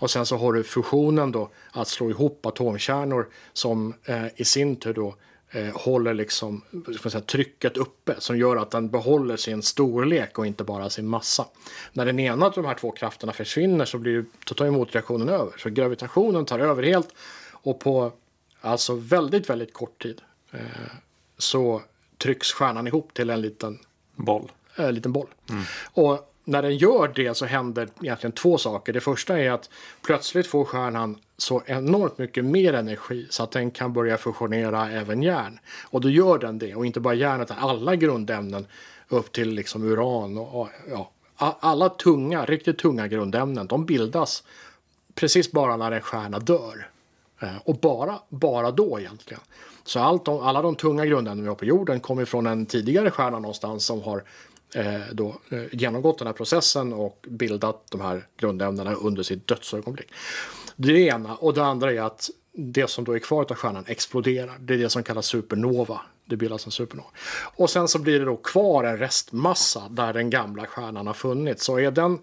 Och 0.00 0.10
sen 0.10 0.26
så 0.26 0.36
har 0.36 0.52
du 0.52 0.64
fusionen 0.64 1.32
då, 1.32 1.50
att 1.72 1.88
slå 1.88 2.10
ihop 2.10 2.46
atomkärnor 2.46 3.28
som 3.52 3.94
eh, 4.04 4.26
i 4.36 4.44
sin 4.44 4.76
tur 4.76 4.94
då 4.94 5.14
eh, 5.50 5.74
håller 5.74 6.14
liksom, 6.14 6.62
säga, 7.10 7.20
trycket 7.20 7.76
uppe 7.76 8.14
som 8.18 8.38
gör 8.38 8.56
att 8.56 8.70
den 8.70 8.90
behåller 8.90 9.36
sin 9.36 9.62
storlek 9.62 10.38
och 10.38 10.46
inte 10.46 10.64
bara 10.64 10.90
sin 10.90 11.06
massa. 11.06 11.46
När 11.92 12.06
den 12.06 12.18
ena 12.18 12.46
av 12.46 12.52
de 12.52 12.64
här 12.64 12.74
två 12.74 12.90
krafterna 12.90 13.32
försvinner 13.32 13.84
så 13.84 13.98
blir 13.98 14.24
så 14.48 14.54
tar 14.54 14.70
motreaktionen 14.70 15.28
över. 15.28 15.52
Så 15.58 15.70
gravitationen 15.70 16.44
tar 16.44 16.58
över 16.58 16.82
helt 16.82 17.08
och 17.62 17.80
på 17.80 18.12
alltså 18.60 18.94
väldigt, 18.94 19.50
väldigt 19.50 19.72
kort 19.72 20.02
tid 20.02 20.20
eh, 20.52 20.60
så 21.38 21.82
trycks 22.18 22.52
stjärnan 22.52 22.86
ihop 22.86 23.14
till 23.14 23.30
en 23.30 23.40
liten 23.40 23.78
Boll. 24.16 24.52
en 24.76 24.94
liten 24.94 25.12
boll. 25.12 25.28
Och 25.92 26.30
när 26.44 26.62
den 26.62 26.76
gör 26.76 27.12
det 27.14 27.34
så 27.34 27.46
händer 27.46 27.88
egentligen 28.02 28.32
två 28.32 28.58
saker. 28.58 28.92
Det 28.92 29.00
första 29.00 29.38
är 29.38 29.50
att 29.50 29.70
plötsligt 30.02 30.46
får 30.46 30.64
stjärnan 30.64 31.18
så 31.36 31.62
enormt 31.66 32.18
mycket 32.18 32.44
mer 32.44 32.72
energi 32.72 33.26
så 33.30 33.42
att 33.42 33.50
den 33.50 33.70
kan 33.70 33.92
börja 33.92 34.18
fusionera 34.18 34.90
även 34.90 35.22
järn. 35.22 35.58
Och 35.82 36.00
då 36.00 36.10
gör 36.10 36.38
den 36.38 36.58
det. 36.58 36.74
Och 36.74 36.86
inte 36.86 37.00
bara 37.00 37.14
järn 37.14 37.40
utan 37.40 37.58
alla 37.58 37.96
grundämnen 37.96 38.66
upp 39.08 39.32
till 39.32 39.50
liksom 39.50 39.84
uran 39.84 40.38
och, 40.38 40.68
ja, 40.90 41.10
alla 41.36 41.88
tunga, 41.88 42.44
riktigt 42.44 42.78
tunga 42.78 43.08
grundämnen. 43.08 43.66
De 43.66 43.86
bildas 43.86 44.42
precis 45.14 45.52
bara 45.52 45.76
när 45.76 45.92
en 45.92 46.00
stjärna 46.00 46.38
dör. 46.38 46.89
Eh, 47.40 47.56
och 47.64 47.76
bara, 47.76 48.18
bara 48.28 48.70
då 48.70 49.00
egentligen. 49.00 49.40
Så 49.84 50.00
allt 50.00 50.24
de, 50.24 50.40
alla 50.40 50.62
de 50.62 50.76
tunga 50.76 51.06
grundämnen 51.06 51.42
vi 51.42 51.48
har 51.48 51.56
på 51.56 51.64
jorden 51.64 52.00
kommer 52.00 52.24
från 52.24 52.46
en 52.46 52.66
tidigare 52.66 53.10
stjärna 53.10 53.38
någonstans 53.38 53.84
som 53.84 54.02
har 54.02 54.24
eh, 54.74 55.00
då, 55.12 55.28
eh, 55.50 55.62
genomgått 55.72 56.18
den 56.18 56.26
här 56.26 56.34
processen 56.34 56.92
och 56.92 57.26
bildat 57.28 57.84
de 57.90 58.00
här 58.00 58.26
grundämnena 58.36 58.94
under 58.94 59.22
sitt 59.22 59.46
dödsögonblick. 59.46 60.08
Det 60.76 60.88
är 60.88 60.94
det 60.94 61.00
ena. 61.00 61.36
Och 61.36 61.54
det 61.54 61.64
andra 61.64 61.92
är 61.92 62.00
att 62.00 62.30
det 62.52 62.90
som 62.90 63.04
då 63.04 63.12
är 63.12 63.18
kvar 63.18 63.46
av 63.50 63.54
stjärnan 63.54 63.84
exploderar. 63.86 64.58
Det 64.60 64.74
är 64.74 64.78
det 64.78 64.90
som 64.90 65.02
kallas 65.02 65.26
supernova. 65.26 66.00
Det 66.24 66.36
bildas 66.36 66.66
en 66.66 66.72
supernova. 66.72 67.08
Och 67.56 67.70
sen 67.70 67.88
så 67.88 67.98
blir 67.98 68.18
det 68.18 68.24
då 68.24 68.36
kvar 68.36 68.84
en 68.84 68.98
restmassa 68.98 69.82
där 69.90 70.12
den 70.12 70.30
gamla 70.30 70.66
stjärnan 70.66 71.06
har 71.06 71.14
funnits. 71.14 71.64
Så 71.64 71.78
är 71.78 71.90
den 71.90 72.18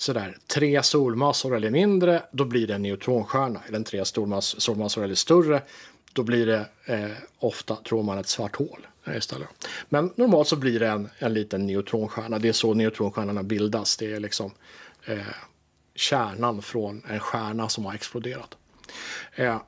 sådär 0.00 0.36
tre 0.46 0.82
solmassor 0.82 1.56
eller 1.56 1.70
mindre, 1.70 2.22
då 2.32 2.44
blir 2.44 2.66
det 2.66 2.74
en 2.74 2.82
neutronstjärna. 2.82 3.60
Är 3.68 3.72
den 3.72 3.84
tre 3.84 4.04
stormass, 4.04 4.60
solmassor 4.60 5.04
eller 5.04 5.14
större, 5.14 5.62
då 6.12 6.22
blir 6.22 6.46
det 6.46 6.66
eh, 6.84 7.10
ofta, 7.38 7.76
tror 7.76 8.02
man, 8.02 8.18
ett 8.18 8.28
svart 8.28 8.56
hål 8.56 8.86
istället. 9.16 9.48
Men 9.88 10.12
normalt 10.16 10.48
så 10.48 10.56
blir 10.56 10.80
det 10.80 10.88
en, 10.88 11.08
en 11.18 11.34
liten 11.34 11.66
neutronstjärna. 11.66 12.38
Det 12.38 12.48
är 12.48 12.52
så 12.52 12.74
neutronstjärnorna 12.74 13.42
bildas. 13.42 13.96
Det 13.96 14.12
är 14.12 14.20
liksom 14.20 14.50
eh, 15.04 15.18
kärnan 15.94 16.62
från 16.62 17.02
en 17.08 17.20
stjärna 17.20 17.68
som 17.68 17.84
har 17.84 17.94
exploderat. 17.94 18.56
Eh, 19.34 19.62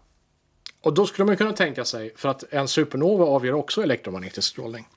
och 0.80 0.94
då 0.94 1.06
skulle 1.06 1.26
man 1.26 1.36
kunna 1.36 1.52
tänka 1.52 1.84
sig, 1.84 2.12
för 2.16 2.28
att 2.28 2.52
en 2.52 2.68
supernova 2.68 3.24
avger 3.24 3.54
också 3.54 3.82
elektromagnetisk 3.82 4.48
strålning 4.48 4.88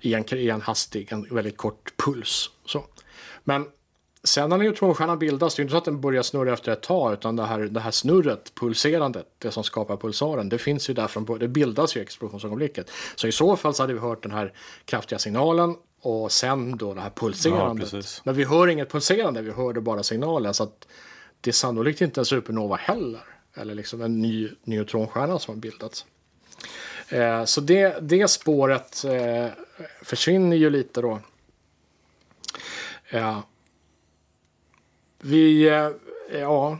i, 0.00 0.14
en, 0.14 0.34
i 0.34 0.48
en 0.48 0.60
hastig, 0.60 1.12
en 1.12 1.34
väldigt 1.34 1.56
kort 1.56 1.96
puls. 1.96 2.50
Så. 2.66 2.84
Men 3.44 3.66
sen 4.24 4.50
när 4.50 4.58
neutronstjärnan 4.58 5.18
bildas, 5.18 5.54
det 5.54 5.60
är 5.60 5.62
inte 5.62 5.72
så 5.72 5.78
att 5.78 5.84
den 5.84 6.00
börjar 6.00 6.22
snurra 6.22 6.52
efter 6.52 6.72
ett 6.72 6.82
tag, 6.82 7.12
utan 7.12 7.36
det 7.36 7.44
här, 7.44 7.60
det 7.60 7.80
här 7.80 7.90
snurret, 7.90 8.54
pulserandet, 8.54 9.26
det 9.38 9.50
som 9.50 9.64
skapar 9.64 9.96
pulsaren, 9.96 10.48
det 10.48 10.58
finns 10.58 10.90
ju 10.90 10.94
där 10.94 11.08
från 11.08 11.24
början, 11.24 11.40
det 11.40 11.48
bildas 11.48 11.96
ju 11.96 12.00
i 12.00 12.02
explosionsögonblicket. 12.02 12.90
Så 13.16 13.26
i 13.26 13.32
så 13.32 13.56
fall 13.56 13.74
så 13.74 13.82
hade 13.82 13.92
vi 13.92 14.00
hört 14.00 14.22
den 14.22 14.32
här 14.32 14.52
kraftiga 14.84 15.18
signalen 15.18 15.76
och 16.02 16.32
sen 16.32 16.76
då 16.76 16.94
det 16.94 17.00
här 17.00 17.10
pulserandet. 17.10 17.90
precis. 17.90 18.22
Men 18.24 18.34
vi 18.34 18.44
hör 18.44 18.68
inget 18.68 18.92
pulserande, 18.92 19.42
vi 19.42 19.50
hörde 19.50 19.80
bara 19.80 20.02
signalen. 20.02 20.54
Så 20.54 20.62
att 20.62 20.88
det 21.40 21.50
är 21.50 21.52
sannolikt 21.52 22.00
inte 22.00 22.20
en 22.20 22.24
supernova 22.24 22.76
heller. 22.76 23.20
Eller 23.54 23.74
liksom 23.74 24.02
en 24.02 24.20
ny 24.20 24.48
neutronstjärna 24.64 25.38
som 25.38 25.54
har 25.54 25.60
bildats. 25.60 26.06
Eh, 27.08 27.44
så 27.44 27.60
det, 27.60 27.96
det 28.00 28.28
spåret 28.28 29.04
eh, 29.04 29.46
försvinner 30.02 30.56
ju 30.56 30.70
lite 30.70 31.00
då. 31.00 31.20
Eh, 33.08 33.38
vi, 35.24 35.68
eh, 35.68 35.90
ja, 36.40 36.78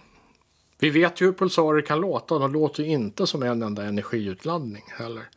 vi 0.78 0.90
vet 0.90 1.20
ju 1.20 1.26
hur 1.26 1.32
pulsarer 1.32 1.80
kan 1.82 2.00
låta. 2.00 2.38
De 2.38 2.52
låter 2.52 2.82
ju 2.82 2.88
inte 2.88 3.26
som 3.26 3.42
en 3.42 3.62
enda 3.62 3.84
energiutladdning 3.84 4.84
heller. 4.88 5.28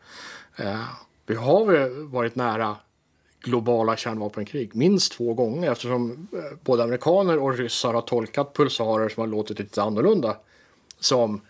Eh, 0.55 0.83
vi 1.25 1.35
har 1.35 1.71
ju 1.71 1.89
varit 1.89 2.35
nära 2.35 2.75
globala 3.39 3.97
kärnvapenkrig 3.97 4.75
minst 4.75 5.13
två 5.13 5.33
gånger 5.33 5.71
eftersom 5.71 6.27
eh, 6.33 6.57
både 6.63 6.83
amerikaner 6.83 7.39
och 7.39 7.57
ryssar 7.57 7.93
har 7.93 8.01
tolkat 8.01 8.53
pulsarer 8.53 9.09
som 9.09 9.21
har 9.21 9.27
låtit 9.27 9.59
lite 9.59 9.83
annorlunda 9.83 10.37
som 10.99 11.41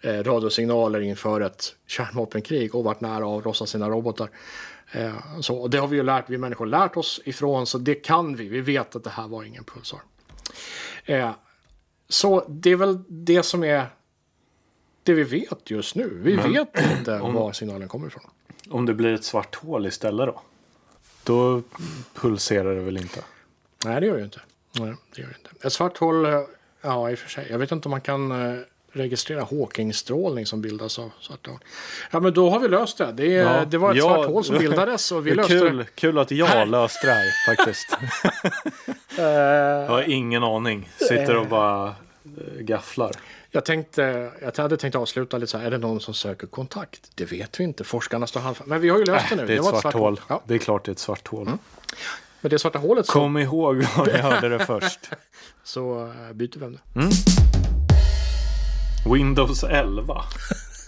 eh, 0.00 0.22
radiosignaler 0.22 1.00
inför 1.00 1.40
ett 1.40 1.76
kärnvapenkrig 1.86 2.74
och 2.74 2.84
varit 2.84 3.00
nära 3.00 3.38
att 3.38 3.44
lossa 3.44 3.66
sina 3.66 3.88
robotar. 3.88 4.30
Eh, 4.92 5.40
så, 5.40 5.56
och 5.56 5.70
det 5.70 5.78
har 5.78 5.88
vi 5.88 5.96
ju 5.96 6.02
lärt, 6.02 6.30
vi 6.30 6.38
människor 6.38 6.66
lärt 6.66 6.96
oss 6.96 7.20
ifrån 7.24 7.66
så 7.66 7.78
det 7.78 7.94
kan 7.94 8.36
vi. 8.36 8.48
Vi 8.48 8.60
vet 8.60 8.96
att 8.96 9.04
det 9.04 9.10
här 9.10 9.28
var 9.28 9.44
ingen 9.44 9.64
pulsar. 9.64 10.00
Eh, 11.04 11.30
så 12.08 12.44
det 12.48 12.70
är 12.70 12.76
väl 12.76 12.98
det 13.08 13.42
som 13.42 13.64
är 13.64 13.86
det 15.02 15.14
vi 15.14 15.24
vet 15.24 15.70
just 15.70 15.94
nu. 15.94 16.20
Vi 16.22 16.36
vet 16.36 16.80
inte 16.98 17.18
var 17.18 17.52
signalen 17.52 17.88
kommer 17.88 18.06
ifrån. 18.06 18.22
Om 18.70 18.86
det 18.86 18.94
blir 18.94 19.14
ett 19.14 19.24
svart 19.24 19.54
hål 19.54 19.86
istället 19.86 20.26
då? 20.26 20.40
Då 21.24 21.62
pulserar 22.14 22.74
det 22.74 22.80
väl 22.80 22.96
inte? 22.96 23.20
Nej, 23.84 24.00
det 24.00 24.06
gör 24.06 24.14
det 24.14 24.18
ju 24.18 24.24
inte. 24.24 24.40
Nej, 24.72 24.94
det 25.14 25.22
gör 25.22 25.28
det 25.28 25.36
inte. 25.50 25.66
Ett 25.66 25.72
svart 25.72 25.98
hål, 25.98 26.26
eh, 26.26 26.40
ja 26.80 27.10
i 27.10 27.14
och 27.14 27.18
för 27.18 27.28
sig. 27.28 27.46
Jag 27.50 27.58
vet 27.58 27.72
inte 27.72 27.88
om 27.88 27.90
man 27.90 28.00
kan 28.00 28.32
eh, 28.32 28.58
registrera 28.96 29.44
Hawking-strålning 29.50 30.46
som 30.46 30.60
bildas 30.62 30.98
av 30.98 31.10
svarta 31.20 31.50
hål. 31.50 31.60
Ja, 32.10 32.20
men 32.20 32.34
då 32.34 32.50
har 32.50 32.60
vi 32.60 32.68
löst 32.68 32.98
det. 32.98 33.12
Det, 33.12 33.26
Ja, 33.26 33.64
det 33.64 33.78
var 33.78 33.90
ett 33.90 33.96
ja, 33.96 34.02
svart 34.14 34.26
hål 34.26 34.44
som 34.44 34.58
bildades 34.58 35.12
och 35.12 35.26
vi 35.26 35.30
Det 35.34 35.36
löste 35.36 35.58
kul, 35.58 35.76
det. 35.76 35.86
kul 35.94 36.18
att 36.18 36.30
jag 36.30 36.46
Här. 36.46 36.66
löste 36.66 37.06
det 37.06 37.12
här 37.12 37.56
faktiskt. 37.56 37.96
Jag 39.16 39.88
har 39.88 40.02
ingen 40.10 40.44
aning. 40.44 40.88
Sitter 40.98 41.36
och 41.36 41.46
bara 41.46 41.88
eh, 41.88 41.94
gafflar. 42.60 43.10
jag, 43.50 43.64
tänkte, 43.64 44.30
jag 44.42 44.58
hade 44.58 44.76
tänkt 44.76 44.94
avsluta 44.94 45.38
lite 45.38 45.50
så 45.50 45.58
här. 45.58 45.66
Är 45.66 45.70
det 45.70 45.78
någon 45.78 46.00
som 46.00 46.14
söker 46.14 46.46
kontakt? 46.46 47.10
Det 47.14 47.24
vet 47.24 47.60
vi 47.60 47.64
inte. 47.64 47.84
Forskarna 47.84 48.26
står 48.26 48.40
handfallna. 48.40 48.70
Men 48.74 48.80
vi 48.80 48.88
har 48.88 48.98
ju 48.98 49.04
löst 49.04 49.26
det 49.30 49.36
nu. 49.36 49.46
Det 49.46 49.52
är 49.52 49.56
ett 49.58 49.64
var 49.64 49.80
svart 49.80 49.94
hål. 49.94 50.20
Ja, 50.28 50.42
Det 50.46 50.54
är 50.54 50.58
klart 50.58 50.84
det 50.84 50.90
är 50.90 50.92
ett 50.92 50.98
svart 50.98 51.28
hål. 51.28 51.50
men 52.40 52.50
det 52.50 52.58
svarta 52.58 52.78
hålet 52.78 53.06
så, 53.06 53.12
Kom 53.12 53.36
ihåg 53.38 53.76
var 53.96 54.06
ni 54.06 54.12
hörde 54.12 54.48
det 54.48 54.58
först. 54.66 55.00
så 55.64 56.06
eh, 56.28 56.32
byter 56.32 56.58
vi 56.58 56.64
ämne. 56.66 56.78
Windows 59.12 59.64
11. 59.64 60.22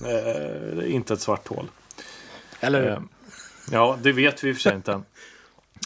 Eh, 0.05 0.95
inte 0.95 1.15
ett 1.15 1.21
svart 1.21 1.49
hål. 1.49 1.67
Eller 2.61 2.91
Eh, 2.91 2.99
Ja, 3.73 3.99
det 4.03 4.13
vet 4.13 4.45
vi 4.45 4.49
i 4.49 4.53
och 4.53 4.57
för 4.57 4.63
sig 4.63 4.75
inte. 4.77 5.01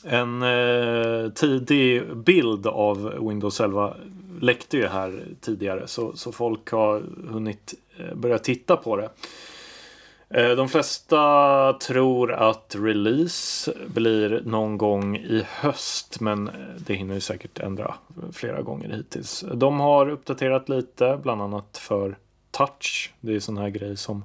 En 0.04 0.42
eh, 0.42 1.30
tidig 1.30 2.16
bild 2.16 2.66
av 2.66 3.26
Windows 3.28 3.60
11 3.60 3.94
läckte 4.40 4.76
ju 4.76 4.86
här 4.86 5.24
tidigare 5.40 5.86
så, 5.86 6.16
så 6.16 6.32
folk 6.32 6.70
har 6.70 7.02
hunnit 7.30 7.74
eh, 7.98 8.14
börja 8.14 8.38
titta 8.38 8.76
på 8.76 8.96
det. 8.96 9.10
Eh, 10.34 10.50
de 10.50 10.68
flesta 10.68 11.72
tror 11.72 12.32
att 12.32 12.76
release 12.78 13.72
blir 13.86 14.42
någon 14.44 14.78
gång 14.78 15.16
i 15.16 15.46
höst 15.48 16.20
men 16.20 16.48
eh, 16.48 16.54
det 16.76 16.94
hinner 16.94 17.14
ju 17.14 17.20
säkert 17.20 17.58
ändra 17.58 17.94
flera 18.32 18.62
gånger 18.62 18.96
hittills. 18.96 19.44
De 19.54 19.80
har 19.80 20.08
uppdaterat 20.08 20.68
lite, 20.68 21.18
bland 21.22 21.42
annat 21.42 21.78
för 21.78 22.18
touch. 22.50 23.12
Det 23.20 23.34
är 23.34 23.40
sån 23.40 23.58
här 23.58 23.68
grej 23.68 23.96
som 23.96 24.24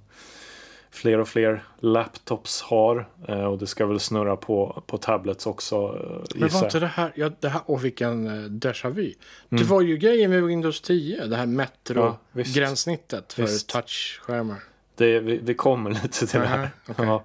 fler 0.91 1.19
och 1.19 1.27
fler 1.27 1.63
laptops 1.79 2.61
har. 2.61 3.07
Eh, 3.27 3.45
och 3.45 3.57
det 3.57 3.67
ska 3.67 3.85
väl 3.85 3.99
snurra 3.99 4.35
på, 4.35 4.83
på 4.87 4.97
tablets 4.97 5.45
också. 5.45 6.05
Men 6.35 6.49
var 6.49 6.63
inte 6.63 6.79
det 6.79 6.87
här, 6.87 7.11
ja, 7.15 7.31
det 7.39 7.49
här, 7.49 7.61
åh 7.65 7.79
vilken 7.79 8.29
déjà 8.61 8.89
vu. 8.89 9.13
Det 9.49 9.63
var 9.63 9.81
ju 9.81 9.97
grejen 9.97 10.31
med 10.31 10.43
Windows 10.43 10.81
10, 10.81 11.25
det 11.25 11.35
här 11.35 11.43
Mm. 11.43 11.57
Ja. 11.57 12.17
Metro-gränssnittet 12.31 13.33
för 13.33 13.67
touchskärmar. 13.67 14.57
Det, 14.95 15.19
vi, 15.19 15.37
vi 15.37 15.53
kommer 15.53 15.89
lite 16.03 16.27
till 16.27 16.39
det 16.39 16.47
här. 16.47 16.69
Okej. 16.89 17.05
Ja. 17.05 17.23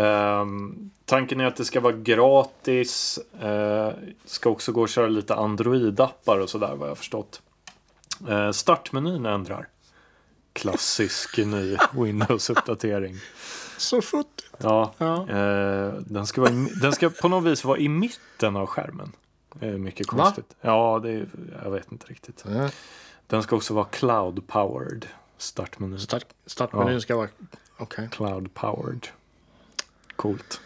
Ehm, 0.00 0.90
tanken 1.04 1.40
är 1.40 1.44
att 1.44 1.56
det 1.56 1.64
ska 1.64 1.80
vara 1.80 1.92
gratis. 1.92 3.18
Uh, 3.44 3.88
ska 4.24 4.50
också 4.50 4.72
gå 4.72 4.84
att 4.84 4.90
köra 4.90 5.06
lite 5.06 5.34
Android-appar 5.34 6.38
och 6.38 6.50
sådär 6.50 6.74
vad 6.76 6.88
jag 6.88 6.98
förstått. 6.98 7.42
Uh, 8.28 8.50
startmenyn 8.50 9.26
ändrar. 9.26 9.68
Klassisk 10.52 11.38
ny 11.46 11.76
Windows-uppdatering. 11.92 13.16
Så 13.78 14.02
futtigt. 14.02 14.52
Ja, 14.58 14.92
Ja. 14.98 15.28
eh, 15.30 15.92
den, 16.06 16.26
ska 16.26 16.40
vara 16.40 16.50
i, 16.52 16.68
den 16.82 16.92
ska 16.92 17.10
på 17.10 17.28
något 17.28 17.44
vis 17.44 17.64
vara 17.64 17.78
i 17.78 17.88
mitten 17.88 18.56
av 18.56 18.66
skärmen. 18.66 19.12
Eh, 19.60 19.68
mycket 19.68 20.12
Va? 20.12 20.22
konstigt. 20.24 20.56
Ja, 20.60 21.00
det 21.02 21.10
är, 21.10 21.26
jag 21.64 21.70
vet 21.70 21.92
inte 21.92 22.06
riktigt. 22.06 22.44
Ja. 22.48 22.68
Den 23.26 23.42
ska 23.42 23.56
också 23.56 23.74
vara 23.74 23.86
cloud-powered. 23.86 25.04
Startmeny. 25.38 25.98
Start, 25.98 26.24
startmenyn 26.46 26.94
Ja. 26.94 27.00
ska 27.00 27.16
vara... 27.16 27.28
Okej. 27.76 28.08
Cloud 28.12 28.54
powered. 28.54 29.06
Coolt. 30.16 30.60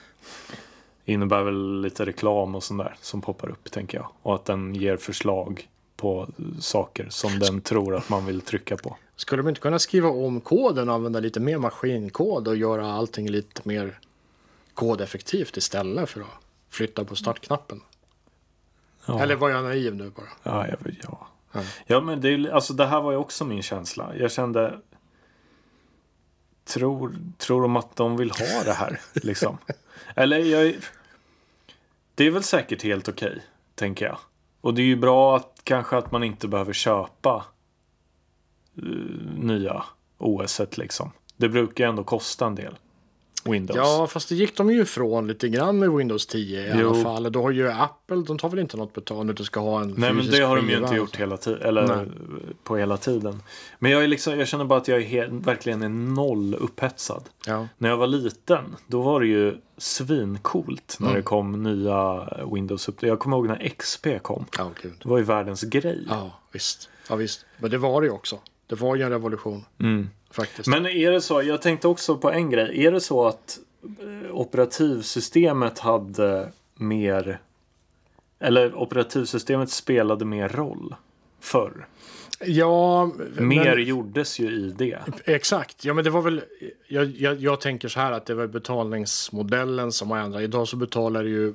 Innebär 1.04 1.42
väl 1.42 1.80
lite 1.80 2.06
reklam 2.06 2.54
och 2.54 2.62
sånt 2.64 2.83
där 2.83 2.96
som 3.00 3.20
poppar 3.20 3.48
upp 3.50 3.70
tänker 3.70 3.98
jag. 3.98 4.09
Och 4.22 4.35
att 4.35 4.44
den 4.44 4.74
ger 4.74 4.96
förslag 4.96 5.68
på 5.96 6.28
saker 6.61 7.06
som 7.11 7.38
den 7.38 7.61
tror 7.61 7.96
att 7.96 8.09
man 8.09 8.26
vill 8.26 8.40
trycka 8.40 8.76
på. 8.76 8.96
Skulle 9.16 9.42
man 9.42 9.48
inte 9.50 9.61
kunna 9.61 9.78
skriva 9.78 10.09
om 10.09 10.40
koden 10.40 10.88
och 10.88 10.94
använda 10.94 11.20
lite 11.20 11.40
mer 11.40 11.59
maskinkod 11.59 12.48
och 12.48 12.56
göra 12.56 12.92
allting 12.92 13.28
lite 13.30 13.61
mer 13.64 13.98
kodeffektivt 14.74 15.56
istället 15.56 16.09
för 16.11 16.20
att 16.20 16.26
flytta 16.70 17.04
på 17.04 17.16
startknappen? 17.16 17.80
Ja, 19.06 19.20
Eller 19.22 19.37
var 19.37 19.50
jag 19.50 19.64
naiv 19.64 19.94
nu 19.94 20.11
bara? 20.11 20.26
ja, 20.42 20.66
jag, 20.68 20.96
ja. 21.02 21.26
Ja. 21.52 21.60
ja 21.86 22.00
men 22.00 22.20
det, 22.20 22.50
alltså, 22.52 22.72
det 22.72 22.86
här 22.86 23.00
var 23.00 23.10
ju 23.10 23.16
också 23.16 23.44
min 23.44 23.62
känsla. 23.62 24.16
Jag 24.16 24.32
kände 24.32 24.80
Tror, 26.64 27.16
tror 27.38 27.62
de 27.62 27.76
att 27.76 27.96
de 27.96 28.16
vill 28.16 28.30
ha 28.30 28.62
det 28.64 28.72
här? 28.72 29.00
Liksom? 29.12 29.58
Eller 30.14 30.38
jag, 30.38 30.76
Det 32.14 32.24
är 32.24 32.30
väl 32.30 32.42
säkert 32.42 32.82
helt 32.82 33.08
okej, 33.08 33.42
tänker 33.74 34.06
jag. 34.06 34.18
Och 34.60 34.74
det 34.74 34.82
är 34.82 34.86
ju 34.86 34.96
bra 34.96 35.36
att 35.36 35.60
kanske 35.64 35.96
att 35.96 36.12
man 36.12 36.24
inte 36.24 36.48
behöver 36.48 36.72
köpa 36.72 37.44
eh, 38.76 38.82
nya 39.38 39.84
OS 40.18 40.60
liksom. 40.72 41.10
Det 41.36 41.48
brukar 41.48 41.84
ju 41.84 41.90
ändå 41.90 42.04
kosta 42.04 42.46
en 42.46 42.54
del. 42.54 42.76
Windows. 43.44 43.76
Ja, 43.76 44.07
fast 44.11 44.29
det 44.29 44.35
gick 44.35 44.57
de 44.57 44.70
ju 44.70 44.83
ifrån 44.83 45.26
lite 45.26 45.48
grann 45.48 45.79
med 45.79 45.90
Windows 45.90 46.26
10 46.26 46.61
i 46.61 46.72
Jo. 46.81 46.88
alla 46.90 47.03
fall. 47.03 47.33
Då 47.33 47.42
har 47.42 47.50
ju 47.50 47.70
Apple, 47.70 48.16
de 48.26 48.38
tar 48.38 48.48
väl 48.48 48.59
inte 48.59 48.76
något 48.76 48.92
betalt 48.92 49.26
när 49.26 49.33
du 49.35 49.44
ska 49.44 49.61
ha 49.61 49.81
en 49.83 49.94
Nej 49.96 50.12
men 50.12 50.26
det 50.31 50.40
har 50.40 50.57
de 50.57 50.68
ju 50.70 50.76
inte 50.79 50.94
gjort 50.94 51.03
alltså. 51.09 51.18
hela 51.20 51.37
tiden. 51.37 51.62
Eller 51.62 51.96
Nej. 51.96 52.07
på 52.64 52.76
hela 52.76 52.96
tiden. 52.96 53.42
Men 53.79 53.90
jag, 53.90 54.05
är 54.05 54.09
liksom, 54.09 54.38
jag 54.38 54.48
känner 54.48 54.64
bara 54.64 54.79
att 54.79 54.88
jag 54.88 55.03
är 55.03 55.29
verkligen 55.29 55.83
är 55.83 55.88
noll 55.88 56.55
upphetsad. 56.55 57.22
Ja. 57.46 57.68
När 57.79 57.88
jag 57.88 57.96
var 57.96 58.07
liten, 58.07 58.76
då 58.87 59.03
var 59.03 59.20
det 59.20 59.26
ju 59.26 59.57
svincoolt 59.79 60.96
när 61.00 61.07
Mm. 61.09 61.16
det 61.16 61.22
kom 61.22 61.62
nya 61.62 62.29
Windows. 62.53 62.88
upp- 62.88 63.03
Jag 63.03 63.18
kommer 63.18 63.37
ihåg 63.37 63.46
när 63.48 63.68
XP 63.68 64.07
kom. 64.22 64.44
Gud. 64.83 64.92
Det 65.03 65.09
var 65.09 65.18
ju 65.18 65.24
världens 65.24 65.62
grej. 65.62 66.07
Ja, 66.09 66.31
visst. 66.53 66.88
Ja, 67.09 67.16
visst. 67.16 67.44
Men 67.59 67.70
det 67.70 67.79
var 67.79 68.00
det 68.00 68.07
ju 68.07 68.12
också. 68.12 68.38
Det 68.70 68.76
var 68.76 68.96
ju 68.96 69.02
en 69.02 69.11
revolution 69.11 69.64
Mm. 69.80 70.09
faktiskt. 70.30 70.68
Men 70.68 70.87
är 70.87 71.11
det 71.11 71.20
så, 71.20 71.42
jag 71.42 71.62
tänkte 71.62 71.88
också 71.88 72.16
på 72.16 72.30
en 72.30 72.50
grej. 72.50 72.85
Är 72.87 72.92
det 72.92 73.00
så 73.00 73.26
att 73.26 73.59
eh, 73.83 74.30
operativsystemet 74.37 75.78
hade 75.78 76.52
mer, 76.74 77.40
eller 78.40 78.74
operativsystemet 78.74 79.70
spelade 79.70 80.24
mer 80.24 80.48
roll 80.48 80.94
förr? 81.40 81.87
ja, 82.44 83.06
Mer 83.38 83.74
men, 83.76 83.85
gjordes 83.85 84.38
ju 84.38 84.50
i 84.50 84.70
det. 84.78 84.98
exakt. 85.24 85.85
Ja, 85.85 85.94
men 85.94 86.04
det 86.04 86.11
var 86.11 86.22
väl, 86.22 86.42
jag, 86.88 87.06
jag, 87.06 87.37
jag 87.37 87.61
tänker 87.61 87.88
så 87.88 88.00
här 88.00 88.12
att 88.12 88.26
det 88.26 88.35
var 88.35 88.46
betalningsmodellen 88.46 89.92
som 89.92 90.11
har 90.11 90.18
ändrat. 90.18 90.42
Idag 90.42 90.68
så 90.68 90.76
betalar 90.76 91.22
du 91.24 91.30
ju 91.30 91.54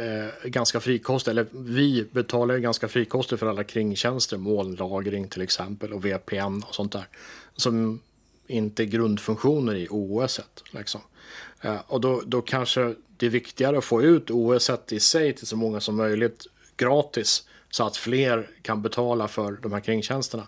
eh, 0.00 0.48
ganska 0.50 0.80
frikostigt, 0.80 1.28
eller 1.28 1.46
vi 1.52 2.06
betalar 2.12 2.54
ju 2.54 2.60
ganska 2.60 2.88
frikostigt 2.88 3.40
för 3.40 3.46
alla 3.46 3.64
kringtjänster, 3.64 4.36
molnlagring 4.36 5.28
till 5.28 5.42
exempel 5.42 5.92
och 5.92 6.04
VPN 6.04 6.62
och 6.68 6.74
sånt 6.74 6.92
där. 6.92 7.08
Som 7.56 8.00
inte 8.46 8.82
är 8.82 8.86
grundfunktioner 8.86 9.74
i 9.74 9.88
OS. 9.90 10.40
Liksom. 10.70 11.00
Eh, 11.60 11.80
och 11.86 12.00
då, 12.00 12.22
då 12.26 12.42
kanske 12.42 12.94
det 13.16 13.26
är 13.26 13.30
viktigare 13.30 13.78
att 13.78 13.84
få 13.84 14.02
ut 14.02 14.30
OS 14.30 14.70
i 14.90 15.00
sig 15.00 15.32
till 15.32 15.46
så 15.46 15.56
många 15.56 15.80
som 15.80 15.96
möjligt 15.96 16.46
gratis 16.76 17.48
så 17.70 17.84
att 17.84 17.96
fler 17.96 18.50
kan 18.62 18.82
betala 18.82 19.28
för 19.28 19.52
de 19.52 19.72
här 19.72 19.80
kringtjänsterna. 19.80 20.46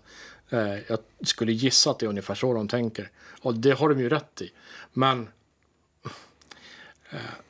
Eh, 0.50 0.74
jag 0.86 0.98
skulle 1.24 1.52
gissa 1.52 1.90
att 1.90 1.98
det 1.98 2.06
är 2.06 2.10
ungefär 2.10 2.34
så 2.34 2.54
de 2.54 2.68
tänker. 2.68 3.10
Och 3.42 3.54
det 3.54 3.70
har 3.70 3.88
de 3.88 4.00
ju 4.00 4.08
rätt 4.08 4.42
i. 4.42 4.50
Men 4.92 5.28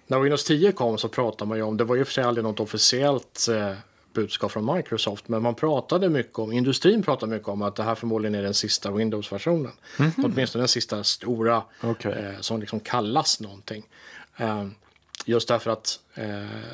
när 0.07 0.21
Windows 0.21 0.45
10 0.45 0.73
kom 0.73 0.99
så 0.99 1.09
pratade 1.09 1.49
man 1.49 1.59
ju 1.59 1.65
om, 1.65 1.77
det 1.77 1.85
var 1.85 1.97
ju 1.97 2.05
för 2.05 2.13
sig 2.13 2.25
aldrig 2.25 2.45
något 2.45 2.61
officiellt 2.61 3.47
eh, 3.49 3.73
budskap 4.13 4.53
från 4.53 4.75
Microsoft, 4.77 5.29
men 5.29 5.43
man 5.43 5.55
pratade 5.55 6.09
mycket 6.09 6.39
om, 6.39 6.53
industrin 6.53 7.03
pratade 7.03 7.33
mycket 7.33 7.49
om 7.49 7.63
att 7.63 7.77
det 7.77 7.83
här 7.83 7.95
förmodligen 7.95 8.35
är 8.35 8.43
den 8.43 8.55
sista 8.55 8.91
Windows-versionen. 8.91 9.73
Åtminstone 10.25 10.63
den 10.63 10.69
sista 10.69 11.05
stora 11.05 11.63
Okej. 11.83 12.13
eh, 12.13 12.41
som 12.41 12.61
liksom 12.61 12.81
kallas 12.81 13.41
någonting. 13.41 13.87
Eh, 14.37 14.67
just 15.25 15.49
därför 15.49 15.71
att 15.71 16.01
eh, 16.15 16.27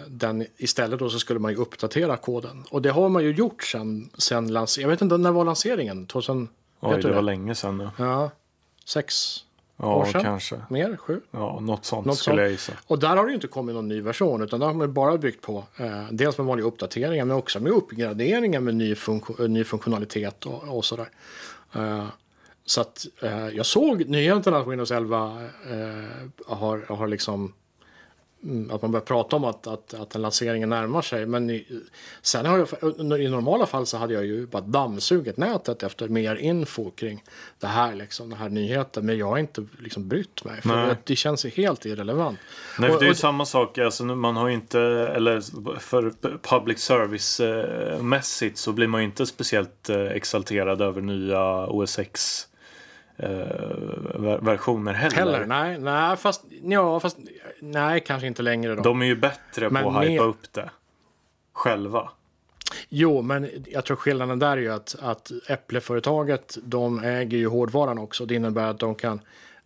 den 0.09 0.47
istället 0.57 0.99
då 0.99 1.11
så 1.11 1.19
skulle 1.19 1.41
man 1.41 1.51
ju 1.53 1.57
uppdatera 1.57 2.17
koden. 2.17 2.65
Och 2.71 2.83
det 2.83 2.91
har 2.91 3.09
man 3.09 3.23
ju 3.23 3.33
gjort 3.35 3.63
sen, 3.65 4.11
sen 4.19 4.53
lans- 4.53 4.79
Jag 4.79 4.89
vet 4.89 5.03
inte, 5.03 5.17
när 5.19 5.31
var 5.31 5.45
lanseringen? 5.45 6.07
2000? 6.07 6.49
Oj, 6.81 6.97
du 6.97 7.09
det 7.09 7.15
var 7.15 7.23
länge 7.23 7.55
sedan 7.55 7.79
nu. 7.79 7.91
Ja, 7.99 8.31
sex 8.85 9.37
Ja, 9.77 9.95
år 9.97 10.05
sedan? 10.05 10.23
kanske. 10.23 10.57
Mer? 10.71 10.97
Sju? 10.97 11.21
Ja, 11.31 11.61
något 11.61 11.85
sånt 11.85 12.07
Något 12.07 12.19
skulle 12.19 12.35
sånt. 12.35 12.43
jag 12.43 12.51
gissa. 12.51 12.73
Och 12.87 12.99
där 12.99 13.17
har 13.17 13.25
det 13.25 13.29
ju 13.29 13.35
inte 13.35 13.47
kommit 13.47 13.75
någon 13.75 13.89
ny 13.89 14.01
version 14.01 14.43
utan 14.43 14.61
där 14.61 14.67
har 14.67 14.75
man 14.75 14.93
bara 14.93 15.19
byggt 15.19 15.41
på 15.43 15.65
eh, 15.77 16.05
dels 16.11 16.39
med 16.39 16.47
vanliga 16.47 16.67
uppdateringar 16.67 17.25
men 17.25 17.37
också 17.37 17.61
med 17.61 17.73
uppgraderingar 17.73 18.61
med 18.61 18.75
ny, 18.75 18.95
funktion, 18.95 19.53
ny 19.53 19.65
funktionalitet 19.65 20.47
och, 20.47 20.77
och 20.77 20.85
sådär. 20.85 21.09
Eh, 21.75 22.07
så 22.65 22.81
att 22.81 23.07
eh, 23.23 23.49
jag 23.49 23.67
såg 23.67 24.09
nyheten 24.09 24.55
att 24.55 24.67
Windows 24.67 24.91
11 24.91 25.41
eh, 25.71 26.57
har, 26.57 26.95
har 26.97 27.07
liksom 27.07 27.53
att 28.71 28.83
man 28.83 28.91
börjar 28.91 29.05
prata 29.05 29.37
om 29.37 29.45
att, 29.45 29.67
att, 29.67 29.95
att 29.95 30.11
den 30.11 30.23
lanseringen 30.23 30.69
närmar 30.69 31.03
sig. 31.03 31.27
Men 31.27 31.51
i, 31.51 31.67
sen 32.23 32.47
har 32.47 32.59
jag, 32.59 33.21
i 33.21 33.29
normala 33.29 33.67
fall 33.67 33.87
så 33.87 33.97
hade 33.97 34.15
jag 34.15 34.25
ju 34.27 34.47
bara 34.47 34.63
dammsugit 34.63 35.37
nätet 35.37 35.83
efter 35.83 36.09
mer 36.09 36.37
info 36.37 36.91
kring 36.91 37.25
det 37.61 37.67
här, 37.67 37.95
liksom, 37.95 38.31
den 38.31 38.39
här 38.39 38.49
nyheten. 38.49 39.07
Men 39.07 39.19
jag 39.19 39.27
har 39.27 39.39
inte 39.39 39.67
liksom 39.79 40.09
brytt 40.09 40.45
mig. 40.45 40.63
För 40.63 40.69
Nej. 40.69 40.97
det, 41.05 41.17
känns 41.17 41.45
ju 41.45 41.51
helt 41.51 41.87
irrelevant. 41.87 42.39
Nej, 42.79 42.91
Och- 42.91 42.99
det 42.99 43.05
är 43.05 43.09
ju 43.09 43.15
samma 43.15 43.45
sak. 43.45 43.79
Alltså, 43.79 44.05
man 44.05 44.37
har 44.37 44.49
ju 44.49 44.55
inte, 44.55 44.81
eller 45.15 45.41
för 45.81 46.13
public 46.43 46.79
service 46.79 47.41
eh, 47.41 48.53
så 48.55 48.73
blir 48.73 48.87
man 48.87 49.01
ju 49.01 49.05
inte 49.05 49.27
speciellt 49.27 49.89
eh, 49.91 50.01
exalterad 50.03 50.83
över 50.83 51.01
nya 51.01 51.67
OS 51.67 51.99
X 51.99 52.47
ver- 52.49 52.52
versioner 54.41 54.93
heller. 54.93 55.17
Heller, 55.17 55.47
nej, 55.47 55.79
nej, 55.79 56.17
fast, 56.17 56.45
ja, 56.63 57.01
fast 57.01 57.17
nej, 57.61 58.01
kanske 58.01 58.27
inte 58.27 58.43
längre 58.43 58.75
då. 58.75 58.83
De 58.83 59.03
är 59.03 59.07
ju 59.07 59.17
bättre 59.17 59.71
Men 59.71 59.83
på 59.83 59.91
att 59.91 60.05
hypa 60.05 60.25
upp 60.25 60.53
det 60.53 60.71
själva. 61.53 62.11
Jo, 62.89 63.23
men 63.23 63.51
jag 63.67 63.85
tror 63.85 63.97
skillnaden 63.97 64.39
där 64.39 64.57
är 64.57 64.61
ju 64.61 64.73
att, 64.73 64.97
att 65.03 65.33
Äpple-företaget, 65.49 66.59
de 66.63 67.05
äger 67.05 67.39
ju 67.39 67.47
hårdvaran 67.47 67.99
också. 67.99 68.27
Det 68.27 68.35
innebär 68.35 68.71
att 68.71 68.79
de 68.79 68.95
kan 68.95 69.21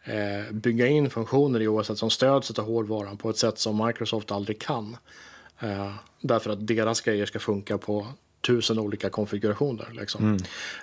eh, 0.05 0.53
bygga 0.53 0.87
in 0.87 1.11
funktioner 1.11 1.63
i 1.63 1.69
OS 1.69 1.99
som 1.99 2.11
stöds 2.11 2.59
av 2.59 2.65
hårdvaran 2.65 3.17
på 3.17 3.31
ett 3.31 3.39
sätt 3.39 3.59
som 3.59 3.87
Microsoft 3.87 4.33
aldrig 4.33 4.61
kan. 4.61 4.97
Eh, 5.61 5.95
därför 6.21 6.51
att 6.51 6.67
deras 6.67 7.01
grejer 7.01 7.27
ska 7.27 7.39
funka 7.39 7.79
på 7.79 8.07
tusen 8.47 8.79
olika 8.79 9.11
konfigurationer. 9.11 9.89
Liksom. 9.93 10.39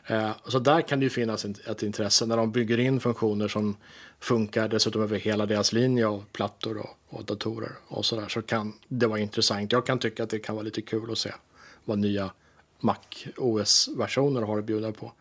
Eh, 0.08 0.32
så 0.48 0.60
där 0.60 0.82
kan 0.82 1.00
det 1.00 1.04
ju 1.04 1.10
finnas 1.10 1.46
ett, 1.46 1.84
intresse 1.84 2.26
när 2.26 2.38
de 2.38 2.52
bygger 2.52 2.80
in 2.80 3.00
funktioner 3.00 3.48
som 3.48 3.78
funkar 4.20 4.68
dessutom 4.68 5.02
över 5.02 5.18
hela 5.18 5.46
deras 5.46 5.74
linje 5.74 6.08
av 6.08 6.26
plattor 6.32 6.78
och, 6.78 6.98
och 7.10 7.26
datorer 7.26 7.72
och 7.88 8.06
sådär. 8.06 8.28
Så 8.28 8.42
kan 8.42 8.74
det 8.88 9.08
vara 9.08 9.20
intressant. 9.20 9.72
Jag 9.72 9.86
kan 9.86 10.00
tycka 10.00 10.24
att 10.24 10.30
det 10.30 10.40
kan 10.40 10.56
vara 10.56 10.64
lite 10.64 10.82
kul 10.82 11.12
att 11.12 11.18
se 11.18 11.32
vad 11.86 12.00
nya 12.00 12.32
Mac 12.80 12.98
OS-versioner 13.38 14.42
har 14.42 14.60
att 14.60 14.66
bjuda 14.66 14.92
på. 14.92 15.12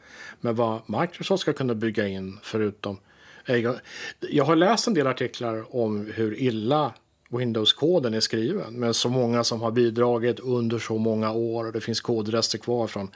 Men 0.40 0.54
vad 0.54 0.80
Microsoft 0.86 1.40
ska 1.40 1.52
kunna 1.52 1.74
bygga 1.74 2.08
in 2.08 2.38
förutom... 2.42 2.98
eh, 3.46 3.70
jag 4.20 4.44
har 4.44 4.56
läst 4.56 4.86
en 4.86 4.94
del 4.94 5.06
artiklar 5.06 5.76
om 5.76 6.10
hur 6.14 6.40
illa 6.40 6.92
Windows-koden 7.32 8.14
är 8.14 8.20
skriven. 8.20 8.74
med 8.74 8.96
så 8.96 9.08
många 9.08 9.44
som 9.44 9.60
har 9.60 9.70
bidragit 9.70 10.40
under 10.40 10.78
så 10.78 10.98
många 10.98 11.32
år 11.32 11.66
och 11.66 11.72
det 11.72 11.80
finns 11.80 12.00
kodrester 12.00 12.58
kvar 12.58 12.86
från 12.86 13.10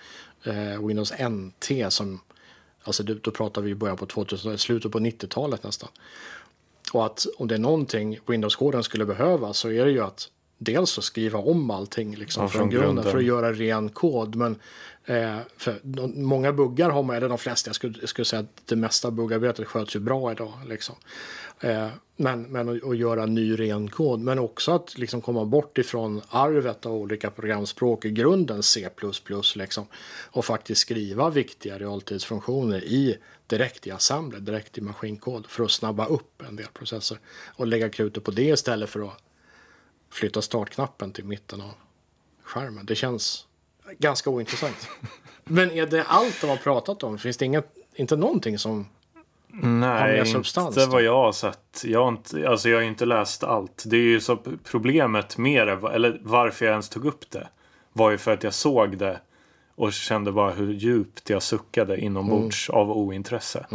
eh, 0.44 0.87
Windows 0.87 1.12
NT 1.20 1.92
som... 1.92 2.20
Alltså 2.83 3.02
då 3.02 3.31
pratar 3.31 3.62
vi 3.62 3.74
början 3.74 3.96
på 3.96 4.07
2000 4.07 4.59
slutet 4.59 4.92
på 4.92 4.98
90-talet 4.98 5.64
nästan. 5.64 5.88
Och 6.92 7.07
att 7.07 7.26
om 7.38 7.48
det 7.48 7.55
är 7.55 7.59
någonting 7.59 8.18
Windows-koden 8.26 8.83
skulle 8.83 9.07
behöva 9.07 9.52
så 9.52 9.70
är 9.70 9.85
det 9.85 9.90
ju 9.90 10.00
att 10.00 10.29
dels 10.59 10.99
att 10.99 11.05
skriva 11.05 11.38
om 11.38 11.71
allting 11.71 12.16
liksom, 12.16 12.42
Ja, 12.42 12.49
från, 12.49 12.59
från 12.59 12.71
grunden, 12.71 12.95
grunden. 12.95 13.12
för 13.12 13.19
att 13.19 13.25
göra 13.25 13.53
ren 13.53 13.88
kod. 13.88 14.35
Men 14.35 14.59
eh, 15.05 15.38
för 15.57 15.81
de, 15.83 16.25
många 16.25 16.53
buggar 16.53 16.90
har 16.90 17.03
man, 17.03 17.16
eller 17.16 17.29
de 17.29 17.38
flesta, 17.38 17.69
jag 17.69 17.77
skulle, 17.77 17.95
jag 18.01 18.09
skulle 18.09 18.25
säga 18.25 18.40
att 18.40 18.62
det 18.66 18.77
mesta 18.77 19.11
buggarbetet 19.11 19.66
sköts 19.66 19.97
ju 19.97 20.01
bra 20.01 20.33
idag. 20.33 20.53
Liksom. 20.69 20.95
Eh, 21.61 21.88
men 22.16 22.42
men 22.42 22.69
att, 22.69 22.85
att 22.85 22.97
göra 22.97 23.27
ny 23.27 23.57
ren 23.57 23.90
kod, 23.90 24.21
men 24.21 24.38
också 24.38 24.73
att 24.73 24.99
liksom 24.99 25.21
komma 25.21 25.45
bort 25.45 25.79
ifrån 25.79 26.23
arvet 26.29 26.87
av 26.87 26.92
olika 26.92 27.31
programspråk 27.31 28.05
i 28.05 28.11
grunden 28.11 28.62
C++ 28.62 28.88
liksom, 29.55 29.87
och 30.31 30.45
faktiskt 30.45 30.81
skriva 30.81 31.31
viktiga 31.31 31.79
realtidsfunktioner 31.79 32.85
i 32.85 33.19
direkt 33.47 33.87
i 33.87 33.90
assembler, 33.90 34.40
direkt 34.40 34.79
i 34.79 34.81
maskinkod 34.81 35.47
för 35.47 35.64
att 35.64 35.71
snabba 35.71 36.07
upp 36.07 36.42
en 36.49 36.57
del 36.57 36.66
processer 36.66 37.19
och 37.57 37.66
lägga 37.66 37.88
krutet 37.88 38.25
på 38.25 38.31
det 38.31 38.42
istället 38.42 38.90
för 38.90 39.01
att 39.01 39.23
flytta 40.11 40.42
startknappen 40.42 41.12
till 41.12 41.25
mitten 41.25 41.61
av 41.61 41.73
skärmen. 42.42 42.87
Det 42.87 42.95
känns 42.95 43.47
ganska 43.99 44.31
ointressant. 44.31 44.88
Men 45.45 45.71
är 45.71 45.87
det 45.87 46.05
allt 46.05 46.40
de 46.40 46.47
har 46.47 46.57
pratat 46.57 47.03
om? 47.03 47.19
Finns 47.19 47.37
det 47.37 47.45
inget, 47.45 47.75
inte 47.95 48.16
någonting 48.16 48.59
som... 48.59 48.87
Nej, 49.62 50.16
mer 50.16 50.25
substans 50.25 50.77
inte 50.77 50.87
då? 50.87 50.92
vad 50.92 51.03
jag 51.03 51.16
har 51.16 51.33
sett. 51.33 51.83
Jag 51.85 52.01
har 52.01 52.09
inte, 52.09 52.49
alltså 52.49 52.69
jag 52.69 52.77
har 52.77 52.83
inte 52.83 53.05
läst 53.05 53.45
allt. 53.45 53.85
Det 53.87 53.97
är 53.97 54.01
ju 54.01 54.21
så 54.21 54.38
problemet 54.64 55.38
med 55.38 55.66
det, 55.66 55.73
eller 55.92 56.21
varför 56.23 56.64
jag 56.64 56.73
ens 56.73 56.88
tog 56.88 57.05
upp 57.05 57.31
det, 57.31 57.49
var 57.92 58.11
ju 58.11 58.19
för 58.19 58.33
att 58.33 58.42
jag 58.42 58.55
såg 58.55 58.99
det 58.99 59.21
och 59.76 59.92
kände 59.92 60.32
bara 60.32 60.50
hur 60.50 60.72
djupt 60.72 61.30
jag 61.30 61.42
suckade 61.42 62.00
inombords 62.00 62.68
Mm. 62.70 62.80
av 62.80 62.90
ointresse. 62.90 63.66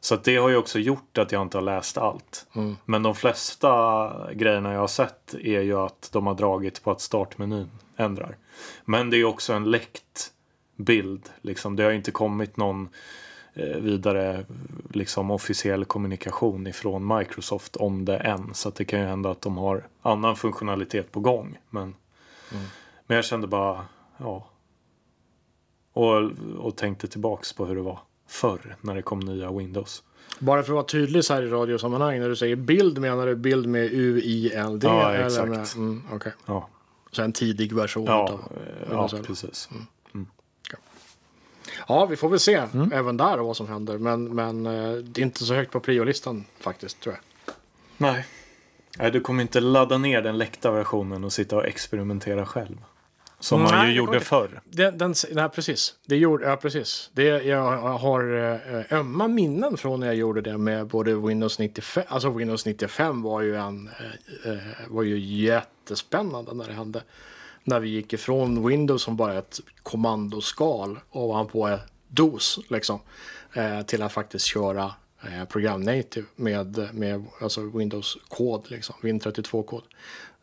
Så 0.00 0.14
att 0.14 0.24
det 0.24 0.36
har 0.36 0.48
ju 0.48 0.56
också 0.56 0.78
gjort 0.78 1.18
att 1.18 1.32
jag 1.32 1.42
inte 1.42 1.56
har 1.56 1.62
läst 1.62 1.98
allt. 1.98 2.46
Mm. 2.54 2.76
Men 2.84 3.02
de 3.02 3.14
flesta 3.14 4.10
grejerna 4.32 4.72
jag 4.72 4.80
har 4.80 4.86
sett 4.88 5.34
är 5.34 5.60
ju 5.60 5.78
att 5.78 6.10
de 6.12 6.26
har 6.26 6.34
dragit 6.34 6.82
på 6.82 6.90
att 6.90 7.00
startmenyn 7.00 7.70
ändrar. 7.96 8.36
Men 8.84 9.10
det 9.10 9.16
är 9.16 9.24
också 9.24 9.52
en 9.52 9.70
läckt 9.70 10.32
bild. 10.76 11.30
Liksom. 11.42 11.76
Det 11.76 11.82
har 11.82 11.90
inte 11.90 12.10
kommit 12.10 12.56
någon 12.56 12.88
eh, 13.54 13.76
vidare 13.76 14.44
liksom, 14.92 15.30
officiell 15.30 15.84
kommunikation 15.84 16.66
ifrån 16.66 17.16
Microsoft 17.18 17.76
om 17.76 18.04
det 18.04 18.16
än. 18.16 18.54
Så 18.54 18.70
det 18.70 18.84
kan 18.84 19.00
ju 19.00 19.06
hända 19.06 19.30
att 19.30 19.40
de 19.40 19.58
har 19.58 19.82
annan 20.02 20.36
funktionalitet 20.36 21.12
på 21.12 21.20
gång. 21.20 21.58
Men, 21.70 21.94
men 23.06 23.16
jag 23.16 23.24
kände 23.24 23.46
bara, 23.46 23.84
ja. 24.16 24.46
Och, 26.00 26.30
och 26.58 26.76
tänkte 26.76 27.08
tillbaks 27.08 27.52
på 27.52 27.66
hur 27.66 27.74
det 27.76 27.82
var 27.82 27.98
förr 28.28 28.76
när 28.80 28.94
det 28.94 29.02
kom 29.02 29.20
nya 29.20 29.52
Windows. 29.52 30.02
Bara 30.38 30.62
för 30.62 30.72
att 30.72 30.74
vara 30.74 30.84
tydlig 30.84 31.24
så 31.24 31.34
här 31.34 31.42
i 31.42 31.46
radiosammanhang. 31.48 32.20
När 32.20 32.28
du 32.28 32.36
säger 32.36 32.56
bild 32.56 32.98
menar 32.98 33.26
du 33.26 33.36
bild 33.36 33.66
med 33.68 33.84
U-I-L-D? 33.92 34.86
Ja, 34.86 35.10
eller 35.12 35.26
exakt. 35.26 35.48
Med, 35.48 35.66
mm, 35.76 36.02
okej. 36.12 36.32
Ja, 36.46 36.68
Så 37.12 37.22
en 37.22 37.32
tidig 37.32 37.72
version 37.72 38.04
ja, 38.04 38.12
av 38.22 38.28
eh, 38.30 38.36
ja 38.80 38.88
Windows 38.88 39.12
11. 39.12 39.26
precis. 39.26 39.68
Ja, 41.88 42.06
vi 42.06 42.16
får 42.16 42.28
väl 42.28 42.38
se 42.40 42.54
Mm. 42.74 42.92
även 42.92 43.16
där 43.16 43.38
vad 43.38 43.56
som 43.56 43.68
händer. 43.68 43.98
Men, 43.98 44.34
men 44.34 44.66
eh, 44.66 44.92
det 44.92 45.20
är 45.20 45.22
inte 45.22 45.44
så 45.44 45.54
högt 45.54 45.72
på 45.72 45.80
priolistan 45.80 46.44
faktiskt, 46.60 47.00
tror 47.00 47.14
jag. 47.14 47.54
Nej. 47.96 48.26
Nej, 48.98 49.10
du 49.10 49.20
kommer 49.20 49.42
inte 49.42 49.60
ladda 49.60 49.98
ner 49.98 50.22
den 50.22 50.38
läckta 50.38 50.70
versionen 50.70 51.24
och 51.24 51.32
sitta 51.32 51.56
och 51.56 51.66
experimentera 51.66 52.46
själv. 52.46 52.76
Som 53.40 53.62
man 53.62 53.88
ju 53.88 53.94
gjorde 53.94 54.20
förr. 54.20 54.60
Den, 54.64 54.98
den, 54.98 55.14
nej, 55.32 55.48
precis. 55.48 55.94
Det 56.06 56.16
gjorde, 56.16 56.46
ja, 56.46 56.56
precis. 56.56 57.10
Det, 57.12 57.24
jag 57.24 57.76
har 57.78 58.52
eh, 58.70 58.98
ömma 58.98 59.28
minnen 59.28 59.76
från 59.76 60.00
när 60.00 60.06
jag 60.06 60.16
gjorde 60.16 60.40
det 60.40 60.58
med 60.58 60.86
både 60.86 61.14
Windows 61.14 61.58
95. 61.58 62.04
Alltså 62.08 62.30
Windows 62.30 62.66
95 62.66 63.22
var 63.22 63.40
ju, 63.40 63.56
en, 63.56 63.90
eh, 64.44 64.52
eh, 64.52 64.58
var 64.88 65.02
ju 65.02 65.18
jättespännande 65.18 66.54
när 66.54 66.66
det 66.66 66.72
hände. 66.72 67.02
När 67.64 67.80
vi 67.80 67.88
gick 67.88 68.12
ifrån 68.12 68.68
Windows 68.68 69.02
som 69.02 69.16
bara 69.16 69.38
ett 69.38 69.60
kommandoskal 69.82 70.98
ovanpå 71.10 71.68
ett 71.68 71.80
DOS 72.08 72.58
liksom. 72.68 73.00
Eh, 73.52 73.82
till 73.82 74.02
att 74.02 74.12
faktiskt 74.12 74.46
köra 74.46 74.94
eh, 75.22 75.44
program 75.44 75.80
native 75.80 76.26
med, 76.36 76.88
med 76.94 77.24
alltså 77.40 77.60
Windows-kod, 77.60 78.70
liksom, 78.70 78.94
Win32-kod. 79.02 79.82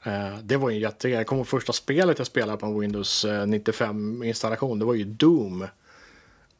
Eh, 0.07 0.37
det 0.43 0.57
var 0.57 0.69
ju 0.69 0.79
jättegrej. 0.79 1.17
Jag 1.17 1.27
kommer 1.27 1.39
ihåg 1.39 1.47
första 1.47 1.73
spelet 1.73 2.17
jag 2.17 2.27
spelade 2.27 2.57
på 2.57 2.65
en 2.65 2.79
Windows 2.79 3.25
eh, 3.25 3.29
95-installation. 3.45 4.79
Det 4.79 4.85
var 4.85 4.93
ju 4.93 5.03
Doom. 5.03 5.67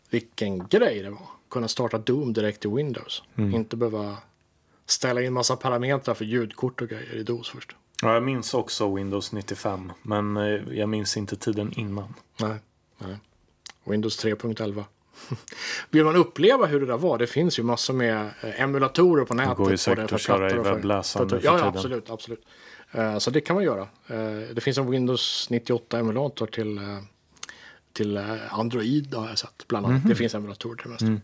Vilken 0.10 0.68
grej 0.68 1.02
det 1.02 1.10
var. 1.10 1.28
Kunna 1.50 1.68
starta 1.68 1.98
Doom 1.98 2.34
direkt 2.34 2.66
i 2.66 2.68
Windows. 2.68 3.24
Inte 3.36 3.76
behöva 3.78 4.18
ställa 4.86 5.22
in 5.22 5.34
massa 5.34 5.56
parametrar 5.56 6.16
för 6.16 6.26
ljudkort 6.26 6.82
och 6.82 6.90
grejer 6.90 7.16
i 7.16 7.24
DOS 7.24 7.50
först. 7.50 7.76
Ja, 8.02 8.14
jag 8.14 8.24
minns 8.24 8.54
också 8.54 8.96
Windows 8.96 9.32
95. 9.32 9.92
Men 10.02 10.38
eh, 10.38 10.44
jag 10.78 10.90
minns 10.90 11.18
inte 11.18 11.36
tiden 11.36 11.74
innan. 11.74 12.14
Nej, 12.40 12.56
nej. 12.98 13.18
Windows 13.84 14.26
3.11. 14.26 14.84
Vill 15.90 16.06
man 16.06 16.16
uppleva 16.16 16.66
hur 16.66 16.80
det 16.80 16.86
där 16.86 16.98
var, 16.98 17.18
det 17.18 17.28
finns 17.28 17.60
ju 17.60 17.64
massor 17.64 17.94
med 17.94 18.30
eh, 18.42 18.62
emulatorer 18.62 19.26
på 19.26 19.34
nätet. 19.34 19.58
går 19.58 19.72
ju 19.72 19.78
säkert 19.78 20.12
att 20.14 20.22
köra 20.22 20.52
i 20.52 20.54
webbläsaren 20.58 21.30
för- 21.30 21.40
för 21.40 21.46
Ja, 21.46 21.60
ja 21.60 21.66
absolut. 21.66 22.10
absolut. 22.10 22.46
Eh, 22.92 23.18
Så 23.18 23.30
det 23.32 23.42
kan 23.42 23.56
man 23.56 23.64
göra. 23.66 23.82
Eh, 24.08 24.40
Det 24.54 24.62
finns 24.62 24.78
en 24.78 24.92
Windows 24.92 25.48
98-emulator 25.50 26.46
till, 26.48 26.78
eh, 26.78 26.84
till 27.94 28.18
Android 28.50 29.14
har 29.14 29.28
jag 29.30 29.38
sett. 29.38 29.68
Bland 29.68 29.86
annat. 29.86 30.00
Mhm. 30.02 30.10
Det 30.10 30.16
finns 30.16 30.34
emulatorer 30.36 30.76
till 30.76 30.84
det 30.84 30.90
mesta. 30.90 31.06
Mm. 31.06 31.22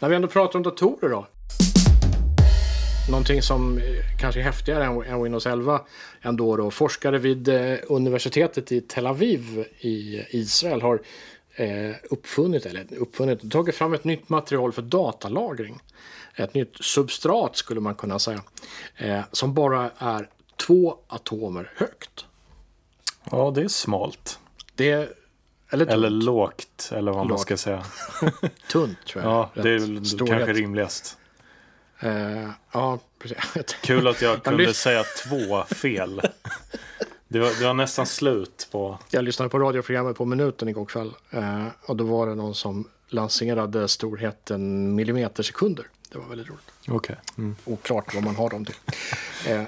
När 0.00 0.08
vi 0.08 0.16
ändå 0.16 0.28
pratar 0.28 0.58
om 0.58 0.62
datorer 0.62 1.10
då. 1.10 1.26
Någonting 3.10 3.42
som 3.42 3.80
kanske 4.20 4.40
är 4.40 4.44
häftigare 4.44 4.84
än, 4.84 5.22
Windows 5.22 5.46
11 5.46 5.80
ändå 6.20 6.56
då. 6.56 6.70
Forskare 6.70 7.18
vid 7.18 7.48
universitetet 7.88 8.72
i 8.72 8.80
Tel 8.80 9.06
Aviv 9.06 9.64
i 9.80 10.22
Israel 10.30 10.82
har 10.82 11.00
uppfunnit, 12.10 12.66
eller 12.66 12.86
uppfunnit, 12.98 13.50
tagit 13.52 13.74
fram 13.74 13.94
ett 13.94 14.04
nytt 14.04 14.28
material 14.28 14.72
för 14.72 14.82
datalagring. 14.82 15.78
Ett 16.34 16.54
nytt 16.54 16.76
substrat 16.84 17.56
skulle 17.56 17.80
man 17.80 17.94
kunna 17.94 18.18
säga. 18.18 18.42
Som 19.32 19.54
bara 19.54 19.90
är 19.98 20.28
två 20.66 20.96
atomer 21.08 21.70
högt. 21.76 22.26
Ja, 23.30 23.52
det 23.54 23.62
är 23.62 23.68
smalt. 23.68 24.38
Det 24.74 24.90
är, 24.90 25.12
eller 25.70 25.84
tunt, 25.84 25.94
Eller 25.94 26.10
lågt, 26.10 26.90
eller 26.92 27.12
vad 27.12 27.18
man 27.20 27.28
Lågt. 27.28 27.40
ska 27.40 27.56
säga. 27.56 27.84
tunt 28.72 29.06
tror 29.06 29.24
jag. 29.24 29.32
Ja, 29.32 29.50
Rätt 29.54 29.64
det 29.64 29.70
är 29.70 30.04
storhet. 30.04 30.38
kanske 30.38 30.52
rimligast. 30.52 31.18
Eh, 32.00 32.48
ja, 32.72 32.98
precis. 33.18 33.38
Kul 33.82 34.08
att 34.08 34.22
jag 34.22 34.42
kunde 34.42 34.74
säga 34.74 35.04
två 35.28 35.62
fel. 35.64 36.20
Det 37.28 37.38
var, 37.38 37.60
det 37.60 37.66
var 37.66 37.74
nästan 37.74 38.06
slut 38.06 38.68
på... 38.72 38.98
Jag 39.10 39.24
lyssnade 39.24 39.48
på 39.48 39.58
radioprogrammet 39.58 40.16
på 40.16 40.24
minuten 40.24 40.68
igår 40.68 40.84
kväll. 40.84 41.12
Eh, 41.30 41.66
och 41.86 41.96
då 41.96 42.04
var 42.04 42.26
det 42.26 42.34
någon 42.34 42.54
som 42.54 42.88
lanserade 43.08 43.88
storheten 43.88 44.94
millimetersekunder. 44.94 45.86
Det 46.10 46.18
var 46.18 46.26
väldigt 46.26 46.48
roligt. 46.48 46.72
Okej. 46.88 47.16
Mm. 47.38 47.56
Oklart 47.64 48.14
vad 48.14 48.24
man 48.24 48.36
har 48.36 48.50
dem 48.50 48.64
till. 48.64 48.74
Eh, 49.46 49.62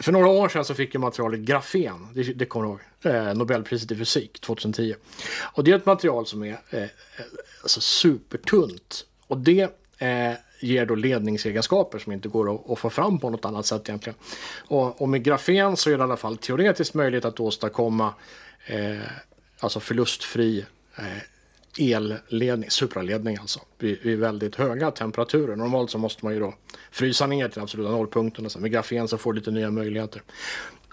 för 0.00 0.12
några 0.12 0.26
år 0.26 0.48
sedan 0.48 0.64
så 0.64 0.74
fick 0.74 0.94
jag 0.94 1.00
materialet 1.00 1.40
grafen. 1.40 2.08
Det, 2.14 2.22
det 2.22 2.46
kommer 2.46 2.66
du 2.66 2.70
ihåg. 2.70 2.80
Eh, 3.14 3.34
Nobelpriset 3.34 3.90
i 3.90 3.96
fysik 3.96 4.40
2010. 4.40 4.94
Och 5.40 5.64
det 5.64 5.72
är 5.72 5.76
ett 5.76 5.86
material 5.86 6.26
som 6.26 6.42
är 6.42 6.58
eh, 6.70 6.82
alltså 7.62 7.80
supertunt. 7.80 9.04
Och 9.26 9.38
det 9.38 9.62
eh, 9.98 10.32
ger 10.60 10.86
då 10.86 10.94
ledningsegenskaper 10.94 11.98
som 11.98 12.12
inte 12.12 12.28
går 12.28 12.54
att, 12.54 12.70
att 12.70 12.78
få 12.78 12.90
fram 12.90 13.18
på 13.18 13.30
något 13.30 13.44
annat 13.44 13.66
sätt 13.66 13.88
egentligen. 13.88 14.18
Och, 14.68 15.02
och 15.02 15.08
med 15.08 15.22
grafen 15.22 15.76
så 15.76 15.90
är 15.90 15.94
det 15.98 16.00
i 16.00 16.02
alla 16.02 16.16
fall 16.16 16.36
teoretiskt 16.36 16.94
möjligt 16.94 17.24
att 17.24 17.40
åstadkomma 17.40 18.14
eh, 18.66 18.98
alltså 19.60 19.80
förlustfri 19.80 20.66
eh, 20.96 21.04
elledning, 21.78 22.70
supraledning 22.70 23.36
alltså, 23.40 23.60
vid, 23.78 23.98
vid 24.02 24.18
väldigt 24.18 24.54
höga 24.54 24.90
temperaturer. 24.90 25.56
Normalt 25.56 25.90
så 25.90 25.98
måste 25.98 26.24
man 26.24 26.34
ju 26.34 26.40
då 26.40 26.54
frysa 26.90 27.26
ner 27.26 27.48
till 27.48 27.62
absoluta 27.62 27.90
nollpunkten. 27.90 28.46
Och 28.46 28.52
så. 28.52 28.58
Med 28.60 28.72
grafen 28.72 29.08
så 29.08 29.18
får 29.18 29.32
du 29.32 29.38
lite 29.38 29.50
nya 29.50 29.70
möjligheter. 29.70 30.22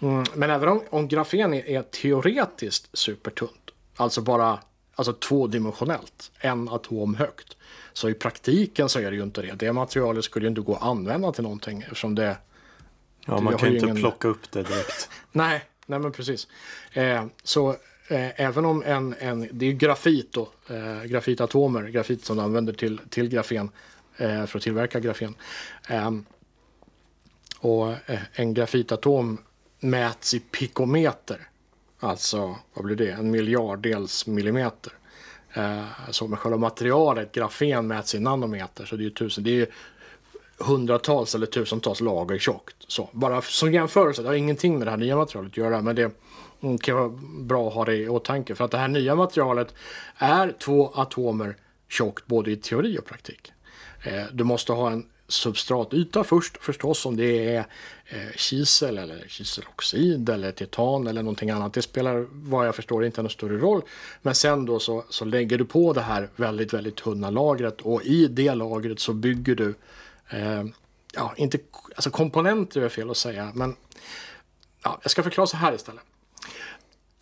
Mm, 0.02 0.24
men 0.34 0.50
även 0.50 0.69
om, 0.69 0.82
om 0.89 1.08
grafen 1.08 1.54
är, 1.54 1.69
är 1.69 1.82
teoretiskt 1.82 2.98
supertunt, 2.98 3.71
alltså 3.95 4.21
bara 4.21 4.60
alltså 4.95 5.13
tvådimensionellt, 5.13 6.32
en 6.39 6.69
atom 6.69 7.15
högt, 7.15 7.58
så 7.93 8.10
i 8.10 8.13
praktiken 8.13 8.89
så 8.89 9.00
är 9.00 9.12
det 9.12 9.17
ju 9.17 9.24
inte 9.24 9.41
det. 9.41 9.54
Det 9.54 9.74
materialet 9.74 10.24
skulle 10.26 10.45
ju 10.45 10.50
inte 10.50 10.62
gå 10.62 10.76
att 10.76 10.84
använda 10.84 11.32
till 11.32 11.43
någonting 11.43 11.82
eftersom 11.82 12.15
det 12.15 12.38
Ja, 13.28 13.41
man 13.41 13.58
kan 13.58 13.69
ju 13.69 13.76
inte 13.76 13.86
ingen- 13.86 14.02
plocka 14.02 14.28
upp 14.28 14.52
det 14.52 14.63
direkt. 14.63 15.10
Nej, 15.32 15.63
nej 15.86 16.00
men 16.00 16.12
precis. 16.12 16.48
Eh, 16.93 17.26
så 17.43 17.76
Eh, 18.08 18.41
även 18.41 18.65
om 18.65 18.84
en, 18.86 19.15
en, 19.20 19.50
det 19.52 19.65
är 19.65 19.72
grafit 19.72 20.34
då, 20.34 20.50
eh, 20.70 21.04
grafitatomer, 21.04 21.84
grafit 21.84 22.26
som 22.26 22.38
du 22.38 22.44
använder 22.44 22.74
till, 22.74 23.00
till 23.10 23.30
grafen 23.30 23.70
eh, 24.18 24.46
för 24.46 24.60
att 24.60 24.63
tillverka 24.63 25.00
grafen. 25.00 25.36
Ehm, 25.88 26.26
eh, 26.26 27.68
och 27.68 27.94
en 28.34 28.54
grafitatom 28.54 29.38
mäts 29.80 30.34
i 30.34 30.39
pikometer. 30.39 31.48
Alltså, 32.00 32.56
vad 32.74 32.86
blir 32.86 32.96
det? 32.96 33.12
En 33.12 33.32
miljarddels 33.32 34.28
millimeter. 34.28 34.94
Eh, 35.54 35.86
så 36.10 36.28
med 36.28 36.39
själva 36.39 36.58
materialet, 36.58 37.32
grafen, 37.32 37.88
mäts 37.88 38.15
i 38.15 38.20
nanometer. 38.20 38.86
Så 38.86 38.96
det 38.96 39.02
är 39.02 39.06
ju 39.06 39.10
tusen. 39.10 39.44
Det 39.44 39.62
är 39.62 39.68
hundratals 40.58 41.36
eller 41.36 41.46
tusentals 41.46 42.02
lager 42.02 42.38
tjockt. 42.38 42.76
Så, 42.88 43.10
bara 43.12 43.41
som 43.41 43.74
jämförelse, 43.74 44.22
det 44.22 44.28
har 44.28 44.36
ingenting 44.36 44.78
med 44.78 44.88
det 44.88 44.91
här 44.91 44.98
nya 44.98 45.15
materialet 45.15 45.52
att 45.52 45.58
göra. 45.58 45.82
Men 45.82 45.96
det 45.96 46.12
kan 46.78 46.95
vara 46.95 47.10
bra 47.39 47.67
att 47.67 47.73
ha 47.73 47.86
det 47.86 47.95
i 47.95 48.10
åtanke. 48.10 48.56
För 48.56 48.65
att 48.65 48.71
det 48.71 48.78
här 48.78 48.88
nya 48.88 49.15
materialet 49.15 49.73
är 50.17 50.51
två 50.60 50.91
atomer 50.95 51.56
tjockt 51.89 52.25
både 52.25 52.51
i 52.51 52.56
teori 52.56 52.97
och 52.99 53.06
praktik. 53.06 53.51
Eh, 54.04 54.23
du 54.32 54.43
måste 54.43 54.73
ha 54.73 54.91
en 54.91 55.06
substratyta 55.28 56.23
först 56.23 56.58
förstås 56.58 57.06
om 57.06 57.17
det 57.17 57.56
är 57.56 57.65
eh, 58.06 58.32
kisel 58.35 58.98
eller 58.98 59.27
kiseloxid 59.27 60.29
eller 60.29 60.52
titan 60.52 61.08
eller 61.08 61.23
någonting 61.23 61.50
annat. 61.50 61.73
Det 61.73 61.81
spelar 61.81 62.27
vad 62.31 62.67
jag 62.67 62.75
förstår 62.75 63.06
inte 63.06 63.21
någon 63.21 63.31
större 63.31 63.58
roll. 63.58 63.81
Men 64.21 64.35
sen 64.35 64.65
då 64.65 64.79
så, 64.79 65.06
så 65.10 65.25
lägger 65.25 65.58
du 65.58 65.65
på 65.65 65.94
det 65.94 66.02
här 66.02 66.29
väldigt, 66.35 66.73
väldigt 66.73 66.96
tunna 66.96 67.29
lagret 67.29 67.81
och 67.81 68.04
i 68.04 68.27
det 68.27 68.56
lagret 68.56 69.00
så 69.00 69.13
bygger 69.13 69.56
du 69.56 69.75
eh, 70.29 70.63
ja, 71.13 71.33
inte 71.37 71.58
alltså 71.96 72.10
komponenter 72.10 72.81
är 72.81 72.90
fel 72.90 73.10
att 73.10 73.17
säga, 73.17 73.52
men 73.56 73.75
ja, 74.83 75.00
jag 75.02 75.12
ska 75.12 75.23
förklara 75.23 75.48
så 75.48 75.58
här 75.58 75.75
istället. 75.75 76.04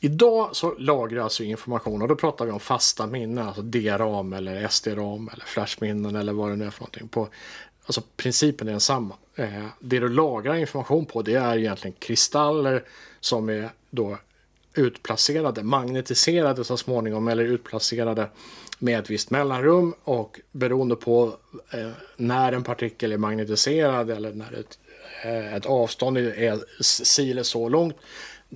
Idag 0.06 0.56
så 0.56 0.76
lagras 0.78 1.12
ju 1.12 1.24
alltså 1.24 1.44
information 1.44 2.02
och 2.02 2.08
då 2.08 2.16
pratar 2.16 2.46
vi 2.46 2.52
om 2.52 2.60
fasta 2.60 3.08
minnen, 3.08 3.48
alltså 3.48 3.62
DRAM 3.62 4.34
eller 4.34 4.68
SD-RAM 4.68 5.30
eller 5.34 5.46
flashminnen 5.46 6.16
eller 6.16 6.34
vad 6.34 6.50
det 6.50 6.56
nu 6.56 6.66
är 6.66 6.70
för 6.70 6.82
någonting. 6.82 7.08
På, 7.08 7.28
alltså 7.86 8.02
principen 8.18 8.68
är 8.68 8.72
densamma. 8.72 9.16
Eh, 9.36 9.66
det 9.80 10.00
du 10.00 10.10
lagrar 10.10 10.56
information 10.56 11.06
på 11.06 11.22
det 11.22 11.34
är 11.34 11.58
egentligen 11.58 11.96
kristaller 12.00 12.84
som 13.20 13.50
är 13.50 13.70
då 13.90 14.18
utplacerade, 14.74 15.64
magnetiserade 15.64 16.64
så 16.64 16.78
småningom 16.78 17.28
eller 17.28 17.44
utplacerade 17.44 18.28
med 18.80 19.00
ett 19.00 19.10
visst 19.10 19.30
mellanrum 19.30 19.94
och 20.04 20.40
beroende 20.52 20.96
på 20.96 21.36
eh, 21.72 21.90
när 22.18 22.52
en 22.52 22.64
partikel 22.64 23.12
är 23.12 23.18
magnetiserad 23.18 24.10
eller 24.10 24.34
när 24.34 24.60
ett, 24.60 24.80
eh, 25.24 25.56
ett 25.56 25.66
avstånd 25.66 26.18
är 26.18 26.84
si 26.84 27.44
så 27.44 27.70
långt 27.70 27.96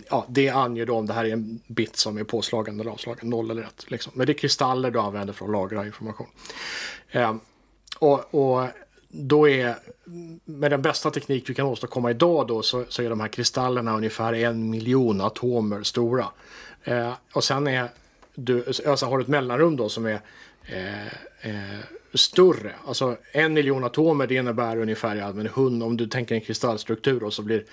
ja, 0.10 0.26
det 0.30 0.50
anger 0.50 0.86
då 0.86 0.96
om 0.96 1.06
det 1.06 1.14
här 1.14 1.26
är 1.26 1.34
en 1.34 1.60
bit 1.68 1.96
som 1.96 2.18
är 2.18 2.24
påslagen 2.24 2.80
eller 2.80 2.92
avslagen, 2.92 3.30
noll 3.30 3.52
eller 3.52 3.62
ett. 3.62 3.92
Liksom. 3.92 4.12
Men 4.16 4.28
det 4.28 4.32
är 4.32 4.38
kristaller 4.38 4.92
du 4.92 5.00
använder 5.00 5.34
för 5.34 5.46
att 5.46 5.52
lagra 5.52 5.86
information. 5.86 6.28
Eh, 7.12 7.36
och, 8.00 8.36
och, 8.36 8.68
då 9.10 9.50
är, 9.50 9.76
med 10.46 10.72
den 10.72 10.82
bästa 10.82 11.12
teknik 11.12 11.50
vi 11.50 11.54
kan 11.54 11.66
åstadkomma 11.66 12.12
idag 12.12 12.48
då, 12.48 12.62
så, 12.62 12.86
så 12.90 13.04
är 13.04 13.10
de 13.10 13.20
här 13.20 13.28
kristallerna 13.28 13.96
ungefär 13.96 14.34
en 14.34 14.70
miljon 14.70 15.22
atomer 15.22 15.84
stora. 15.84 16.26
Eh, 16.84 17.14
och 17.34 17.44
sen 17.44 17.68
är 17.68 17.90
du, 18.36 18.66
alltså 18.88 19.06
har 19.06 19.18
du 19.18 19.22
ett 19.22 19.28
mellanrum 19.28 19.76
då 19.76 19.90
som 19.90 20.06
är 20.06 20.20
eh, 20.64 21.08
eh 21.42 21.80
större. 22.14 22.74
Alltså 22.88 23.18
en 23.32 23.54
miljon 23.54 23.84
atomer 23.84 24.28
det 24.28 24.36
innebär 24.36 24.78
ungefär, 24.78 25.16
ja, 25.16 25.34
men 25.34 25.48
hund, 25.48 25.84
om 25.84 25.98
du 25.98 26.08
tänker 26.08 26.36
en 26.36 26.42
kristallstruktur 26.42 27.24
och 27.24 27.34
så 27.34 27.42
blir, 27.42 27.66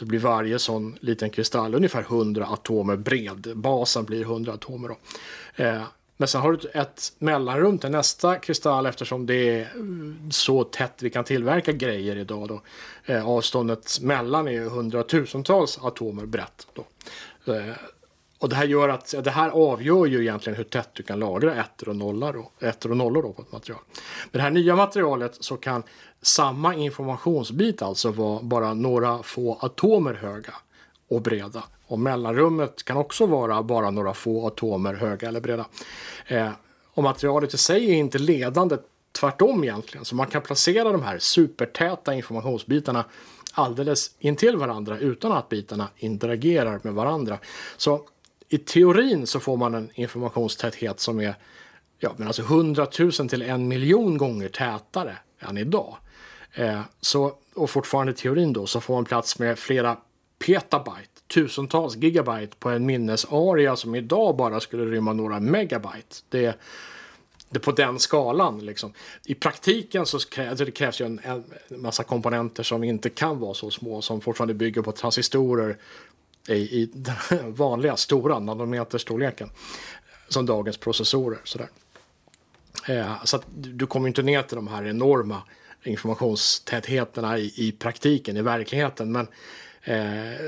så 0.00 0.06
blir 0.06 0.18
varje 0.18 0.58
sån 0.58 0.98
liten 1.00 1.30
kristall 1.30 1.74
ungefär 1.74 2.00
100 2.00 2.46
atomer 2.46 2.96
bred. 2.96 3.52
Basen 3.54 4.04
blir 4.04 4.22
100 4.22 4.52
atomer 4.52 4.88
då. 4.88 4.96
Eh, 5.64 5.82
men 6.16 6.28
sen 6.28 6.40
har 6.40 6.52
du 6.52 6.68
ett 6.68 7.12
mellanrum 7.18 7.78
till 7.78 7.90
nästa 7.90 8.36
kristall 8.36 8.86
eftersom 8.86 9.26
det 9.26 9.34
är 9.34 9.68
så 10.30 10.64
tätt 10.64 11.02
vi 11.02 11.10
kan 11.10 11.24
tillverka 11.24 11.72
grejer 11.72 12.16
idag. 12.16 12.48
Då. 12.48 12.62
Eh, 13.04 13.28
avståndet 13.28 14.00
mellan 14.00 14.48
är 14.48 14.62
hundratusentals 14.62 15.78
atomer 15.82 16.26
brett. 16.26 16.66
Då. 16.74 16.84
Eh, 17.54 17.74
och 18.40 18.48
det 18.48 18.56
här 18.56 18.64
gör 18.64 18.88
att 18.88 19.14
det 19.24 19.30
här 19.30 19.50
avgör 19.50 20.06
ju 20.06 20.20
egentligen 20.20 20.56
hur 20.56 20.64
tätt 20.64 20.88
du 20.92 21.02
kan 21.02 21.18
lagra 21.18 21.54
ettor 21.54 21.88
och 21.88 21.96
nollor, 21.96 22.32
då, 22.32 22.66
ettor 22.66 22.90
och 22.90 22.96
nollor 22.96 23.22
då 23.22 23.32
på 23.32 23.42
ett 23.42 23.52
material. 23.52 23.80
Med 24.32 24.40
det 24.40 24.42
här 24.42 24.50
nya 24.50 24.76
materialet 24.76 25.36
så 25.40 25.56
kan 25.56 25.82
samma 26.22 26.74
informationsbit 26.74 27.82
alltså 27.82 28.10
vara 28.10 28.42
bara 28.42 28.74
några 28.74 29.22
få 29.22 29.58
atomer 29.60 30.14
höga 30.14 30.54
och 31.08 31.22
breda. 31.22 31.64
Och 31.86 31.98
mellanrummet 31.98 32.84
kan 32.84 32.96
också 32.96 33.26
vara 33.26 33.62
bara 33.62 33.90
några 33.90 34.14
få 34.14 34.46
atomer 34.46 34.94
höga 34.94 35.28
eller 35.28 35.40
breda. 35.40 35.64
Eh, 36.26 36.50
och 36.94 37.02
materialet 37.02 37.54
i 37.54 37.58
sig 37.58 37.90
är 37.90 37.94
inte 37.94 38.18
ledande, 38.18 38.76
tvärtom 39.20 39.64
egentligen. 39.64 40.04
Så 40.04 40.14
man 40.14 40.26
kan 40.26 40.42
placera 40.42 40.92
de 40.92 41.02
här 41.02 41.18
supertäta 41.18 42.14
informationsbitarna 42.14 43.04
alldeles 43.52 44.10
intill 44.18 44.56
varandra 44.56 44.98
utan 44.98 45.32
att 45.32 45.48
bitarna 45.48 45.88
interagerar 45.96 46.80
med 46.82 46.94
varandra. 46.94 47.38
Så 47.76 48.00
i 48.52 48.58
teorin 48.58 49.26
så 49.26 49.40
får 49.40 49.56
man 49.56 49.74
en 49.74 49.90
informationstäthet 49.94 51.00
som 51.00 51.20
är 51.20 51.34
ja, 51.98 52.14
men 52.16 52.26
alltså 52.26 52.42
100 52.42 52.86
000 52.98 53.12
till 53.12 53.42
en 53.42 53.68
miljon 53.68 54.18
gånger 54.18 54.48
tätare 54.48 55.16
än 55.38 55.58
idag. 55.58 55.96
Eh, 56.54 56.80
så, 57.00 57.32
och 57.54 57.70
fortfarande 57.70 58.12
i 58.12 58.14
teorin 58.14 58.52
då 58.52 58.66
så 58.66 58.80
får 58.80 58.94
man 58.94 59.04
plats 59.04 59.38
med 59.38 59.58
flera 59.58 59.96
petabyte, 60.46 61.20
tusentals 61.34 61.96
gigabyte 61.96 62.56
på 62.58 62.68
en 62.70 62.86
minnesarea 62.86 63.76
som 63.76 63.94
idag 63.94 64.36
bara 64.36 64.60
skulle 64.60 64.84
rymma 64.84 65.12
några 65.12 65.40
megabyte. 65.40 66.16
Det, 66.28 66.58
det 67.50 67.58
är 67.58 67.60
på 67.60 67.72
den 67.72 67.98
skalan. 67.98 68.58
Liksom. 68.58 68.92
I 69.24 69.34
praktiken 69.34 70.06
så 70.06 70.18
krävs 70.18 70.50
alltså 70.50 70.64
det 70.64 70.70
krävs 70.70 71.00
ju 71.00 71.06
en, 71.06 71.20
en 71.24 71.44
massa 71.82 72.04
komponenter 72.04 72.62
som 72.62 72.84
inte 72.84 73.10
kan 73.10 73.38
vara 73.38 73.54
så 73.54 73.70
små, 73.70 74.02
som 74.02 74.20
fortfarande 74.20 74.54
bygger 74.54 74.82
på 74.82 74.92
transistorer 74.92 75.76
i, 76.48 76.52
i 76.52 76.90
den 76.92 77.54
vanliga 77.54 77.96
stora 77.96 78.38
nanometerstorleken 78.38 79.50
som 80.28 80.46
dagens 80.46 80.76
processorer. 80.76 81.38
Sådär. 81.44 81.68
Eh, 82.88 83.24
så 83.24 83.36
att 83.36 83.44
du 83.54 83.86
kommer 83.86 84.08
inte 84.08 84.22
ner 84.22 84.42
till 84.42 84.56
de 84.56 84.68
här 84.68 84.86
enorma 84.86 85.42
informationstätheterna 85.82 87.38
i, 87.38 87.52
i 87.56 87.72
praktiken, 87.72 88.36
i 88.36 88.42
verkligheten. 88.42 89.12
Men 89.12 89.28
eh, 89.82 90.38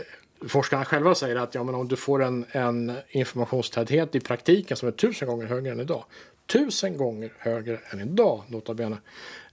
forskarna 0.49 0.85
själva 0.85 1.15
säger 1.15 1.37
att 1.37 1.55
ja, 1.55 1.65
men 1.65 1.75
om 1.75 1.89
du 1.89 1.97
får 1.97 2.23
en, 2.23 2.45
en 2.51 2.93
informationstäthet 3.09 4.15
i 4.15 4.21
praktiken 4.21 4.77
som 4.77 4.89
är 4.89 4.93
tusen 4.93 5.29
gånger 5.29 5.47
högre 5.47 5.73
än 5.73 5.81
idag, 5.81 6.05
tusen 6.47 6.97
gånger 6.97 7.33
högre 7.39 7.81
än 7.91 8.01
idag, 8.01 8.43
nota 8.49 8.75
bene, 8.75 8.97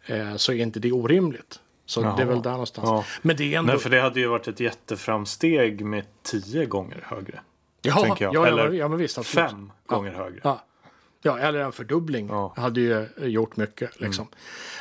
eh, 0.05 0.35
så 0.35 0.51
är 0.51 0.55
inte 0.55 0.79
det 0.79 0.91
orimligt. 0.91 1.59
Så 1.89 2.01
Jaha. 2.01 2.15
det 2.15 2.21
är 2.21 2.25
väl 2.25 2.41
där 2.41 2.51
någonstans. 2.51 2.87
Ja. 2.87 3.05
Men 3.21 3.35
det 3.35 3.53
är 3.53 3.59
ändå... 3.59 3.73
Nej, 3.73 3.81
för 3.81 3.89
det 3.89 4.01
hade 4.01 4.19
ju 4.19 4.27
varit 4.27 4.47
ett 4.47 4.59
jätteframsteg 4.59 5.85
med 5.85 6.05
tio 6.23 6.65
gånger 6.65 7.03
högre. 7.07 7.39
Ja, 7.81 8.17
ja, 8.19 8.47
eller 8.47 8.71
ja, 8.71 8.87
men 8.87 8.97
visst, 8.97 9.25
fem 9.25 9.71
gånger 9.85 10.11
högre. 10.11 10.39
Ja. 10.43 10.63
ja, 11.21 11.39
eller 11.39 11.59
en 11.59 11.71
fördubbling 11.71 12.27
ja. 12.29 12.53
hade 12.57 12.81
ju 12.81 13.07
gjort 13.17 13.57
mycket. 13.57 13.99
Liksom. 13.99 14.27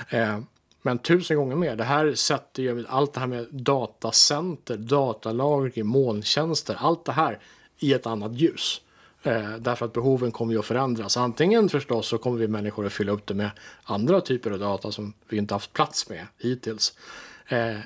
Mm. 0.09 0.31
Eh, 0.31 0.41
men 0.83 0.99
tusen 0.99 1.37
gånger 1.37 1.57
mer. 1.57 1.77
Det 1.77 1.85
här 1.85 2.15
sätter 2.15 2.63
ju 2.63 2.85
allt 2.89 3.13
det 3.13 3.21
här 3.21 3.27
med 3.27 3.47
datacenter, 3.51 4.77
datalagring, 4.77 5.87
molntjänster, 5.87 6.77
allt 6.79 7.05
det 7.05 7.13
här 7.13 7.39
i 7.79 7.95
ett 7.95 8.07
annat 8.07 8.33
ljus. 8.33 8.81
Eh, 9.29 9.57
därför 9.59 9.87
att 9.87 9.93
behoven 9.93 10.33
kommer 10.33 10.53
ju 10.53 10.59
att 10.59 10.67
förändras. 10.67 11.17
Antingen 11.17 11.69
förstås 11.69 12.09
så 12.09 12.19
kommer 12.19 12.39
vi 12.39 12.49
människor 12.49 12.87
att 12.87 12.93
fylla 12.93 13.13
upp 13.13 13.27
det 13.27 13.35
med 13.35 13.51
andra 13.85 14.21
typer 14.21 14.51
av 14.51 14.59
data 14.59 14.93
som 14.93 15.13
vi 15.29 15.37
inte 15.37 15.55
haft 15.55 15.73
plats 15.73 16.09
med 16.09 16.27
hittills. 16.39 16.99
Eh, 17.47 17.79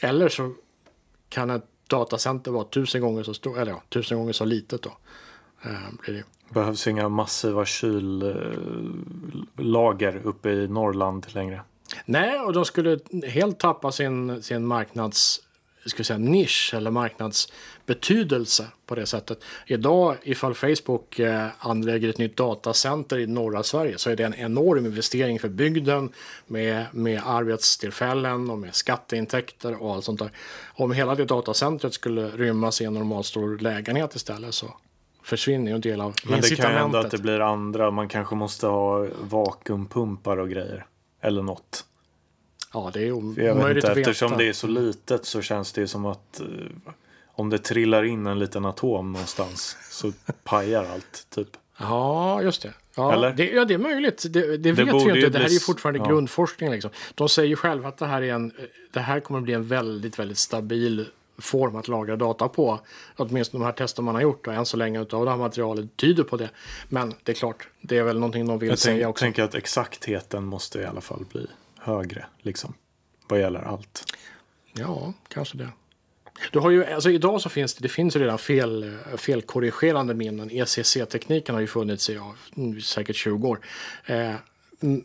eller 0.00 0.28
så 0.28 0.54
kan 1.28 1.50
ett 1.50 1.66
datacenter 1.86 2.50
vara 2.50 2.64
tusen 2.64 3.00
gånger 3.00 3.22
så 3.22 3.34
stort, 3.34 3.56
eller 3.56 3.72
ja, 3.72 3.82
tusen 3.88 4.18
gånger 4.18 4.32
så 4.32 4.44
litet 4.44 4.82
då. 4.82 4.96
Eh, 5.62 5.70
blir 6.02 6.14
det. 6.14 6.24
Behövs 6.54 6.86
inga 6.86 7.08
massiva 7.08 7.64
kyllager 7.64 8.30
uppe 10.24 10.50
i 10.50 10.68
Norrland 10.68 11.26
längre. 11.28 11.62
Nej, 12.04 12.40
och 12.40 12.52
de 12.52 12.64
skulle 12.64 12.98
helt 13.26 13.58
tappa 13.58 13.92
sin, 13.92 14.42
sin 14.42 14.66
marknads 14.66 15.40
ska 15.86 16.04
säga, 16.04 16.18
nisch 16.18 16.74
eller 16.74 16.90
marknadsbetydelse 16.90 18.66
på 18.86 18.94
det 18.94 19.06
sättet. 19.06 19.44
Idag 19.66 20.16
ifall 20.22 20.54
Facebook 20.54 21.18
eh, 21.18 21.46
anlägger 21.58 22.08
ett 22.08 22.18
nytt 22.18 22.36
datacenter 22.36 23.18
i 23.18 23.26
norra 23.26 23.62
Sverige 23.62 23.98
så 23.98 24.10
är 24.10 24.16
det 24.16 24.24
en 24.24 24.34
enorm 24.34 24.86
investering 24.86 25.38
för 25.38 25.48
bygden 25.48 26.12
med, 26.46 26.86
med 26.92 27.22
arbetstillfällen 27.24 28.50
och 28.50 28.58
med 28.58 28.74
skatteintäkter 28.74 29.82
och 29.82 29.94
allt 29.94 30.04
sånt 30.04 30.18
där. 30.18 30.30
Om 30.74 30.92
hela 30.92 31.14
det 31.14 31.24
datacentret 31.24 31.94
skulle 31.94 32.28
rymmas 32.28 32.80
i 32.80 32.84
en 32.84 32.94
normalstor 32.94 33.58
lägenhet 33.58 34.14
istället 34.14 34.54
så 34.54 34.74
försvinner 35.22 35.70
ju 35.70 35.74
en 35.74 35.80
del 35.80 36.00
av 36.00 36.14
Men 36.24 36.40
det 36.40 36.56
kan 36.56 36.72
ju 36.72 36.78
hända 36.78 36.98
att 36.98 37.10
det 37.10 37.18
blir 37.18 37.40
andra. 37.40 37.90
Man 37.90 38.08
kanske 38.08 38.34
måste 38.34 38.66
ha 38.66 39.06
vakuumpumpar 39.20 40.36
och 40.36 40.50
grejer. 40.50 40.86
Eller 41.20 41.42
något. 41.42 41.84
Ja, 42.72 42.90
det 42.94 43.06
är 43.06 43.12
omöjligt 43.12 43.84
att 43.84 43.96
veta. 43.96 44.00
Eftersom 44.00 44.38
det 44.38 44.48
är 44.48 44.52
så 44.52 44.66
litet 44.66 45.24
så 45.24 45.42
känns 45.42 45.72
det 45.72 45.86
som 45.86 46.06
att 46.06 46.40
eh, 46.40 46.46
om 47.26 47.50
det 47.50 47.58
trillar 47.58 48.02
in 48.02 48.26
en 48.26 48.38
liten 48.38 48.64
atom 48.64 49.12
någonstans 49.12 49.76
så 49.90 50.12
pajar 50.44 50.84
allt, 50.84 51.26
typ. 51.30 51.48
Ja, 51.78 52.42
just 52.42 52.62
det. 52.62 52.72
Ja, 52.94 53.12
Eller? 53.12 53.32
det, 53.32 53.50
ja, 53.50 53.64
det 53.64 53.74
är 53.74 53.78
möjligt. 53.78 54.26
Det, 54.30 54.56
det, 54.56 54.72
vet 54.72 54.86
vi 54.86 54.90
inte. 54.92 55.28
Det 55.28 55.38
här 55.38 55.46
är 55.46 55.50
ju 55.50 55.60
fortfarande 55.60 55.98
ja. 56.00 56.06
grundforskning. 56.06 56.70
Liksom. 56.70 56.90
De 57.14 57.28
säger 57.28 57.56
själva 57.56 57.88
att 57.88 57.98
det 57.98 58.06
här, 58.06 58.22
är 58.22 58.34
en, 58.34 58.52
det 58.92 59.00
här 59.00 59.20
kommer 59.20 59.38
att 59.38 59.44
bli 59.44 59.54
en 59.54 59.66
väldigt, 59.66 60.18
väldigt 60.18 60.38
stabil 60.38 61.06
form 61.38 61.76
att 61.76 61.88
lagra 61.88 62.16
data 62.16 62.48
på. 62.48 62.80
Åtminstone 63.16 63.64
de 63.64 63.66
här 63.66 63.72
testen 63.72 64.04
man 64.04 64.14
har 64.14 64.22
gjort 64.22 64.46
och 64.46 64.54
än 64.54 64.66
så 64.66 64.76
länge 64.76 65.00
av 65.00 65.24
det 65.24 65.30
här 65.30 65.36
materialet 65.36 65.96
tyder 65.96 66.24
på 66.24 66.36
det. 66.36 66.50
Men 66.88 67.14
det 67.22 67.32
är 67.32 67.36
klart, 67.36 67.68
det 67.80 67.98
är 67.98 68.02
väl 68.02 68.18
någonting 68.18 68.46
de 68.46 68.58
vill 68.58 68.68
jag 68.68 68.78
säga 68.78 69.08
också. 69.08 69.24
Jag 69.24 69.28
tänker 69.28 69.42
att 69.42 69.54
exaktheten 69.54 70.44
måste 70.44 70.80
i 70.80 70.84
alla 70.84 71.00
fall 71.00 71.24
bli 71.32 71.46
högre 71.80 72.26
liksom. 72.38 72.74
Vad 73.28 73.40
gäller 73.40 73.60
allt. 73.60 74.04
Ja, 74.72 75.12
kanske 75.28 75.58
det. 75.58 75.68
Du 76.52 76.58
har 76.58 76.70
ju, 76.70 76.84
alltså 76.84 77.10
idag 77.10 77.40
så 77.40 77.48
finns 77.48 77.74
det, 77.74 77.82
det 77.82 77.88
finns 77.88 78.16
redan 78.16 78.38
fel, 78.38 78.82
eh, 78.82 79.16
felkorrigerande 79.16 80.14
minnen. 80.14 80.50
ECC-tekniken 80.50 81.54
har 81.54 81.60
ju 81.60 81.66
funnits 81.66 82.10
i 82.10 82.14
ja, 82.14 82.34
säkert 82.82 83.16
20 83.16 83.48
år. 83.48 83.60
Eh, 84.06 84.34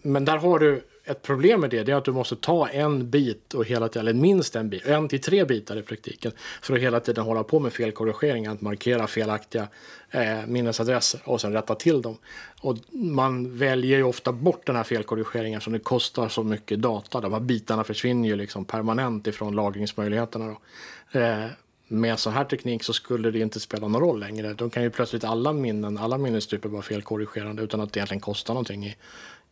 men 0.02 0.26
där 0.26 0.38
har 0.38 0.60
du 0.60 0.84
ett 1.06 1.22
problem 1.22 1.62
med 1.62 1.70
det, 1.70 1.84
det 1.84 1.92
är 1.92 1.96
att 1.96 2.06
du 2.06 2.12
måste 2.12 2.36
ta 2.36 2.70
en 2.70 3.10
bit 3.10 3.54
och 3.54 3.66
hela 3.66 3.88
tiden, 3.90 4.08
eller 4.08 4.22
minst 4.22 4.56
en 4.56 4.70
bit, 4.70 4.86
en 4.86 5.08
till 5.08 5.22
tre 5.22 5.46
bitar 5.46 5.78
i 5.78 5.82
praktiken 5.82 6.32
för 6.62 6.76
att 6.76 6.82
hela 6.82 7.00
tiden 7.00 7.24
hålla 7.24 7.44
på 7.44 7.60
med 7.60 7.74
felkorrigeringar, 7.74 8.54
att 8.54 8.62
markera 8.62 9.08
felaktiga 9.08 9.68
eh, 10.12 10.46
minnesadresser 10.48 11.22
och 11.24 11.42
sen 11.42 11.54
rätta 11.54 11.76
till 11.76 12.02
dem. 12.02 12.18
Och 12.62 12.78
man 12.92 13.58
väljer 13.58 13.98
ju 13.98 14.04
ofta 14.04 14.32
bort 14.32 14.66
den 14.66 14.76
här 14.76 14.84
felkorrigeringen 14.84 15.62
som 15.62 15.74
det 15.74 15.80
kostar 15.80 16.30
så 16.30 16.44
mycket 16.44 16.82
data. 16.82 17.22
De 17.22 17.34
här 17.34 17.40
bitarna 17.40 17.84
försvinner 17.84 18.30
ju 18.30 18.36
liksom 18.36 18.66
permanent 18.66 19.28
ifrån 19.28 19.56
lagringsmöjligheterna. 19.56 20.46
Då. 20.46 21.20
Eh, 21.20 21.46
med 21.88 22.20
sån 22.20 22.34
här 22.34 22.44
teknik 22.44 22.84
så 22.84 22.94
skulle 22.94 23.32
det 23.32 23.40
inte 23.40 23.60
spela 23.60 23.88
någon 23.88 24.02
roll 24.02 24.20
längre. 24.20 24.54
De 24.54 24.70
kan 24.70 24.84
ju 24.84 24.90
plötsligt 24.90 25.24
alla 25.24 25.54
minnen, 25.54 25.98
alla 25.98 26.18
minnestyper 26.18 26.70
vara 26.70 26.82
felkorrigerande 26.82 27.64
utan 27.64 27.82
att 27.82 27.94
det 27.94 27.98
egentligen 27.98 28.22
kostar 28.22 28.54
någonting 28.54 28.86
i, 28.86 28.96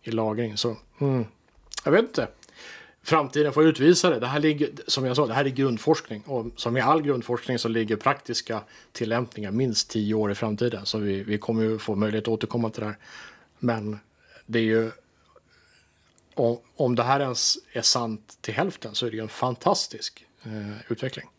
i 0.01 0.11
lagring. 0.11 0.57
Så 0.57 0.77
mm, 0.99 1.25
jag 1.83 1.91
vet 1.91 2.01
inte. 2.01 2.27
Framtiden 3.05 3.53
får 3.53 3.63
utvisa 3.63 4.09
det. 4.09 4.19
Det 4.19 4.27
här 4.27 4.39
ligger, 4.39 4.69
som 4.87 5.05
jag 5.05 5.15
sa, 5.15 5.27
det 5.27 5.33
här 5.33 5.45
är 5.45 5.49
grundforskning. 5.49 6.21
Och 6.21 6.45
som 6.55 6.77
i 6.77 6.81
all 6.81 7.01
grundforskning 7.01 7.59
så 7.59 7.67
ligger 7.67 7.95
praktiska 7.95 8.61
tillämpningar 8.91 9.51
minst 9.51 9.89
tio 9.89 10.15
år 10.15 10.31
i 10.31 10.35
framtiden. 10.35 10.85
Så 10.85 10.97
vi, 10.97 11.23
vi 11.23 11.37
kommer 11.37 11.63
ju 11.63 11.79
få 11.79 11.95
möjlighet 11.95 12.23
att 12.23 12.27
återkomma 12.33 12.69
till 12.69 12.81
det 12.81 12.87
här. 12.87 12.97
Men 13.59 13.99
det 14.45 14.59
är 14.59 14.63
ju 14.63 14.91
om, 16.35 16.57
om 16.75 16.95
det 16.95 17.03
här 17.03 17.19
ens 17.19 17.57
är 17.71 17.81
sant 17.81 18.37
till 18.41 18.53
hälften 18.53 18.95
så 18.95 19.05
är 19.05 19.11
det 19.11 19.17
ju 19.17 19.23
en 19.23 19.29
fantastisk 19.29 20.25
eh, 20.43 20.91
utveckling. 20.91 21.29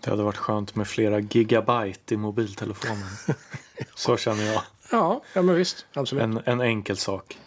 Det 0.00 0.10
hade 0.10 0.22
varit 0.22 0.36
skönt 0.36 0.74
med 0.74 0.88
flera 0.88 1.20
gigabyte 1.20 2.14
i 2.14 2.16
mobiltelefonen. 2.16 3.08
Så 3.94 4.16
känner 4.16 4.44
jag. 4.44 4.62
Ja, 4.90 5.22
ja 5.32 5.42
men 5.42 5.54
visst. 5.54 5.86
Absolut. 5.92 6.24
En, 6.24 6.40
en 6.44 6.60
enkel 6.60 6.96
sak. 6.96 7.38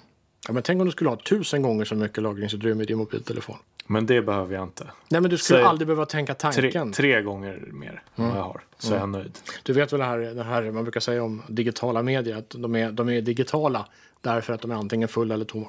Ja, 0.48 0.54
men 0.54 0.64
tänk 0.64 0.80
om 0.80 0.86
du 0.86 0.92
skulle 0.92 1.10
ha 1.10 1.18
tusen 1.18 1.62
gånger 1.62 1.86
så 1.86 1.96
mycket 1.96 2.24
lagringsutrymme 2.24 2.84
i 2.84 2.86
din 2.86 2.98
mobiltelefon. 2.98 3.58
Men 3.88 4.06
det 4.06 4.22
behöver 4.22 4.56
jag 4.56 4.64
inte. 4.64 4.84
Nej, 5.10 5.22
men 5.22 5.30
du 5.32 5.38
skulle 5.38 5.60
Säg 5.60 5.66
aldrig 5.66 5.88
behöva 5.88 6.06
tänka 6.06 6.34
Tre, 6.34 6.52
tanken. 6.52 6.92
tre 6.92 7.22
gånger 7.22 7.64
mer 7.72 8.04
än 8.16 8.28
vad 8.30 8.38
jag 8.38 8.44
har. 8.44 8.62
Så 8.78 8.94
är 8.94 9.00
jag 9.00 9.10
nöjd. 9.10 9.38
Du 9.64 9.74
vet 9.74 9.94
väl 9.94 10.00
det 10.00 10.06
här, 10.06 10.18
det 10.20 10.44
här 10.44 10.72
man 10.72 10.84
brukar 10.84 11.00
säga 11.00 11.24
om 11.24 11.42
digitala 11.48 12.04
medier, 12.04 12.38
att 12.38 12.50
de 12.50 12.76
är, 12.76 12.92
de 12.92 13.10
är 13.10 13.22
digitala 13.22 13.88
därför 14.22 14.54
att 14.54 14.62
de 14.62 14.72
är 14.72 14.76
antingen 14.76 15.08
fulla 15.08 15.34
eller 15.34 15.46
tomma. 15.46 15.68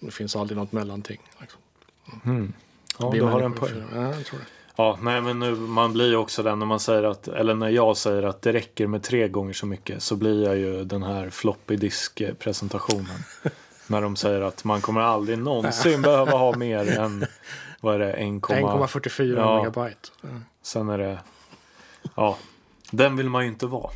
Det 0.00 0.10
finns 0.10 0.36
aldrig 0.36 0.58
något 0.58 0.72
mellanting. 0.72 1.20
Liksom. 1.40 1.60
Ja, 2.98 3.10
Vi 3.10 3.18
du 3.18 3.24
har 3.24 3.40
en 3.40 3.52
poäng. 3.52 3.82
Ja, 3.94 4.02
jag 4.14 4.24
tror 4.24 4.38
det. 4.38 4.46
Ja, 4.76 4.98
nej 5.02 5.20
men 5.20 5.38
nu, 5.38 5.54
man 5.54 5.92
blir 5.92 6.08
ju 6.08 6.16
också 6.16 6.42
den 6.42 6.58
när 6.58 6.66
man 6.66 6.80
säger 6.80 7.02
att, 7.02 7.28
eller 7.28 7.54
när 7.54 7.68
jag 7.68 7.96
säger 7.96 8.22
att 8.22 8.42
det 8.42 8.52
räcker 8.52 8.86
med 8.86 9.02
tre 9.02 9.28
gånger 9.28 9.52
så 9.52 9.66
mycket 9.66 10.02
så 10.02 10.16
blir 10.16 10.44
jag 10.44 10.56
ju 10.56 10.84
den 10.84 11.02
här 11.02 11.30
floppy 11.30 11.76
disk 11.76 12.22
presentationen. 12.38 13.06
när 13.86 14.02
de 14.02 14.16
säger 14.16 14.40
att 14.40 14.64
man 14.64 14.80
kommer 14.80 15.00
aldrig 15.00 15.38
någonsin 15.38 16.02
behöva 16.02 16.32
ha 16.32 16.56
mer 16.56 16.98
än, 16.98 17.26
vad 17.80 17.94
är 17.94 17.98
det, 17.98 18.12
1, 18.12 18.18
1,44 18.26 19.36
Ja. 19.38 19.56
megabyte. 19.56 20.08
Ja. 20.20 20.28
Sen 20.62 20.88
är 20.88 20.98
det, 20.98 21.18
ja, 22.14 22.36
den 22.90 23.16
vill 23.16 23.30
man 23.30 23.42
ju 23.42 23.48
inte 23.48 23.66
vara. 23.66 23.90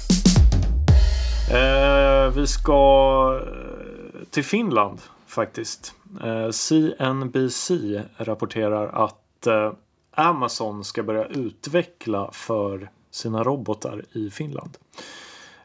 Eh, 1.53 2.31
vi 2.31 2.47
ska 2.47 3.41
eh, 3.47 4.25
till 4.31 4.45
Finland 4.45 5.01
faktiskt. 5.27 5.95
Eh, 6.25 6.51
CNBC 6.51 7.71
rapporterar 8.17 9.05
att 9.05 9.47
eh, 9.47 9.73
Amazon 10.15 10.85
ska 10.85 11.03
börja 11.03 11.25
utveckla 11.25 12.31
för 12.33 12.91
sina 13.11 13.45
robotar 13.45 14.05
i 14.13 14.31
Finland. 14.31 14.79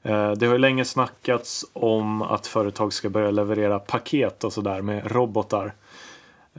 Eh, 0.06 0.32
det 0.32 0.45
har 0.45 0.53
ju 0.53 0.60
länge 0.60 0.86
snackats 0.86 1.66
om 1.74 2.22
att 2.22 2.47
företag 2.47 2.93
ska 2.93 3.10
börja 3.10 3.32
leverera 3.32 3.80
paket 3.80 4.43
och 4.43 4.53
sådär 4.53 4.82
med 4.82 5.12
robotar. 5.12 5.74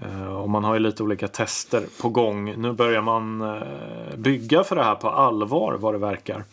Eh, 0.00 0.36
och 0.36 0.50
man 0.50 0.64
har 0.64 0.74
ju 0.74 0.80
lite 0.80 1.02
olika 1.02 1.28
tester 1.28 1.84
på 2.02 2.08
gång. 2.08 2.54
Nu 2.56 2.72
börjar 2.72 3.02
man 3.02 3.40
eh, 3.40 4.16
bygga 4.16 4.64
för 4.64 4.76
det 4.76 4.84
här 4.84 4.94
på 4.94 5.10
allvar 5.10 5.74
vad 5.74 5.94
det 5.94 5.98
verkar. 5.98 6.44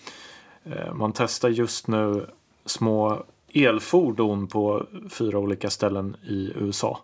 Man 0.93 1.13
testar 1.13 1.49
just 1.49 1.87
nu 1.87 2.25
små 2.65 3.23
elfordon 3.53 4.47
på 4.47 4.85
fyra 5.09 5.39
olika 5.39 5.69
ställen 5.69 6.15
i 6.27 6.51
USA. 6.55 6.99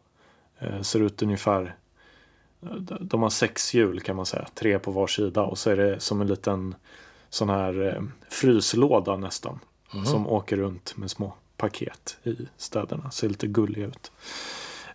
Ser 0.82 1.00
ut 1.00 1.22
ungefär 1.22 1.76
de 3.00 3.22
har 3.22 3.30
sex 3.30 3.74
hjul 3.74 4.00
kan 4.00 4.16
man 4.16 4.26
säga, 4.26 4.48
tre 4.54 4.80
på 4.80 4.92
var 4.92 5.08
sida 5.08 5.44
och 5.44 5.58
så 5.58 5.70
är 5.70 5.78
det 5.78 6.00
som 6.00 6.22
en 6.22 6.28
liten 6.28 6.76
sån 7.30 7.50
här 7.50 7.88
eh, 7.88 8.04
fryslåda 8.30 9.18
nästan. 9.18 9.60
Mhm. 9.94 10.06
Som 10.06 10.28
åker 10.28 10.58
runt 10.58 10.98
med 10.98 11.12
små 11.12 11.34
paket 11.58 12.18
i 12.24 12.36
städerna. 12.58 13.12
Ser 13.12 13.30
lite 13.30 13.48
gulliga 13.48 13.86
ut. 13.86 14.12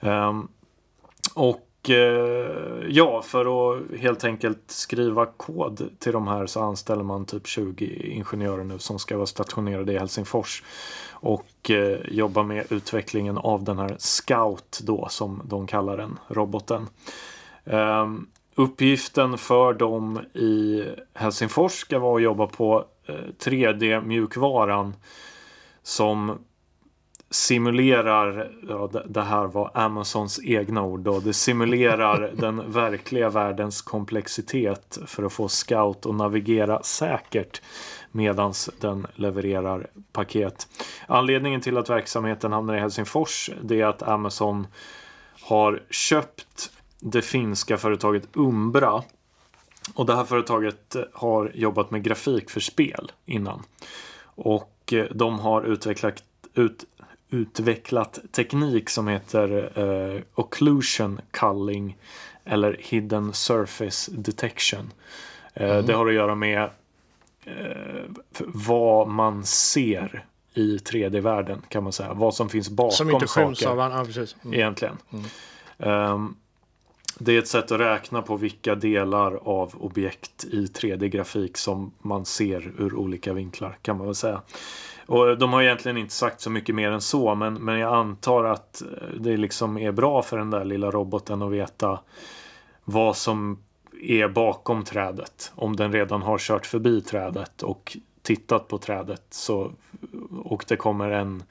Um, 0.00 0.48
och 1.34 1.90
eh, 1.90 2.86
ja, 2.88 3.22
för 3.22 3.72
att 3.72 4.00
helt 4.00 4.24
enkelt 4.24 4.62
skriva 4.66 5.26
kod 5.26 5.88
till 5.98 6.12
de 6.12 6.28
här 6.28 6.46
så 6.46 6.62
anställer 6.62 7.02
man 7.02 7.24
typ 7.24 7.46
20 7.46 7.86
ingenjörer 7.86 8.64
nu 8.64 8.78
som 8.78 8.98
ska 8.98 9.16
vara 9.16 9.26
stationerade 9.26 9.92
i 9.92 9.98
Helsingfors. 9.98 10.62
Och 11.10 11.70
eh, 11.70 11.98
jobba 12.08 12.42
med 12.42 12.72
utvecklingen 12.72 13.38
av 13.38 13.64
den 13.64 13.78
här 13.78 13.96
Scout 13.98 14.80
då 14.82 15.08
som 15.10 15.42
de 15.44 15.66
kallar 15.66 15.96
den, 15.96 16.18
roboten. 16.28 16.86
Ehm, 17.64 18.26
uppgiften 18.54 19.38
för 19.38 19.72
dem 19.72 20.20
i 20.34 20.84
Helsingfors 21.14 21.72
ska 21.72 21.98
vara 21.98 22.16
att 22.16 22.22
jobba 22.22 22.46
på 22.46 22.84
3D-mjukvaran 23.38 24.94
som 25.82 26.38
simulerar, 27.30 28.50
ja, 28.68 28.90
det- 28.92 29.22
här 29.22 29.46
var 29.46 29.70
Amazons 29.74 30.40
egna 30.44 30.82
ord 30.82 31.00
då, 31.00 31.20
det 31.20 31.32
simulerar 31.32 32.30
den 32.36 32.72
verkliga 32.72 33.30
världens 33.30 33.82
komplexitet 33.82 34.98
för 35.06 35.22
att 35.22 35.32
få 35.32 35.48
Scout 35.48 36.06
att 36.06 36.14
navigera 36.14 36.82
säkert 36.82 37.62
medans 38.12 38.70
den 38.80 39.06
levererar 39.14 39.86
paket. 40.12 40.68
Anledningen 41.08 41.60
till 41.60 41.76
att 41.78 41.90
verksamheten 41.90 42.52
hamnar 42.52 42.74
i 42.76 42.80
Helsingfors 42.80 43.50
det 43.62 43.80
är 43.80 43.86
att 43.86 44.02
Amazon 44.02 44.66
har 45.48 45.82
köpt 45.90 46.70
det 47.00 47.22
finska 47.22 47.76
företaget 47.76 48.28
Umbra. 48.32 49.02
Och 49.94 50.06
det 50.06 50.14
här 50.16 50.24
företaget 50.24 50.96
har 51.12 51.52
jobbat 51.54 51.90
med 51.90 52.02
grafik 52.02 52.50
för 52.50 52.60
spel 52.60 53.12
innan. 53.26 53.62
Och 54.24 54.92
eh, 54.92 55.04
de 55.14 55.38
har 55.38 55.62
utvecklat, 55.62 56.22
ut, 56.54 56.84
utvecklat 57.30 58.18
teknik 58.32 58.90
som 58.90 59.08
heter 59.08 59.72
eh, 60.14 60.22
occlusion 60.34 61.20
culling 61.30 61.96
eller 62.44 62.76
hidden 62.80 63.32
surface 63.32 64.12
detection. 64.14 64.92
Eh, 65.54 65.78
Det 65.78 65.92
har 65.92 66.06
att 66.06 66.14
göra 66.14 66.34
med 66.34 66.62
eh, 67.44 68.02
vad 68.46 69.08
man 69.08 69.44
ser 69.44 70.24
i 70.54 70.76
3D-världen 70.76 71.62
kan 71.68 71.82
man 71.82 71.92
säga. 71.92 72.14
Vad 72.14 72.34
som 72.34 72.48
finns 72.48 72.70
bakom 72.70 72.90
Som 72.90 73.10
inte 73.10 73.26
skyms 73.26 73.58
saker 73.58 73.82
av. 73.82 73.92
Ja, 73.92 74.04
precis. 74.04 74.36
Mm. 74.44 74.54
egentligen. 74.54 74.98
Ehm, 75.78 76.36
det 77.18 77.32
är 77.32 77.38
ett 77.38 77.48
sätt 77.48 77.72
att 77.72 77.80
räkna 77.80 78.22
på 78.22 78.36
vilka 78.36 78.74
delar 78.74 79.34
av 79.44 79.74
objekt 79.80 80.44
i 80.44 80.66
3D-grafik 80.66 81.56
som 81.56 81.92
man 81.98 82.24
ser 82.24 82.72
ur 82.78 82.94
olika 82.94 83.32
vinklar 83.32 83.78
kan 83.82 83.96
man 83.96 84.06
väl 84.06 84.14
säga. 84.14 84.42
Och 85.06 85.38
de 85.38 85.52
har 85.52 85.62
egentligen 85.62 85.96
inte 85.96 86.14
sagt 86.14 86.40
så 86.40 86.50
mycket 86.50 86.74
mer 86.74 86.90
än 86.90 87.00
så 87.00 87.34
men, 87.34 87.54
men 87.54 87.78
jag 87.78 87.94
antar 87.94 88.44
att 88.44 88.82
eh, 88.82 89.20
det 89.20 89.36
liksom 89.36 89.78
är 89.78 89.92
bra 89.92 90.22
för 90.22 90.38
den 90.38 90.50
där 90.50 90.64
lilla 90.64 90.90
roboten 90.90 91.42
att 91.42 91.52
veta 91.52 92.00
vad 92.84 93.16
som 93.16 93.58
är 94.02 94.28
bakom 94.28 94.84
trädet. 94.84 95.52
Om 95.54 95.76
den 95.76 95.92
redan 95.92 96.22
har 96.22 96.38
kört 96.38 96.66
förbi 96.66 97.00
trädet 97.00 97.62
och 97.62 97.96
tittat 98.22 98.68
på 98.68 98.78
trädet 98.78 99.22
så, 99.30 99.70
och 100.44 100.64
det 100.68 100.76
kommer 100.76 101.10
en 101.10 101.42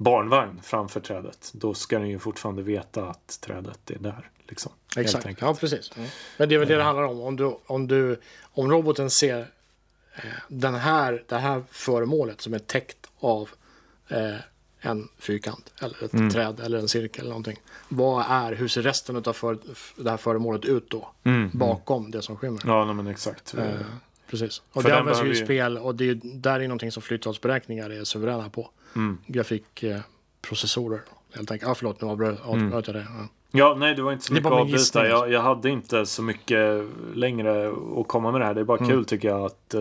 barnvagn 0.00 0.60
framför 0.62 1.00
trädet. 1.00 1.50
Då 1.54 1.74
ska 1.74 1.98
den 1.98 2.08
ju 2.08 2.18
fortfarande 2.18 2.62
veta 2.62 3.04
att 3.04 3.38
trädet 3.40 3.90
är 3.90 3.98
där. 3.98 4.30
Liksom, 4.48 4.72
Exakt, 4.96 5.26
ja 5.40 5.54
precis. 5.54 5.92
Mm. 5.96 6.08
Men 6.36 6.48
det 6.48 6.54
är 6.54 6.58
väl 6.58 6.68
det 6.68 6.76
det 6.76 6.82
handlar 6.82 7.04
om. 7.04 7.20
Om, 7.20 7.36
du, 7.36 7.56
om, 7.66 7.86
du, 7.86 8.20
om 8.42 8.70
roboten 8.70 9.10
ser 9.10 9.38
eh, 10.14 10.22
den 10.48 10.74
här, 10.74 11.22
det 11.28 11.36
här 11.36 11.62
föremålet 11.70 12.40
som 12.40 12.54
är 12.54 12.58
täckt 12.58 13.06
av 13.18 13.48
eh, 14.08 14.34
en 14.80 15.08
fyrkant 15.18 15.72
eller 15.82 16.04
ett 16.04 16.12
Mm. 16.12 16.30
träd 16.30 16.60
eller 16.60 16.78
en 16.78 16.88
cirkel 16.88 17.20
eller 17.20 17.30
någonting. 17.30 17.60
Vad 17.88 18.24
är, 18.28 18.52
hur 18.52 18.68
ser 18.68 18.82
resten 18.82 19.16
av 19.16 19.32
för, 19.32 19.58
det 19.96 20.10
här 20.10 20.16
föremålet 20.16 20.64
ut 20.64 20.90
då? 20.90 21.10
Mm, 21.24 21.50
Bakom 21.54 22.10
det 22.10 22.22
som 22.22 22.36
skymmer. 22.36 22.60
Ja, 22.66 22.84
nej, 22.84 22.94
men 22.94 23.06
exakt. 23.06 23.54
Eh, 23.54 23.64
precis. 24.30 24.62
Och 24.72 24.82
För 24.82 24.90
det 24.90 24.98
används 24.98 25.24
ju 25.24 25.32
i 25.32 25.44
spel 25.44 25.78
och 25.78 25.94
det 25.94 26.08
är, 26.08 26.20
där 26.22 26.60
är 26.60 26.68
någonting 26.68 26.92
som 26.92 27.02
flyttalsberäkningar 27.02 27.90
är 27.90 28.04
suveräna 28.04 28.50
på. 28.50 28.70
Mm. 28.96 29.18
Grafikprocessorer 29.26 31.00
helt 31.34 31.50
enkelt. 31.50 31.68
Ja, 31.68 31.74
förlåt, 31.74 32.00
nu 32.00 32.08
avbröt 32.08 32.40
avbröt 32.44 32.86
jag 32.86 32.96
det. 32.96 33.06
Ja. 33.18 33.28
Ja, 33.52 33.76
nej, 33.78 33.94
det 33.94 34.02
var 34.02 34.12
inte 34.12 34.24
så 34.24 34.32
mycket 34.32 34.46
att 34.46 34.58
avbryta. 34.60 35.08
Jag, 35.08 35.32
jag 35.32 35.40
hade 35.40 35.70
inte 35.70 36.06
så 36.06 36.22
mycket 36.22 36.84
längre 37.14 37.74
att 37.96 38.08
komma 38.08 38.32
med 38.32 38.40
det 38.40 38.44
här. 38.44 38.54
Det 38.54 38.60
är 38.60 38.64
bara 38.64 38.78
Mm. 38.78 38.90
kul 38.90 39.04
tycker 39.04 39.28
jag 39.28 39.40
att 39.44 39.74
eh, 39.74 39.80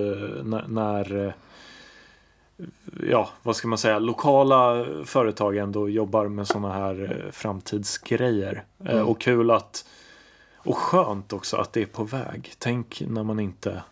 när, 0.68 1.26
eh, 1.26 1.34
ja, 3.10 3.30
vad 3.44 3.56
ska 3.56 3.68
man 3.68 3.78
säga, 3.78 4.00
lokala 4.00 4.86
företag 5.06 5.58
ändå 5.58 5.90
jobbar 5.90 6.28
med 6.28 6.48
sådana 6.48 6.74
här 6.74 7.24
eh, 7.26 7.32
framtidsgrejer. 7.32 8.64
Mm. 8.86 9.08
Och 9.08 9.22
kul 9.22 9.52
att, 9.52 9.86
och 10.56 10.78
skönt 10.78 11.34
också 11.34 11.58
att 11.58 11.74
det 11.74 11.82
är 11.82 11.86
på 11.86 12.04
väg. 12.04 12.54
Tänk 12.58 13.02
när 13.08 13.24
man 13.24 13.40
inte 13.40 13.84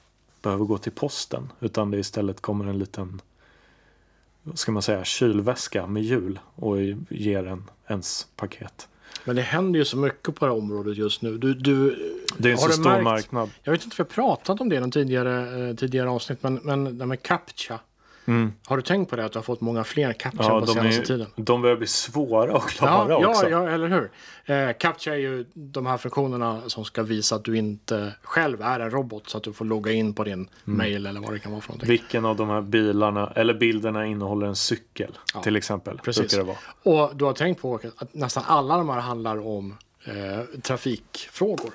behöver 0.42 0.66
gå 0.66 0.78
till 0.78 0.92
posten 0.92 1.52
utan 1.60 1.92
det 1.92 1.98
istället 1.98 2.42
kommer 2.42 2.66
en 2.66 2.80
liten 2.80 3.22
ska 4.54 4.72
man 4.72 4.82
säga, 4.82 5.04
kylväska 5.04 5.88
med 5.88 6.04
hjul 6.04 6.40
och 6.56 6.78
ger 7.10 7.48
en 7.48 7.64
ens 7.88 8.28
paket. 8.36 8.88
Men 9.26 9.36
det 9.36 9.42
händer 9.42 9.80
ju 9.80 9.86
så 9.86 9.98
mycket 9.98 10.36
på 10.36 10.46
det 10.46 10.52
här 10.52 10.58
området 10.58 10.98
just 10.98 11.22
nu. 11.22 11.38
Du, 11.38 11.54
du, 11.54 11.96
Det 12.38 12.48
är 12.50 12.52
en 12.52 12.58
så 12.58 12.70
stor 12.72 12.84
märkt- 12.84 13.04
marknad. 13.04 13.50
Jag 13.64 13.72
vet 13.72 13.84
inte 13.84 13.94
om 14.02 14.06
vi 14.08 14.16
har 14.16 14.28
pratat 14.28 14.62
om 14.62 14.70
det 14.70 14.76
i 14.76 14.80
någon 14.80 14.92
tidigare, 14.92 15.70
eh, 15.70 15.76
tidigare 15.76 16.10
avsnitt, 16.10 16.44
men, 16.44 16.54
men 16.64 16.84
det 16.84 17.04
här 17.04 17.06
med 17.08 17.22
CAPTCHA. 17.24 17.80
Har 18.66 18.76
du 18.78 18.82
tänkt 18.84 19.10
på 19.10 19.16
det? 19.16 19.26
Att 19.26 19.32
du 19.32 19.38
har 19.38 19.44
fått 19.44 19.62
många 19.62 19.84
fler 19.84 20.14
CAPTCHA 20.14 20.44
Mm. 20.44 20.54
Ja, 20.56 20.62
på 20.62 20.68
senaste 20.68 21.02
är, 21.02 21.06
tiden? 21.06 21.28
de 21.36 21.62
börjar 21.62 21.76
bli 21.78 21.88
svåra 21.88 22.58
att 22.58 22.68
klara 22.68 23.10
Ja, 23.22 23.28
också. 23.30 23.50
ja, 23.50 23.64
ja, 23.66 23.70
eller 23.70 23.88
hur? 23.88 24.12
Eh, 24.56 24.74
CAPTCHA 24.78 25.12
är 25.14 25.18
ju 25.18 25.46
de 25.54 25.86
här 25.86 25.98
funktionerna 25.98 26.62
som 26.68 26.86
ska 26.86 27.04
visa 27.04 27.36
att 27.36 27.44
du 27.44 27.58
inte 27.58 28.14
själv 28.24 28.62
är 28.62 28.80
en 28.80 28.92
robot 28.92 29.30
så 29.30 29.38
att 29.38 29.44
du 29.44 29.54
får 29.54 29.66
logga 29.66 29.92
in 29.92 30.14
på 30.14 30.24
din 30.24 30.34
Mm. 30.68 30.78
mail 30.78 31.06
eller 31.06 31.20
vad 31.22 31.34
det 31.34 31.40
kan 31.40 31.52
vara 31.52 31.62
för 31.62 31.70
någonting. 31.70 31.90
Vilken 31.90 32.26
av 32.26 32.36
de 32.36 32.50
här 32.50 32.62
bilarna 32.62 33.32
eller 33.36 33.54
bilderna 33.54 34.06
innehåller 34.06 34.48
en 34.48 34.56
cykel 34.56 35.18
Ja, 35.34 35.42
till 35.42 35.56
exempel? 35.56 36.00
precis. 36.04 36.22
Brukar 36.22 36.38
det 36.38 36.44
vara. 36.44 37.08
Och 37.10 37.16
du 37.16 37.26
har 37.26 37.34
tänkt 37.34 37.62
på 37.62 37.80
att 37.98 38.14
nästan 38.14 38.44
alla 38.48 38.78
de 38.78 38.90
här 38.90 39.00
handlar 39.00 39.48
om 39.48 39.76
eh, 40.06 40.60
trafikfrågor. 40.62 41.72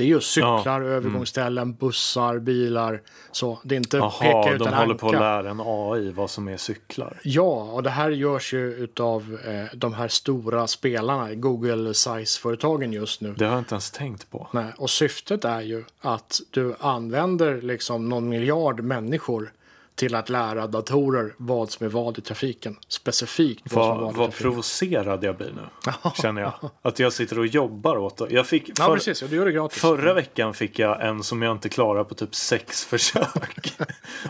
Det 0.00 0.04
är 0.04 0.08
ju 0.08 0.20
cyklar, 0.20 0.62
Ja, 0.64 0.76
mm. 0.76 0.88
övergångsställen, 0.88 1.74
bussar, 1.74 2.38
bilar. 2.38 3.02
Så 3.32 3.58
det 3.62 3.74
är 3.74 3.76
inte 3.76 3.96
peka 3.96 4.12
Jaha, 4.20 4.52
ut 4.52 4.58
de 4.58 4.72
håller 4.72 4.94
på 4.94 5.06
att 5.06 5.12
lära 5.12 5.50
en 5.50 5.60
AI 5.60 6.10
vad 6.10 6.30
som 6.30 6.48
är 6.48 6.56
cyklar. 6.56 7.20
Ja, 7.24 7.70
och 7.72 7.82
det 7.82 7.90
här 7.90 8.10
görs 8.10 8.54
ju 8.54 8.74
utav 8.74 9.38
eh, 9.46 9.76
de 9.78 9.94
här 9.94 10.08
stora 10.08 10.66
spelarna, 10.66 11.34
Google 11.34 11.94
Size-företagen 11.94 12.92
just 12.92 13.20
nu. 13.20 13.34
Det 13.38 13.44
har 13.44 13.52
jag 13.52 13.60
inte 13.60 13.74
ens 13.74 13.90
tänkt 13.90 14.30
på. 14.30 14.48
Nej, 14.52 14.72
och 14.78 14.90
syftet 14.90 15.44
är 15.44 15.60
ju 15.60 15.84
att 16.00 16.40
du 16.50 16.74
använder 16.80 17.62
liksom 17.62 18.08
någon 18.08 18.28
miljard 18.28 18.80
människor 18.80 19.52
till 20.00 20.14
att 20.14 20.28
lära 20.28 20.66
datorer 20.66 21.34
vad 21.36 21.70
som 21.70 21.86
är 21.86 21.90
vad 21.90 22.18
i 22.18 22.20
trafiken. 22.20 22.76
Specifikt 22.88 23.72
vad 23.72 23.88
Vad, 23.88 24.00
vad 24.00 24.14
vad 24.14 24.34
provocerad 24.34 25.24
jag 25.24 25.36
blir 25.36 25.52
nu, 25.52 25.92
känner 26.14 26.42
jag. 26.42 26.70
Att 26.82 26.98
jag 26.98 27.12
sitter 27.12 27.38
och 27.38 27.46
jobbar 27.46 27.96
åt 27.96 28.16
det. 28.16 28.26
Jag 28.30 28.46
fick, 28.46 28.68
Ja, 28.68 28.74
för, 28.74 28.94
precis. 28.94 29.22
Och 29.22 29.28
du 29.28 29.36
gör 29.36 29.44
det 29.44 29.52
gratis. 29.52 29.80
Förra 29.80 30.14
veckan 30.14 30.54
fick 30.54 30.78
jag 30.78 31.06
en 31.06 31.22
som 31.22 31.42
jag 31.42 31.52
inte 31.52 31.68
klarade 31.68 32.04
på 32.04 32.14
typ 32.14 32.34
sex 32.34 32.84
försök. 32.90 33.72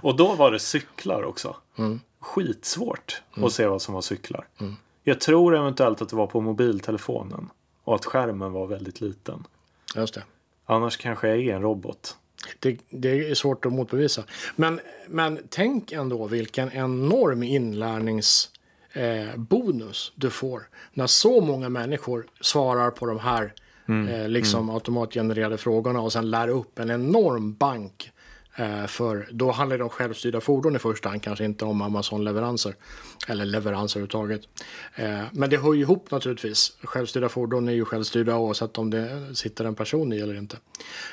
och 0.03 0.17
då 0.17 0.35
var 0.35 0.51
det 0.51 0.59
cyklar 0.59 1.23
också. 1.23 1.57
Mm. 1.79 2.01
Skitsvårt 2.21 3.23
att 3.35 3.53
se 3.53 3.67
vad 3.67 3.83
som 3.83 3.95
var 3.95 4.01
cyklar. 4.01 4.47
Jag 5.05 5.21
tror 5.21 5.57
eventuellt 5.57 6.03
att 6.03 6.09
det 6.09 6.17
var 6.17 6.27
på 6.27 6.41
mobiltelefonen. 6.41 7.51
Och 7.85 7.95
att 7.95 8.05
skärmen 8.05 8.53
var 8.53 8.67
väldigt 8.67 9.01
liten. 9.01 9.47
Just 9.95 10.15
det. 10.15 10.23
Annars 10.67 10.97
kanske 10.97 11.29
jag 11.29 11.39
är 11.39 11.55
en 11.55 11.63
robot. 11.63 12.17
Det, 12.59 12.79
det 12.91 13.31
är 13.31 13.35
svårt 13.35 13.67
att 13.67 13.73
motbevisa. 13.73 14.25
Men, 14.57 14.81
men 15.09 15.39
tänk 15.49 15.93
ändå 15.93 16.27
vilken 16.27 16.73
enorm 16.73 17.43
inlärningsbonus 17.43 20.13
eh, 20.15 20.21
du 20.21 20.31
får 20.31 20.63
när 20.93 21.07
så 21.07 21.41
många 21.41 21.69
människor 21.69 22.27
svarar 22.41 22.91
på 22.91 23.07
de 23.07 23.19
här 23.19 23.53
eh, 24.09 24.29
liksom 24.29 24.71
automatgenererade 24.71 25.59
frågorna 25.59 26.01
och 26.01 26.13
sen 26.13 26.31
lär 26.31 26.49
upp 26.49 26.79
en 26.79 26.91
enorm 26.91 27.55
bank. 27.55 28.11
Eh, 28.57 28.87
för 28.87 29.29
då 29.33 29.51
handlar 29.51 29.79
det 29.79 29.85
om 29.85 29.91
självstyrda 29.91 30.41
fordon 30.41 30.77
i 30.77 30.79
första 30.79 31.09
hand, 31.09 31.23
kanske 31.23 31.45
inte 31.45 31.65
om 31.65 31.83
Amazon-leveranser. 31.83 32.75
Eller 33.29 33.45
leveranser 33.45 34.01
överhuvudtaget. 34.01 34.43
Eh, 34.95 35.23
men 35.33 35.51
det 35.51 35.57
hör 35.57 35.75
ju 35.75 35.81
ihop 35.81 36.11
naturligtvis. 36.11 36.73
Självstyrda 36.83 37.29
fordon 37.29 37.69
är 37.69 37.73
ju 37.73 37.85
självstyrda 37.85 38.37
oavsett 38.37 38.79
om 38.79 38.91
det 38.91 39.37
sitter 39.37 39.65
en 39.65 39.75
person 39.75 40.13
i 40.13 40.21
eller 40.21 40.35
inte. 40.35 40.57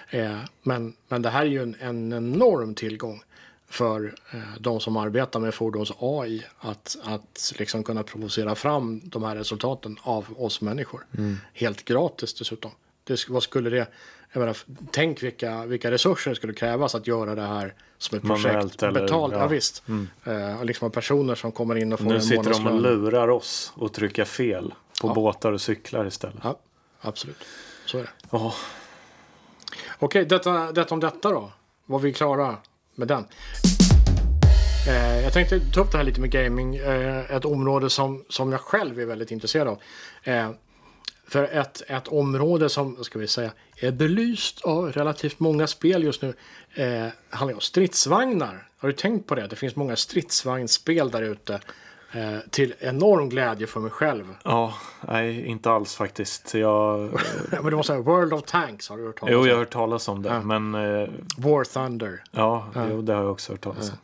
Eh, 0.09 0.37
men, 0.63 0.93
men 1.07 1.21
det 1.21 1.29
här 1.29 1.41
är 1.41 1.49
ju 1.49 1.63
en, 1.63 1.75
en 1.79 2.13
enorm 2.13 2.75
tillgång 2.75 3.23
för 3.69 4.15
de 4.59 4.79
som 4.79 4.97
arbetar 4.97 5.39
med 5.39 5.53
fordons 5.53 5.91
AI 5.99 6.43
att, 6.59 6.97
att 7.03 7.53
liksom 7.59 7.83
kunna 7.83 8.03
provocera 8.03 8.55
fram 8.55 9.01
de 9.03 9.23
här 9.23 9.35
resultaten 9.35 9.97
av 10.01 10.25
oss 10.37 10.61
människor. 10.61 11.05
Helt 11.53 11.85
gratis 11.85 12.33
dessutom. 12.33 12.71
Det, 13.03 13.29
vad 13.29 13.43
skulle 13.43 13.69
det, 13.69 13.87
jag 14.33 14.39
menar, 14.39 14.57
tänk 14.91 15.23
vilka, 15.23 15.65
vilka 15.65 15.91
resurser 15.91 16.31
det 16.31 16.35
skulle 16.35 16.53
krävas 16.53 16.95
att 16.95 17.07
göra 17.07 17.35
det 17.35 17.41
här 17.41 17.73
som 17.97 18.17
ett 18.17 18.23
projekt. 18.23 18.43
Manuellt 18.45 18.83
eller- 18.83 19.01
betalt, 19.01 19.33
ja. 19.33 19.39
ja. 19.39 19.47
visst. 19.47 19.83
Eh, 20.25 20.59
och 20.59 20.65
liksom 20.65 20.91
personer 20.91 21.35
som 21.35 21.51
kommer 21.51 21.75
in 21.75 21.93
och 21.93 21.99
får 21.99 22.05
Nu 22.07 22.15
en 22.15 22.21
sitter 22.21 22.43
de 22.43 22.49
och 22.51 22.61
månadslön. 22.61 22.93
lurar 23.01 23.27
oss 23.27 23.73
och 23.75 23.93
trycka 23.93 24.25
fel 24.25 24.73
på 25.01 25.07
Ja. 25.07 25.13
båtar 25.13 25.51
och 25.51 25.61
cyklar 25.61 26.05
istället. 26.07 26.39
Ja, 26.43 26.59
absolut. 27.01 27.43
Så 27.85 27.97
är 27.97 28.01
det. 28.03 28.09
Ja, 28.31 28.53
Okej, 29.99 30.25
detta, 30.25 30.71
detta 30.71 30.93
om 30.93 30.99
detta 30.99 31.29
då. 31.31 31.51
Var 31.85 31.99
vi 31.99 32.13
klara 32.13 32.55
med 32.95 33.07
den? 33.07 33.25
Eh, 34.87 35.19
jag 35.23 35.33
tänkte 35.33 35.59
ta 35.73 35.81
upp 35.81 35.91
det 35.91 35.97
här 35.97 36.05
lite 36.05 36.21
med 36.21 36.31
gaming. 36.31 36.75
Eh, 36.75 37.31
ett 37.31 37.45
område 37.45 37.89
som, 37.89 38.25
som 38.29 38.51
jag 38.51 38.61
själv 38.61 38.99
är 38.99 39.05
väldigt 39.05 39.31
intresserad 39.31 39.67
av. 39.67 39.79
Eh, 40.23 40.49
för 41.27 41.43
ett, 41.43 41.81
ett 41.87 42.07
område 42.07 42.69
som, 42.69 43.03
ska 43.03 43.19
vi 43.19 43.27
säga, 43.27 43.51
är 43.79 43.91
belyst 43.91 44.61
av 44.61 44.91
relativt 44.91 45.39
många 45.39 45.67
spel 45.67 46.03
just 46.03 46.21
nu 46.21 46.33
eh, 46.75 47.07
handlar 47.29 47.55
om 47.55 47.61
stridsvagnar. 47.61 48.67
Har 48.77 48.89
du 48.89 48.93
tänkt 48.93 49.27
på 49.27 49.35
det? 49.35 49.47
Det 49.47 49.55
finns 49.55 49.75
många 49.75 49.95
stridsvagnsspel 49.95 51.11
där 51.11 51.21
ute. 51.21 51.59
Eh, 52.11 52.39
till 52.49 52.73
enorm 52.79 53.29
glädje 53.29 53.67
för 53.67 53.79
mig 53.79 53.91
själv. 53.91 54.35
ja 54.43 54.73
nej, 55.07 55.45
inte 55.45 55.71
alls 55.71 55.95
faktiskt. 55.95 56.53
Jag, 56.53 56.99
Men 57.51 57.65
det 57.65 57.71
måste 57.71 57.93
säga, 57.93 58.01
World 58.01 58.33
of 58.33 58.43
Tanks 58.43 58.89
har 58.89 58.97
du 58.97 59.05
hört 59.05 59.19
talas 59.19 59.31
jo, 59.31 59.39
om? 59.39 59.47
jag 59.47 59.53
har 59.53 59.59
hört 59.59 59.73
talas 59.73 60.07
om 60.07 60.23
det. 60.23 60.41
Men 60.43 60.75
eh, 60.75 61.09
War 61.37 61.63
Thunder. 61.63 62.23
ja, 62.31 62.67
Jo, 62.75 63.01
det 63.01 63.13
har 63.13 63.21
jag 63.21 63.31
också 63.31 63.53
hört 63.53 63.61
talas 63.61 63.89
om. 63.89 63.97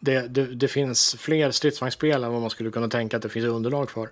Det, 0.00 0.34
det, 0.34 0.44
det 0.46 0.68
finns 0.68 1.16
fler 1.18 1.50
stridsvagnsspel 1.50 2.24
än 2.24 2.32
vad 2.32 2.40
man 2.40 2.50
skulle 2.50 2.70
kunna 2.70 2.88
tänka 2.88 3.16
att 3.16 3.22
det 3.22 3.28
finns 3.28 3.46
underlag 3.46 3.90
för. 3.90 4.08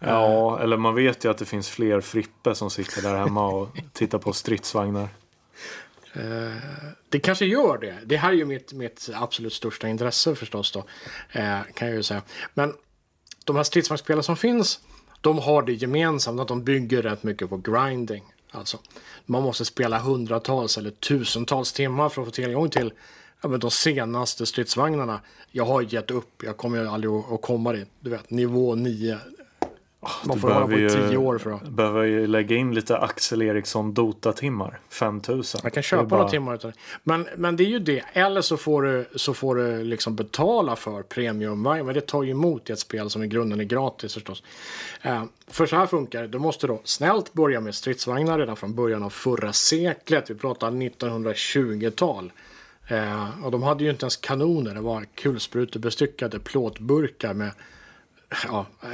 Ja, 0.00 0.60
eller 0.60 0.76
man 0.76 0.94
vet 0.94 1.24
ju 1.24 1.30
att 1.30 1.38
det 1.38 1.44
finns 1.44 1.68
fler 1.68 2.00
Frippe 2.00 2.54
som 2.54 2.70
sitter 2.70 3.02
där 3.02 3.16
hemma 3.16 3.46
och 3.46 3.68
tittar 3.92 4.18
på 4.18 4.32
stridsvagnar. 4.32 5.08
Det 7.08 7.20
kanske 7.20 7.44
gör 7.46 7.78
det. 7.78 7.98
Det 8.04 8.16
här 8.16 8.28
är 8.28 8.36
ju 8.36 8.44
mitt, 8.44 8.72
mitt 8.72 9.08
absolut 9.14 9.52
största 9.52 9.88
intresse 9.88 10.34
förstås 10.34 10.72
då. 10.72 10.84
Eh, 11.32 11.58
kan 11.74 11.88
jag 11.88 11.96
ju 11.96 12.02
säga. 12.02 12.22
Men 12.54 12.74
de 13.44 13.56
här 13.56 13.62
stridsvagnsspelen 13.62 14.22
som 14.22 14.36
finns, 14.36 14.80
de 15.20 15.38
har 15.38 15.62
det 15.62 15.72
gemensamt 15.72 16.40
att 16.40 16.48
de 16.48 16.64
bygger 16.64 17.02
rätt 17.02 17.22
mycket 17.22 17.48
på 17.48 17.56
grinding. 17.56 18.24
Alltså, 18.50 18.78
man 19.26 19.42
måste 19.42 19.64
spela 19.64 19.98
hundratals 19.98 20.78
eller 20.78 20.90
tusentals 20.90 21.72
timmar 21.72 22.08
för 22.08 22.22
att 22.22 22.28
få 22.28 22.32
tillgång 22.32 22.70
till 22.70 22.92
ja, 23.42 23.48
men 23.48 23.60
de 23.60 23.70
senaste 23.70 24.46
stridsvagnarna. 24.46 25.20
Jag 25.50 25.64
har 25.64 25.82
gett 25.82 26.10
upp, 26.10 26.42
jag 26.42 26.56
kommer 26.56 26.86
aldrig 26.86 27.12
att 27.12 27.32
att 27.32 27.42
komma 27.42 27.72
dit. 27.72 27.88
Du 28.00 28.10
vet, 28.10 28.30
nivå 28.30 28.74
9. 28.74 29.18
Man 30.00 30.34
Du 30.34 30.40
får 30.40 30.50
hålla 30.50 30.66
på 30.66 30.78
i 30.78 30.88
tio 30.88 31.16
år 31.16 31.38
för 31.38 31.50
att... 31.50 31.68
Behöver 31.68 32.04
ju 32.04 32.26
lägga 32.26 32.56
in 32.56 32.74
lite 32.74 32.98
Axel 32.98 33.42
Eriksson 33.42 33.94
Dota-timmar. 33.94 34.78
5000. 34.88 35.60
Man 35.64 35.70
kan 35.70 35.82
köpa 35.82 36.04
bara- 36.04 36.18
några 36.18 36.30
timmar 36.30 36.54
utav 36.54 36.70
det. 36.70 36.76
Men, 37.02 37.28
men 37.36 37.56
det 37.56 37.64
är 37.64 37.68
ju 37.68 37.78
det. 37.78 38.04
Eller 38.12 38.40
så 38.40 38.56
får 38.56 38.82
du, 38.82 39.08
så 39.14 39.34
får 39.34 39.54
du 39.54 39.84
liksom 39.84 40.16
betala 40.16 40.76
för 40.76 41.02
premium. 41.02 41.62
Men 41.62 41.86
det 41.86 42.00
tar 42.00 42.22
ju 42.22 42.30
emot 42.30 42.70
i 42.70 42.72
ett 42.72 42.78
spel 42.78 43.10
som 43.10 43.22
i 43.22 43.26
grunden 43.26 43.60
är 43.60 43.64
gratis 43.64 44.14
förstås. 44.14 44.42
Eh, 45.02 45.24
för 45.48 45.66
så 45.66 45.76
här 45.76 45.86
funkar 45.86 46.22
det. 46.22 46.28
Du 46.28 46.38
måste 46.38 46.66
då 46.66 46.80
snällt 46.84 47.32
börja 47.32 47.60
med 47.60 47.74
stridsvagnar 47.74 48.38
redan 48.38 48.56
från 48.56 48.74
början 48.74 49.02
av 49.02 49.10
förra 49.10 49.52
seklet. 49.52 50.30
Vi 50.30 50.34
pratar 50.34 50.70
1920-tal. 50.70 52.32
Eh, 52.88 53.44
och 53.44 53.50
de 53.50 53.62
hade 53.62 53.84
ju 53.84 53.90
inte 53.90 54.04
ens 54.04 54.16
kanoner. 54.16 54.74
Det 54.74 54.80
var 54.80 55.04
kulsprutebestyckade 55.14 56.38
plåtburkar 56.38 57.34
med 57.34 57.50
ja, 58.46 58.66
eh, 58.82 58.88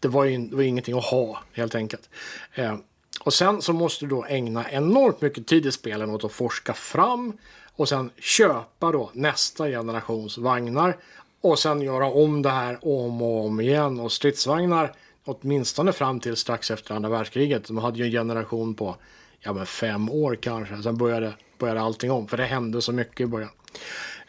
det 0.00 0.08
var 0.08 0.24
ju 0.24 0.38
det 0.38 0.56
var 0.56 0.62
ingenting 0.62 0.98
att 0.98 1.04
ha 1.04 1.42
helt 1.52 1.74
enkelt. 1.74 2.10
Eh, 2.54 2.76
och 3.20 3.34
sen 3.34 3.62
så 3.62 3.72
måste 3.72 4.04
du 4.04 4.08
då 4.08 4.24
ägna 4.24 4.70
enormt 4.70 5.20
mycket 5.20 5.46
tid 5.46 5.66
i 5.66 5.72
spelen 5.72 6.10
åt 6.10 6.24
att 6.24 6.32
forska 6.32 6.72
fram 6.72 7.32
och 7.76 7.88
sen 7.88 8.10
köpa 8.18 8.92
då 8.92 9.10
nästa 9.12 9.68
generations 9.68 10.38
vagnar 10.38 10.96
och 11.40 11.58
sen 11.58 11.82
göra 11.82 12.06
om 12.06 12.42
det 12.42 12.50
här 12.50 12.78
om 12.82 13.22
och 13.22 13.46
om 13.46 13.60
igen. 13.60 14.00
Och 14.00 14.12
stridsvagnar, 14.12 14.92
åtminstone 15.24 15.92
fram 15.92 16.20
till 16.20 16.36
strax 16.36 16.70
efter 16.70 16.94
andra 16.94 17.08
världskriget, 17.08 17.64
de 17.64 17.78
hade 17.78 17.98
ju 17.98 18.04
en 18.04 18.10
generation 18.10 18.74
på 18.74 18.96
ja, 19.40 19.52
men 19.52 19.66
fem 19.66 20.10
år 20.10 20.38
kanske. 20.40 20.82
Sen 20.82 20.96
började, 20.96 21.32
började 21.58 21.80
allting 21.80 22.10
om, 22.10 22.28
för 22.28 22.36
det 22.36 22.44
hände 22.44 22.82
så 22.82 22.92
mycket 22.92 23.20
i 23.20 23.26
början. 23.26 23.50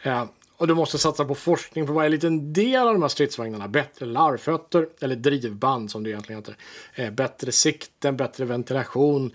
Eh, 0.02 0.24
och 0.58 0.66
du 0.66 0.74
måste 0.74 0.98
satsa 0.98 1.24
på 1.24 1.34
forskning 1.34 1.86
på 1.86 1.92
varje 1.92 2.10
liten 2.10 2.52
del 2.52 2.86
av 2.86 2.92
de 2.92 3.02
här 3.02 3.08
stridsvagnarna. 3.08 3.68
Bättre 3.68 4.06
larvfötter, 4.06 4.88
eller 5.00 5.16
drivband 5.16 5.90
som 5.90 6.04
det 6.04 6.10
egentligen 6.10 6.40
heter. 6.40 6.56
Eh, 6.94 7.10
bättre 7.10 7.52
sikten, 7.52 8.16
bättre 8.16 8.44
ventilation, 8.44 9.30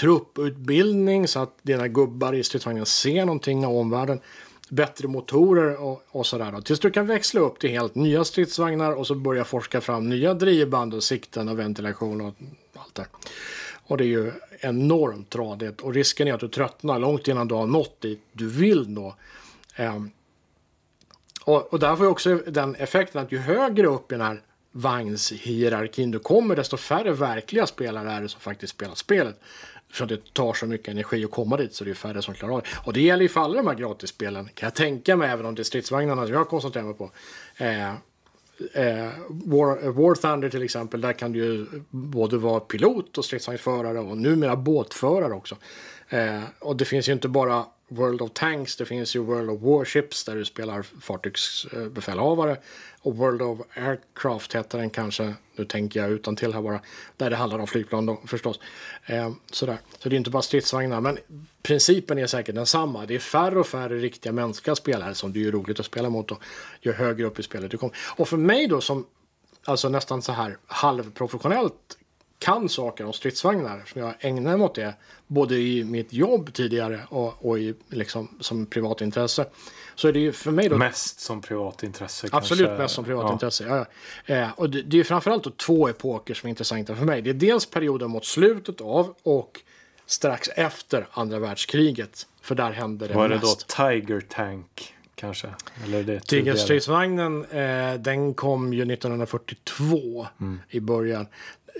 trupputbildning 0.00 1.28
så 1.28 1.40
att 1.40 1.58
dina 1.62 1.88
gubbar 1.88 2.32
i 2.32 2.42
stridsvagnen 2.42 2.86
ser 2.86 3.24
någonting 3.24 3.66
av 3.66 3.76
omvärlden. 3.76 4.20
Bättre 4.68 5.08
motorer 5.08 5.82
och, 5.82 6.02
och 6.08 6.26
sådär. 6.26 6.52
Då. 6.52 6.60
Tills 6.60 6.80
du 6.80 6.90
kan 6.90 7.06
växla 7.06 7.40
upp 7.40 7.58
till 7.58 7.70
helt 7.70 7.94
nya 7.94 8.24
stridsvagnar 8.24 8.92
och 8.92 9.06
så 9.06 9.14
börja 9.14 9.44
forska 9.44 9.80
fram 9.80 10.08
nya 10.08 10.34
drivband 10.34 10.94
och 10.94 11.02
sikten 11.02 11.48
och 11.48 11.58
ventilation 11.58 12.20
och 12.20 12.34
allt 12.76 12.94
det. 12.94 13.06
Och 13.86 13.96
det 13.96 14.04
är 14.04 14.08
ju 14.08 14.32
enormt 14.60 15.30
tradigt 15.30 15.80
och 15.80 15.94
risken 15.94 16.28
är 16.28 16.34
att 16.34 16.40
du 16.40 16.48
tröttnar 16.48 16.98
långt 16.98 17.28
innan 17.28 17.48
du 17.48 17.54
har 17.54 17.66
nått 17.66 18.00
dit 18.00 18.22
du 18.32 18.48
vill 18.48 18.88
nå. 18.88 19.14
Ehm, 19.76 20.10
och, 21.44 21.72
och 21.72 21.78
där 21.78 21.96
får 21.96 22.06
ju 22.06 22.12
också 22.12 22.34
den 22.46 22.74
effekten 22.74 23.22
att 23.22 23.32
ju 23.32 23.38
högre 23.38 23.86
upp 23.86 24.12
i 24.12 24.14
den 24.14 24.26
här 24.26 24.42
vagnshierarkin 24.72 26.10
du 26.10 26.18
kommer, 26.18 26.56
desto 26.56 26.76
färre 26.76 27.12
verkliga 27.12 27.66
spelare 27.66 28.10
är 28.10 28.20
det 28.20 28.28
som 28.28 28.40
faktiskt 28.40 28.72
spelar 28.72 28.94
spelet. 28.94 29.40
För 29.92 30.04
att 30.04 30.08
det 30.08 30.34
tar 30.34 30.52
så 30.52 30.66
mycket 30.66 30.88
energi 30.88 31.24
att 31.24 31.30
komma 31.30 31.56
dit 31.56 31.74
så 31.74 31.84
det 31.84 31.90
är 31.90 31.94
färre 31.94 32.22
som 32.22 32.34
klarar 32.34 32.54
av 32.54 32.62
det. 32.62 32.68
Och 32.84 32.92
det 32.92 33.00
gäller 33.00 33.22
ju 33.22 33.28
för 33.28 33.40
alla 33.40 33.54
de 33.54 33.66
här 33.66 33.74
gratisspelen 33.74 34.48
kan 34.54 34.66
jag 34.66 34.74
tänka 34.74 35.16
mig, 35.16 35.30
även 35.30 35.46
om 35.46 35.54
det 35.54 35.62
är 35.62 35.64
stridsvagnarna 35.64 36.26
som 36.26 36.34
jag 36.34 36.48
koncentrerar 36.48 36.84
mig 36.84 36.94
på. 36.94 37.10
Eh, 37.56 37.90
eh, 38.74 39.10
War, 39.28 39.90
War 39.90 40.14
Thunder 40.14 40.48
till 40.48 40.62
exempel, 40.62 41.00
där 41.00 41.12
kan 41.12 41.32
du 41.32 41.38
ju 41.38 41.66
både 41.90 42.36
vara 42.36 42.60
pilot 42.60 43.18
och 43.18 43.24
stridsvagnsförare 43.24 43.98
och 43.98 44.16
numera 44.16 44.56
båtförare 44.56 45.32
också. 45.32 45.56
Eh, 46.08 46.42
och 46.58 46.76
det 46.76 46.84
finns 46.84 47.08
ju 47.08 47.12
inte 47.12 47.28
bara 47.28 47.64
World 47.92 48.22
of 48.22 48.30
Tanks, 48.34 48.76
det 48.76 48.84
finns 48.84 49.16
ju 49.16 49.20
World 49.20 49.50
of 49.50 49.62
Warships 49.62 50.24
där 50.24 50.36
du 50.36 50.44
spelar 50.44 50.82
fartygsbefälhavare. 50.82 52.56
Och 53.02 53.16
World 53.16 53.42
of 53.42 53.58
Aircraft 53.74 54.54
heter 54.54 54.78
den 54.78 54.90
kanske, 54.90 55.34
nu 55.56 55.64
tänker 55.64 56.00
jag 56.00 56.10
utan 56.10 56.36
till 56.36 56.54
här 56.54 56.62
bara, 56.62 56.80
där 57.16 57.30
det 57.30 57.36
handlar 57.36 57.58
om 57.58 57.66
flygplan 57.66 58.06
då 58.06 58.20
förstås. 58.26 58.60
Eh, 59.06 59.32
sådär. 59.52 59.78
Så 59.98 60.08
det 60.08 60.14
är 60.14 60.18
inte 60.18 60.30
bara 60.30 60.42
stridsvagnar, 60.42 61.00
men 61.00 61.18
principen 61.62 62.18
är 62.18 62.26
säkert 62.26 62.54
densamma. 62.54 63.06
Det 63.06 63.14
är 63.14 63.18
färre 63.18 63.60
och 63.60 63.66
färre 63.66 63.98
riktiga 63.98 64.32
mänskliga 64.32 64.74
spelare 64.74 65.14
som 65.14 65.32
det 65.32 65.46
är 65.46 65.52
roligt 65.52 65.80
att 65.80 65.86
spela 65.86 66.10
mot 66.10 66.30
och 66.30 66.42
ju 66.80 66.92
högre 66.92 67.26
upp 67.26 67.38
i 67.38 67.42
spelet 67.42 67.70
du 67.70 67.78
kommer. 67.78 67.96
Och 68.16 68.28
för 68.28 68.36
mig 68.36 68.66
då 68.66 68.80
som 68.80 69.06
alltså 69.64 69.88
nästan 69.88 70.22
så 70.22 70.32
här 70.32 70.58
halvprofessionellt 70.66 71.98
kan 72.40 72.68
saker 72.68 73.04
om 73.04 73.12
stridsvagnar 73.12 73.82
som 73.92 74.00
jag 74.00 74.14
ägnar 74.20 74.56
mig 74.56 74.64
åt 74.64 74.74
det 74.74 74.94
både 75.26 75.56
i 75.56 75.84
mitt 75.84 76.12
jobb 76.12 76.52
tidigare 76.52 77.00
och, 77.08 77.46
och 77.46 77.58
i, 77.58 77.74
liksom, 77.88 78.28
som 78.40 78.66
privatintresse. 78.66 79.46
Så 79.94 80.08
är 80.08 80.12
det 80.12 80.18
ju 80.18 80.32
för 80.32 80.50
mig 80.50 80.68
då... 80.68 80.76
Mest 80.76 81.20
som 81.20 81.40
privatintresse 81.40 82.28
Absolut 82.32 82.66
kanske. 82.66 82.82
mest 82.82 82.94
som 82.94 83.04
privatintresse. 83.04 83.64
Ja. 83.64 83.86
Ja, 84.26 84.34
eh, 84.34 84.50
och 84.56 84.70
det, 84.70 84.82
det 84.82 85.00
är 85.00 85.04
framförallt 85.04 85.44
då 85.44 85.50
två 85.50 85.88
epoker 85.88 86.34
som 86.34 86.46
är 86.46 86.50
intressanta 86.50 86.96
för 86.96 87.04
mig. 87.04 87.22
Det 87.22 87.30
är 87.30 87.34
dels 87.34 87.66
perioden 87.66 88.10
mot 88.10 88.24
slutet 88.24 88.80
av 88.80 89.14
och 89.22 89.60
strax 90.06 90.48
efter 90.48 91.06
andra 91.12 91.38
världskriget. 91.38 92.26
För 92.40 92.54
där 92.54 92.70
hände 92.70 93.08
det 93.08 93.14
Var 93.14 93.28
mest. 93.28 93.42
Var 93.42 93.88
det 93.88 94.00
då 94.00 94.06
Tiger 94.06 94.20
Tank? 94.28 94.94
Kanske? 95.20 95.48
Tigerstridsvagnen 96.26 97.44
eh, 97.44 97.94
den 97.94 98.34
kom 98.34 98.72
ju 98.72 98.82
1942 98.92 100.26
mm. 100.40 100.60
i 100.68 100.80
början. 100.80 101.26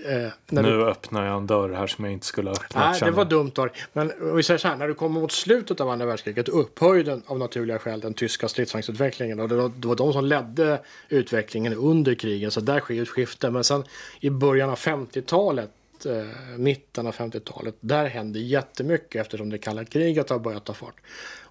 Eh, 0.05 0.31
nu 0.49 0.61
du... 0.61 0.85
öppnar 0.85 1.25
jag 1.25 1.37
en 1.37 1.47
dörr 1.47 1.69
här 1.69 1.87
som 1.87 2.05
jag 2.05 2.13
inte 2.13 2.25
skulle 2.25 2.49
ha 2.49 2.55
öppnat. 2.55 3.01
Nej, 3.01 3.09
det 3.09 3.15
var 3.15 3.25
dumt. 3.25 3.51
Då. 3.55 3.69
Men 3.93 4.35
vi 4.35 4.43
säger 4.43 4.57
så 4.57 4.67
här, 4.67 4.75
när 4.75 4.87
du 4.87 4.93
kommer 4.93 5.21
mot 5.21 5.31
slutet 5.31 5.81
av 5.81 5.89
andra 5.89 6.05
världskriget 6.05 6.49
upphöjde 6.49 7.21
av 7.25 7.39
naturliga 7.39 7.79
skäl 7.79 7.99
den 7.99 8.13
tyska 8.13 8.47
stridsvagnsutvecklingen. 8.47 9.39
Och 9.39 9.49
det 9.49 9.55
var, 9.55 9.71
det 9.75 9.87
var 9.87 9.95
de 9.95 10.13
som 10.13 10.25
ledde 10.25 10.81
utvecklingen 11.09 11.73
under 11.73 12.15
krigen, 12.15 12.51
så 12.51 12.61
där 12.61 12.79
sker 12.79 13.01
ett 13.01 13.09
skifte. 13.09 13.51
Men 13.51 13.63
sen 13.63 13.83
i 14.19 14.29
början 14.29 14.69
av 14.69 14.77
50-talet 14.77 15.71
eh, 16.05 16.57
mitten 16.57 17.07
av 17.07 17.15
50-talet. 17.15 17.75
Där 17.79 18.07
hände 18.07 18.39
jättemycket 18.39 19.21
eftersom 19.21 19.49
det 19.49 19.57
kalla 19.57 19.85
kriget 19.85 20.29
har 20.29 20.39
börjat 20.39 20.65
ta 20.65 20.73
fart. 20.73 20.95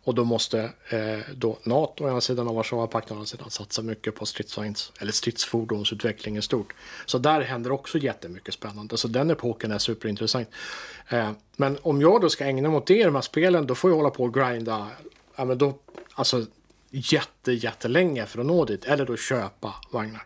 Och 0.05 0.15
då 0.15 0.25
måste 0.25 0.71
eh, 0.89 1.19
då 1.35 1.59
NATO 1.63 2.05
å 2.05 2.09
ena 2.09 2.21
sidan 2.21 2.49
och 2.49 2.55
Warszawapakten 2.55 3.17
å 3.17 3.19
andra 3.19 3.27
sidan 3.27 3.51
satsa 3.51 3.83
mycket 3.83 4.15
på 4.15 4.27
stridsvagns 4.27 4.93
eller 4.99 5.13
stridsfordonsutveckling 5.13 6.37
i 6.37 6.43
stort. 6.43 6.73
Så 7.07 7.19
där 7.19 7.41
händer 7.41 7.73
också 7.73 7.99
jättemycket 7.99 8.55
spännande. 8.55 8.97
Så 8.97 9.09
den 9.09 9.31
epoken 9.31 9.73
är 9.73 9.79
superintressant. 9.79 10.49
Eh, 11.09 11.31
men 11.57 11.79
om 11.83 12.01
jag 12.01 12.21
då 12.21 12.31
ska 12.31 12.45
ägna 12.45 12.69
mig 12.69 12.77
åt 12.77 12.87
det 12.87 13.01
i 13.01 13.05
de 13.05 13.15
här 13.15 13.23
spelen 13.23 13.67
då 13.67 13.75
får 13.75 13.91
jag 13.91 13.97
hålla 13.97 14.11
på 14.11 14.25
och 14.25 14.35
grinda. 14.35 14.89
Ja, 15.37 15.45
men 15.45 15.59
då, 15.59 15.79
alltså 16.15 16.47
jätte, 16.91 17.53
jättelänge 17.53 18.27
för 18.27 18.41
att 18.41 18.47
nå 18.47 18.65
dit. 18.65 18.85
Eller 18.85 19.07
då 19.07 19.17
köpa 19.17 19.75
vagnar. 19.91 20.23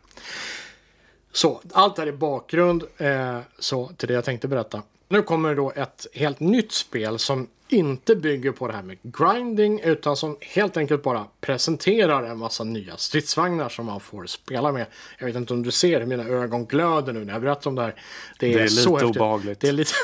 Så 1.33 1.61
allt 1.73 1.99
här 1.99 2.07
är 2.07 2.13
bakgrund 2.13 2.85
eh, 2.97 3.39
så, 3.59 3.89
till 3.97 4.09
det 4.09 4.15
jag 4.15 4.25
tänkte 4.25 4.49
berätta. 4.49 4.83
Nu 5.09 5.23
kommer 5.23 5.55
då 5.55 5.73
ett 5.77 6.07
helt 6.13 6.41
nytt 6.41 6.73
spel 6.73 7.19
som 7.19 7.49
inte 7.69 8.17
bygger 8.17 8.53
på 8.53 8.67
det 8.67 8.75
här 8.75 8.83
med 8.83 8.99
grinding 9.03 9.81
utan 9.81 10.17
som 10.17 10.37
helt 10.41 10.77
enkelt 10.77 11.03
bara 11.03 11.27
presenterar 11.41 12.23
en 12.23 12.39
massa 12.39 12.65
nya 12.65 12.97
stridsvagnar 12.97 13.69
som 13.69 13.87
man 13.87 14.01
får 14.01 14.27
spela 14.27 14.73
med. 14.73 14.87
Jag 15.19 15.27
vet 15.27 15.37
inte 15.37 15.53
om 15.53 15.63
du 15.63 15.71
ser 15.71 16.01
hur 16.01 16.07
mina 16.07 16.25
ögon 16.25 16.67
glöder 16.67 17.13
nu 17.13 17.25
när 17.25 17.33
jag 17.33 17.43
berättar 17.43 17.71
om 17.71 17.75
det 17.75 17.83
här. 17.83 17.95
Det 18.39 18.55
är, 18.55 18.59
det 18.59 18.65
är 18.65 18.69
så 18.69 18.95
lite 18.95 19.05
häftigt. 19.05 19.21
obehagligt. 19.21 19.61
Det 19.61 19.69
är 19.69 19.73
lite 19.73 19.95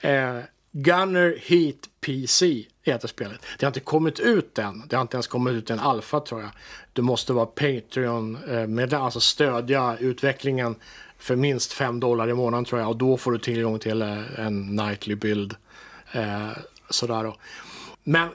eh, 0.00 0.38
Gunner 0.72 1.38
Heat 1.42 1.76
PC 2.00 2.64
heter 2.82 3.08
spelet. 3.08 3.46
Det 3.58 3.66
har 3.66 3.70
inte 3.70 3.80
kommit 3.80 4.20
ut 4.20 4.58
än. 4.58 4.82
Det 4.88 4.96
har 4.96 5.02
inte 5.02 5.16
ens 5.16 5.26
kommit 5.26 5.54
ut 5.54 5.70
en 5.70 5.78
alfa 5.78 6.20
tror 6.20 6.40
jag. 6.40 6.50
Du 6.92 7.02
måste 7.02 7.32
vara 7.32 7.46
Patreon-medlem, 7.46 9.00
eh, 9.00 9.04
alltså 9.04 9.20
stödja 9.20 9.96
utvecklingen 10.00 10.76
för 11.24 11.36
minst 11.36 11.72
5 11.72 12.00
dollar 12.00 12.28
i 12.28 12.34
månaden 12.34 12.64
tror 12.64 12.80
jag. 12.80 12.90
Och 12.90 12.96
då 12.96 13.16
får 13.16 13.32
du 13.32 13.38
tillgång 13.38 13.78
till 13.78 14.02
eh, 14.02 14.38
en 14.38 14.76
nightly 14.76 15.14
bild. 15.14 15.56
Eh, 16.12 16.50
sådär 16.90 17.24
då. 17.24 17.36
Men 18.02 18.28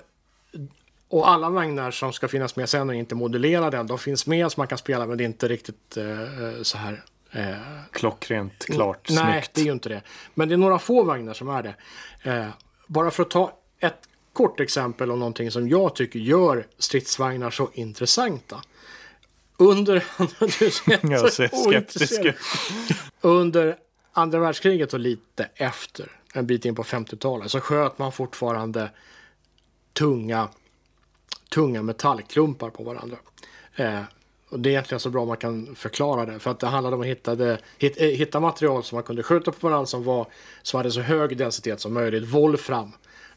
och 1.07 1.29
alla 1.29 1.49
vagnar 1.49 1.91
som 1.91 2.13
ska 2.13 2.27
finnas 2.27 2.55
med 2.55 2.69
sen 2.69 2.89
och 2.89 2.95
inte 2.95 3.15
modellerade 3.15 3.83
de 3.83 3.99
finns 3.99 4.27
med 4.27 4.51
så 4.51 4.59
man 4.59 4.67
kan 4.67 4.77
spela 4.77 5.05
men 5.05 5.17
det 5.17 5.23
är 5.23 5.25
inte 5.25 5.47
riktigt 5.47 5.97
eh, 5.97 6.61
så 6.61 6.77
här 6.77 7.03
Eh, 7.31 7.55
Klockrent, 7.91 8.65
klart, 8.65 9.09
nej, 9.09 9.17
snyggt. 9.17 9.53
det 9.53 9.61
är 9.61 9.65
ju 9.65 9.71
inte 9.71 9.89
det. 9.89 10.01
Men 10.33 10.49
det 10.49 10.55
är 10.55 10.57
några 10.57 10.79
få 10.79 11.03
vagnar 11.03 11.33
som 11.33 11.49
är 11.49 11.63
det. 11.63 11.75
Eh, 12.31 12.47
bara 12.87 13.11
för 13.11 13.23
att 13.23 13.29
ta 13.29 13.57
ett 13.79 13.99
kort 14.33 14.59
exempel 14.59 15.11
om 15.11 15.19
någonting 15.19 15.51
som 15.51 15.69
jag 15.69 15.95
tycker 15.95 16.19
gör 16.19 16.67
stridsvagnar 16.77 17.49
så 17.49 17.69
intressanta. 17.73 18.61
Under... 19.59 20.03
du 20.39 20.51
ser 20.71 21.11
jag 21.11 21.33
ser 21.33 21.47
skeptisk 21.69 22.21
Under 23.21 23.77
andra 24.13 24.39
världskriget 24.39 24.93
och 24.93 24.99
lite 24.99 25.49
efter, 25.55 26.11
en 26.33 26.47
bit 26.47 26.65
in 26.65 26.75
på 26.75 26.83
50-talet, 26.83 27.51
så 27.51 27.59
sköt 27.59 27.97
man 27.97 28.11
fortfarande 28.11 28.91
tunga, 29.93 30.49
tunga 31.49 31.81
metallklumpar 31.81 32.69
på 32.69 32.83
varandra. 32.83 33.17
Eh, 33.75 34.01
och 34.49 34.59
det 34.59 34.69
är 34.69 34.71
egentligen 34.71 34.99
så 34.99 35.09
bra 35.09 35.25
man 35.25 35.37
kan 35.37 35.75
förklara 35.75 36.25
det. 36.25 36.39
För 36.39 36.51
att 36.51 36.59
det 36.59 36.67
handlade 36.67 36.95
om 36.95 37.01
att 37.01 37.07
hitta, 37.07 37.35
det, 37.35 37.59
hitta, 37.77 38.05
eh, 38.05 38.09
hitta 38.09 38.39
material 38.39 38.83
som 38.83 38.95
man 38.95 39.03
kunde 39.03 39.23
skjuta 39.23 39.51
på 39.51 39.67
varandra 39.67 39.85
som, 39.85 40.03
var, 40.03 40.27
som 40.61 40.77
hade 40.77 40.91
så 40.91 41.01
hög 41.01 41.37
densitet 41.37 41.79
som 41.79 41.93
möjligt. 41.93 42.29
Wolfram. 42.29 42.91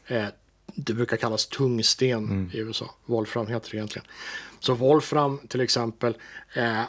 Eh, 0.07 0.25
det 0.65 0.93
brukar 0.93 1.17
kallas 1.17 1.47
tungsten 1.47 2.11
mm. 2.11 2.49
i 2.53 2.57
USA. 2.57 2.95
Wolfram 3.05 3.47
heter 3.47 3.71
det 3.71 3.77
egentligen. 3.77 4.07
Så 4.63 4.73
Wolfram 4.73 5.39
till 5.47 5.61
exempel 5.61 6.17
eh, 6.53 6.81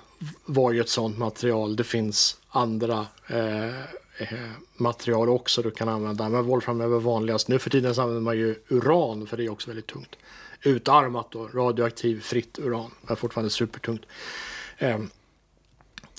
var 0.45 0.72
ju 0.72 0.81
ett 0.81 0.89
sånt 0.89 1.18
material. 1.18 1.77
Det 1.77 1.85
finns 1.85 2.41
andra 2.49 3.07
eh, 3.27 3.81
eh, 4.18 4.51
material 4.77 5.29
också 5.29 5.62
du 5.62 5.70
kan 5.70 5.89
använda. 5.89 6.29
Men 6.29 6.45
Wolfram 6.45 6.81
är 6.81 6.87
väl 6.87 7.01
vanligast. 7.01 7.49
Nu 7.49 7.59
för 7.59 7.70
tiden 7.70 7.95
så 7.95 8.03
använder 8.03 8.22
man 8.22 8.39
ju 8.39 8.55
uran 8.68 9.27
för 9.27 9.37
det 9.37 9.45
är 9.45 9.51
också 9.51 9.70
väldigt 9.70 9.87
tungt 9.87 10.16
utarmat 10.62 11.31
då, 11.31 11.49
radioaktiv 11.55 12.20
fritt 12.20 12.59
uran, 12.59 12.91
men 13.01 13.16
fortfarande 13.16 13.51
supertungt. 13.51 14.03
Eh, 14.79 14.99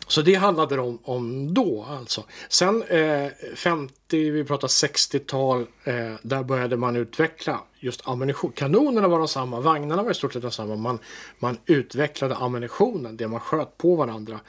så 0.07 0.21
det 0.21 0.35
handlade 0.35 0.75
det 0.75 0.81
om, 0.81 0.99
om 1.03 1.53
då 1.53 1.85
alltså. 1.89 2.23
Sen 2.49 2.83
eh, 2.83 3.27
50, 3.55 4.29
vi 4.29 4.43
pratar 4.43 4.67
60-tal, 4.67 5.65
eh, 5.83 6.13
där 6.21 6.43
började 6.43 6.77
man 6.77 6.95
utveckla 6.95 7.59
just 7.79 8.07
ammunition. 8.07 8.51
Kanonerna 8.51 9.07
var 9.07 9.19
de 9.19 9.27
samma, 9.27 9.59
vagnarna 9.59 10.03
var 10.03 10.11
i 10.11 10.13
stort 10.13 10.33
sett 10.33 10.41
de 10.41 10.51
samma. 10.51 10.75
Man, 10.75 10.99
man 11.39 11.57
utvecklade 11.65 12.35
ammunitionen, 12.35 13.17
det 13.17 13.27
man 13.27 13.39
sköt 13.39 13.77
på 13.77 13.95
varandra, 13.95 14.39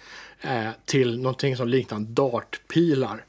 eh, 0.41 0.69
till 0.85 1.23
någonting 1.23 1.57
som 1.57 1.69
liknar 1.69 1.99
dartpilar. 2.01 3.25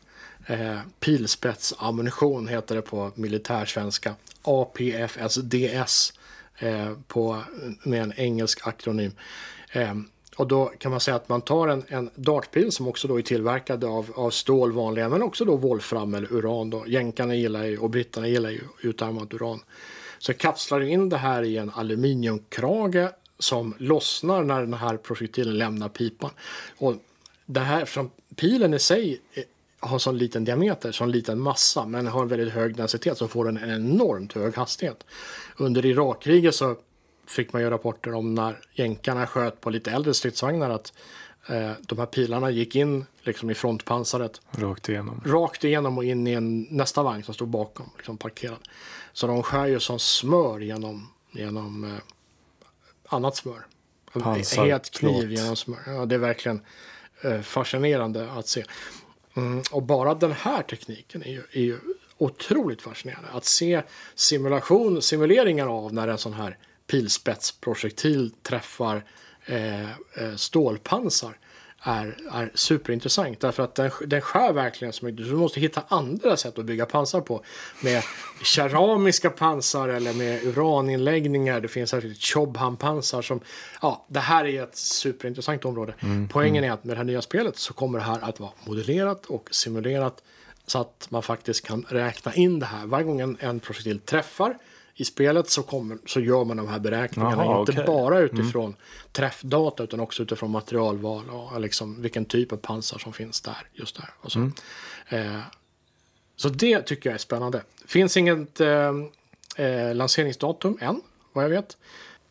Eh, 0.45 0.80
pilspetsammunition 0.99 2.47
heter 2.47 2.75
det 2.75 2.82
på 2.82 3.11
militärsvenska. 3.15 4.15
APFSDS 4.41 6.13
eh, 6.59 6.93
på, 7.07 7.41
med 7.84 8.01
en 8.01 8.13
engelsk 8.15 8.67
akronym. 8.67 9.11
Eh, 9.71 9.93
och 10.38 10.47
då 10.47 10.65
kan 10.65 10.91
man 10.91 10.99
säga 10.99 11.15
att 11.15 11.29
man 11.29 11.41
tar 11.41 11.67
en, 11.67 11.83
en 11.88 12.09
dartpil 12.15 12.71
som 12.71 12.88
också 12.88 13.07
då 13.07 13.19
är 13.19 13.21
tillverkad 13.21 13.83
av, 13.83 14.11
av 14.15 14.29
stål 14.29 14.71
vanliga 14.71 15.09
men 15.09 15.23
också 15.23 15.45
då 15.45 15.55
volfram 15.55 16.13
eller 16.13 16.33
uran. 16.33 16.69
Då. 16.69 16.83
Jänkarna 16.88 17.35
gillar 17.35 17.65
ju, 17.65 17.77
och 17.77 17.89
britterna 17.89 18.27
gillar 18.27 18.49
ju 18.49 18.61
utarmat 18.81 19.33
uran. 19.33 19.59
Så 20.19 20.33
kapslar 20.33 20.79
du 20.79 20.89
in 20.89 21.09
det 21.09 21.17
här 21.17 21.43
i 21.43 21.57
en 21.57 21.71
aluminiumkrage 21.75 23.09
som 23.39 23.73
lossnar 23.77 24.43
när 24.43 24.61
den 24.61 24.73
här 24.73 24.97
projektilen 24.97 25.57
lämnar 25.57 25.89
pipan. 25.89 26.31
Och 26.77 26.95
det 27.45 27.59
här, 27.59 27.85
från 27.85 28.09
pilen 28.35 28.73
i 28.73 28.79
sig 28.79 29.21
har 29.79 29.99
sån 29.99 30.17
liten 30.17 30.45
diameter, 30.45 30.91
sån 30.91 31.11
liten 31.11 31.39
massa, 31.39 31.85
men 31.85 32.07
har 32.07 32.21
en 32.21 32.27
väldigt 32.27 32.53
hög 32.53 32.75
densitet 32.75 33.17
så 33.17 33.27
får 33.27 33.45
den 33.45 33.57
en 33.57 33.69
enormt 33.69 34.33
hög 34.33 34.55
hastighet. 34.55 35.03
Under 35.57 35.85
Irakkriget 35.85 36.55
så 36.55 36.75
fick 37.28 37.53
man 37.53 37.61
ju 37.61 37.69
rapporter 37.69 38.13
om 38.13 38.36
när 38.36 38.59
jänkarna 38.73 39.28
sköt 39.28 39.61
på 39.61 39.69
lite 39.69 39.91
äldre 39.91 40.13
stridsvagnar 40.13 40.69
att 40.69 40.93
eh, 41.49 41.71
de 41.82 41.99
här 41.99 42.05
pilarna 42.05 42.49
gick 42.49 42.75
in 42.75 43.05
liksom 43.21 43.49
i 43.49 43.53
frontpansaret. 43.53 44.41
Rakt 44.51 44.89
igenom. 44.89 45.21
Rakt 45.25 45.63
igenom 45.63 45.97
och 45.97 46.03
in 46.03 46.28
i 46.28 46.32
en, 46.32 46.61
nästa 46.61 47.03
vagn 47.03 47.23
som 47.23 47.34
stod 47.34 47.47
bakom, 47.47 47.89
liksom 47.97 48.17
parkerad. 48.17 48.59
Så 49.13 49.28
de 49.28 49.43
skär 49.43 49.65
ju 49.65 49.80
som 49.80 49.99
smör 49.99 50.59
genom, 50.59 51.09
genom 51.32 51.84
eh, 51.84 51.99
annat 53.09 53.36
smör. 53.36 53.65
Pansar, 54.13 54.67
Het 54.67 54.91
kniv 54.91 55.32
genom 55.32 55.55
smör. 55.55 55.80
Ja, 55.86 56.05
det 56.05 56.15
är 56.15 56.19
verkligen 56.19 56.61
eh, 57.21 57.41
fascinerande 57.41 58.32
att 58.32 58.47
se. 58.47 58.63
Mm, 59.36 59.63
och 59.71 59.84
bara 59.84 60.13
den 60.13 60.32
här 60.32 60.63
tekniken 60.63 61.23
är 61.23 61.32
ju, 61.32 61.43
är 61.51 61.61
ju 61.61 61.80
otroligt 62.17 62.82
fascinerande. 62.82 63.30
Att 63.32 63.45
se 63.45 63.82
simulation, 64.15 65.01
simuleringar 65.01 65.67
av 65.67 65.93
när 65.93 66.07
en 66.07 66.17
sån 66.17 66.34
här 66.34 66.57
pilspetsprojektil 66.88 68.31
träffar 68.43 69.03
eh, 69.45 69.91
eh, 69.91 70.35
stålpansar 70.35 71.38
är, 71.88 72.17
är 72.31 72.51
superintressant. 72.53 73.39
Därför 73.39 73.63
att 73.63 73.75
den, 73.75 73.91
den 74.05 74.21
skär 74.21 74.53
verkligen 74.53 74.93
så 74.93 75.05
mycket. 75.05 75.25
Du 75.25 75.35
måste 75.35 75.59
hitta 75.59 75.83
andra 75.88 76.38
sätt 76.38 76.59
att 76.59 76.65
bygga 76.65 76.85
pansar 76.85 77.21
på. 77.21 77.43
Med 77.83 78.03
keramiska 78.43 79.29
pansar 79.29 79.89
eller 79.89 80.13
med 80.13 80.43
uraninläggningar. 80.43 81.61
Det 81.61 81.67
finns 81.67 81.89
särskilt 81.89 82.21
Chobham-pansar 82.21 83.21
som... 83.21 83.39
Ja, 83.81 84.05
det 84.07 84.19
här 84.19 84.45
är 84.45 84.63
ett 84.63 84.75
superintressant 84.77 85.65
område. 85.65 85.93
Mm, 85.99 86.27
Poängen 86.27 86.63
mm. 86.63 86.69
är 86.69 86.73
att 86.73 86.83
med 86.83 86.95
det 86.95 86.97
här 86.97 87.05
nya 87.05 87.21
spelet 87.21 87.57
så 87.57 87.73
kommer 87.73 87.99
det 87.99 88.05
här 88.05 88.19
att 88.21 88.39
vara 88.39 88.51
modellerat 88.65 89.25
och 89.25 89.47
simulerat. 89.51 90.23
Så 90.65 90.79
att 90.79 91.07
man 91.09 91.23
faktiskt 91.23 91.65
kan 91.67 91.85
räkna 91.89 92.33
in 92.33 92.59
det 92.59 92.65
här. 92.65 92.85
Varje 92.85 93.05
gång 93.05 93.19
en, 93.19 93.38
en 93.39 93.59
projektil 93.59 93.99
träffar 93.99 94.57
i 94.99 95.05
spelet 95.05 95.49
så, 95.49 95.63
kommer, 95.63 95.97
så 96.05 96.19
gör 96.19 96.45
man 96.45 96.57
de 96.57 96.67
här 96.67 96.79
beräkningarna. 96.79 97.43
Aha, 97.43 97.59
inte 97.59 97.71
okay. 97.71 97.85
bara 97.85 98.17
mm. 98.17 98.25
utifrån 98.25 98.65
mm. 98.65 98.77
träffdata 99.11 99.83
utan 99.83 99.99
också 99.99 100.23
utifrån 100.23 100.51
materialval 100.51 101.29
och 101.29 101.61
liksom 101.61 102.01
vilken 102.01 102.25
typ 102.25 102.51
av 102.51 102.57
pansar 102.57 102.97
som 102.97 103.13
finns 103.13 103.41
där. 103.41 103.67
Just 103.73 103.95
där. 103.95 104.09
Och 104.21 104.31
så. 104.31 104.39
Mm. 104.39 104.53
Eh, 105.09 105.41
så 106.35 106.49
det 106.49 106.81
tycker 106.81 107.09
jag 107.09 107.13
är 107.13 107.19
spännande. 107.19 107.63
Finns 107.85 108.17
inget 108.17 108.59
eh, 108.59 108.93
eh, 109.55 109.95
lanseringsdatum 109.95 110.77
än, 110.81 111.01
vad 111.33 111.43
jag 111.43 111.49
vet. 111.49 111.77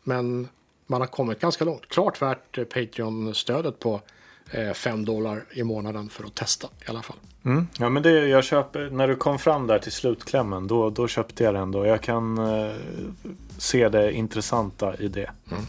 Men 0.03 0.47
man 0.87 1.01
har 1.01 1.07
kommit 1.07 1.39
ganska 1.39 1.65
långt. 1.65 1.89
Klart 1.89 2.21
värt 2.21 2.57
eh, 2.57 2.63
Patreon-stödet 2.63 3.79
på 3.79 4.01
5 4.73 4.99
eh, 4.99 5.05
dollar 5.05 5.45
i 5.53 5.63
månaden 5.63 6.09
för 6.09 6.23
att 6.23 6.35
testa 6.35 6.67
i 6.87 6.89
alla 6.89 7.01
fall. 7.01 7.17
Mm. 7.45 7.67
Ja, 7.79 7.89
men 7.89 8.03
det, 8.03 8.27
jag 8.27 8.43
köper, 8.43 8.89
när 8.89 9.07
du 9.07 9.15
kom 9.15 9.39
fram 9.39 9.67
där 9.67 9.79
till 9.79 9.91
slutklämmen 9.91 10.67
då, 10.67 10.89
då 10.89 11.07
köpte 11.07 11.43
jag 11.43 11.53
den. 11.53 11.71
Då. 11.71 11.85
Jag 11.85 12.01
kan 12.01 12.37
eh, 12.37 12.71
se 13.57 13.89
det 13.89 14.11
intressanta 14.11 14.95
i 14.95 15.07
det. 15.07 15.31
Mm. 15.51 15.63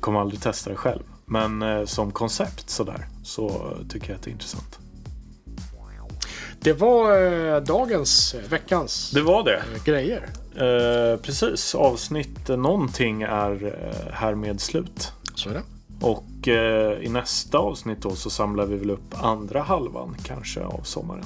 Kommer 0.00 0.20
aldrig 0.20 0.42
testa 0.42 0.70
det 0.70 0.76
själv. 0.76 1.02
Men 1.24 1.62
eh, 1.62 1.84
som 1.84 2.12
koncept 2.12 2.70
sådär 2.70 3.06
så 3.24 3.76
tycker 3.88 4.08
jag 4.08 4.16
att 4.16 4.22
det 4.22 4.30
är 4.30 4.32
intressant. 4.32 4.78
Det 6.62 6.72
var 6.72 7.22
eh, 7.22 7.62
dagens, 7.62 8.34
eh, 8.34 8.50
veckans 8.50 9.10
det 9.10 9.22
var 9.22 9.44
det. 9.44 9.56
Eh, 9.56 9.84
grejer. 9.84 10.28
Precis, 11.16 11.74
avsnitt 11.74 12.48
någonting 12.48 13.22
är 13.22 13.74
härmed 14.12 14.60
slut. 14.60 15.12
Så 15.34 15.50
är 15.50 15.54
det. 15.54 15.62
Och 16.00 16.48
eh, 16.48 17.04
i 17.04 17.08
nästa 17.08 17.58
avsnitt 17.58 18.02
då 18.02 18.10
så 18.10 18.30
samlar 18.30 18.66
vi 18.66 18.76
väl 18.76 18.90
upp 18.90 19.14
andra 19.22 19.62
halvan 19.62 20.16
kanske 20.24 20.64
av 20.64 20.80
sommaren. 20.82 21.24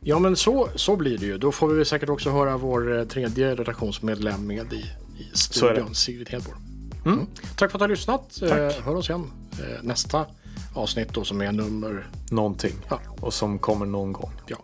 Ja 0.00 0.18
men 0.18 0.36
så, 0.36 0.68
så 0.74 0.96
blir 0.96 1.18
det 1.18 1.26
ju. 1.26 1.38
Då 1.38 1.52
får 1.52 1.68
vi 1.68 1.84
säkert 1.84 2.08
också 2.08 2.30
höra 2.30 2.56
vår 2.56 2.98
eh, 2.98 3.04
tredje 3.04 3.54
redaktionsmedlem 3.54 4.46
med 4.46 4.72
i, 4.72 4.76
i 5.22 5.36
studion, 5.36 5.94
Sigrid 5.94 6.28
Hedborg. 6.28 6.58
Mm. 7.04 7.18
Mm. 7.18 7.26
Tack 7.56 7.70
för 7.70 7.78
att 7.78 7.80
du 7.80 7.84
har 7.84 7.88
lyssnat. 7.88 8.42
Eh, 8.42 8.48
Tack. 8.48 8.84
hör 8.84 8.94
oss 8.94 9.08
igen 9.10 9.30
nästa 9.82 10.26
avsnitt 10.74 11.08
då 11.14 11.24
som 11.24 11.40
är 11.40 11.52
nummer... 11.52 12.10
Någonting. 12.30 12.74
Ja. 12.88 13.00
Och 13.20 13.34
som 13.34 13.58
kommer 13.58 13.86
någon 13.86 14.12
gång. 14.12 14.32
Ja. 14.46 14.56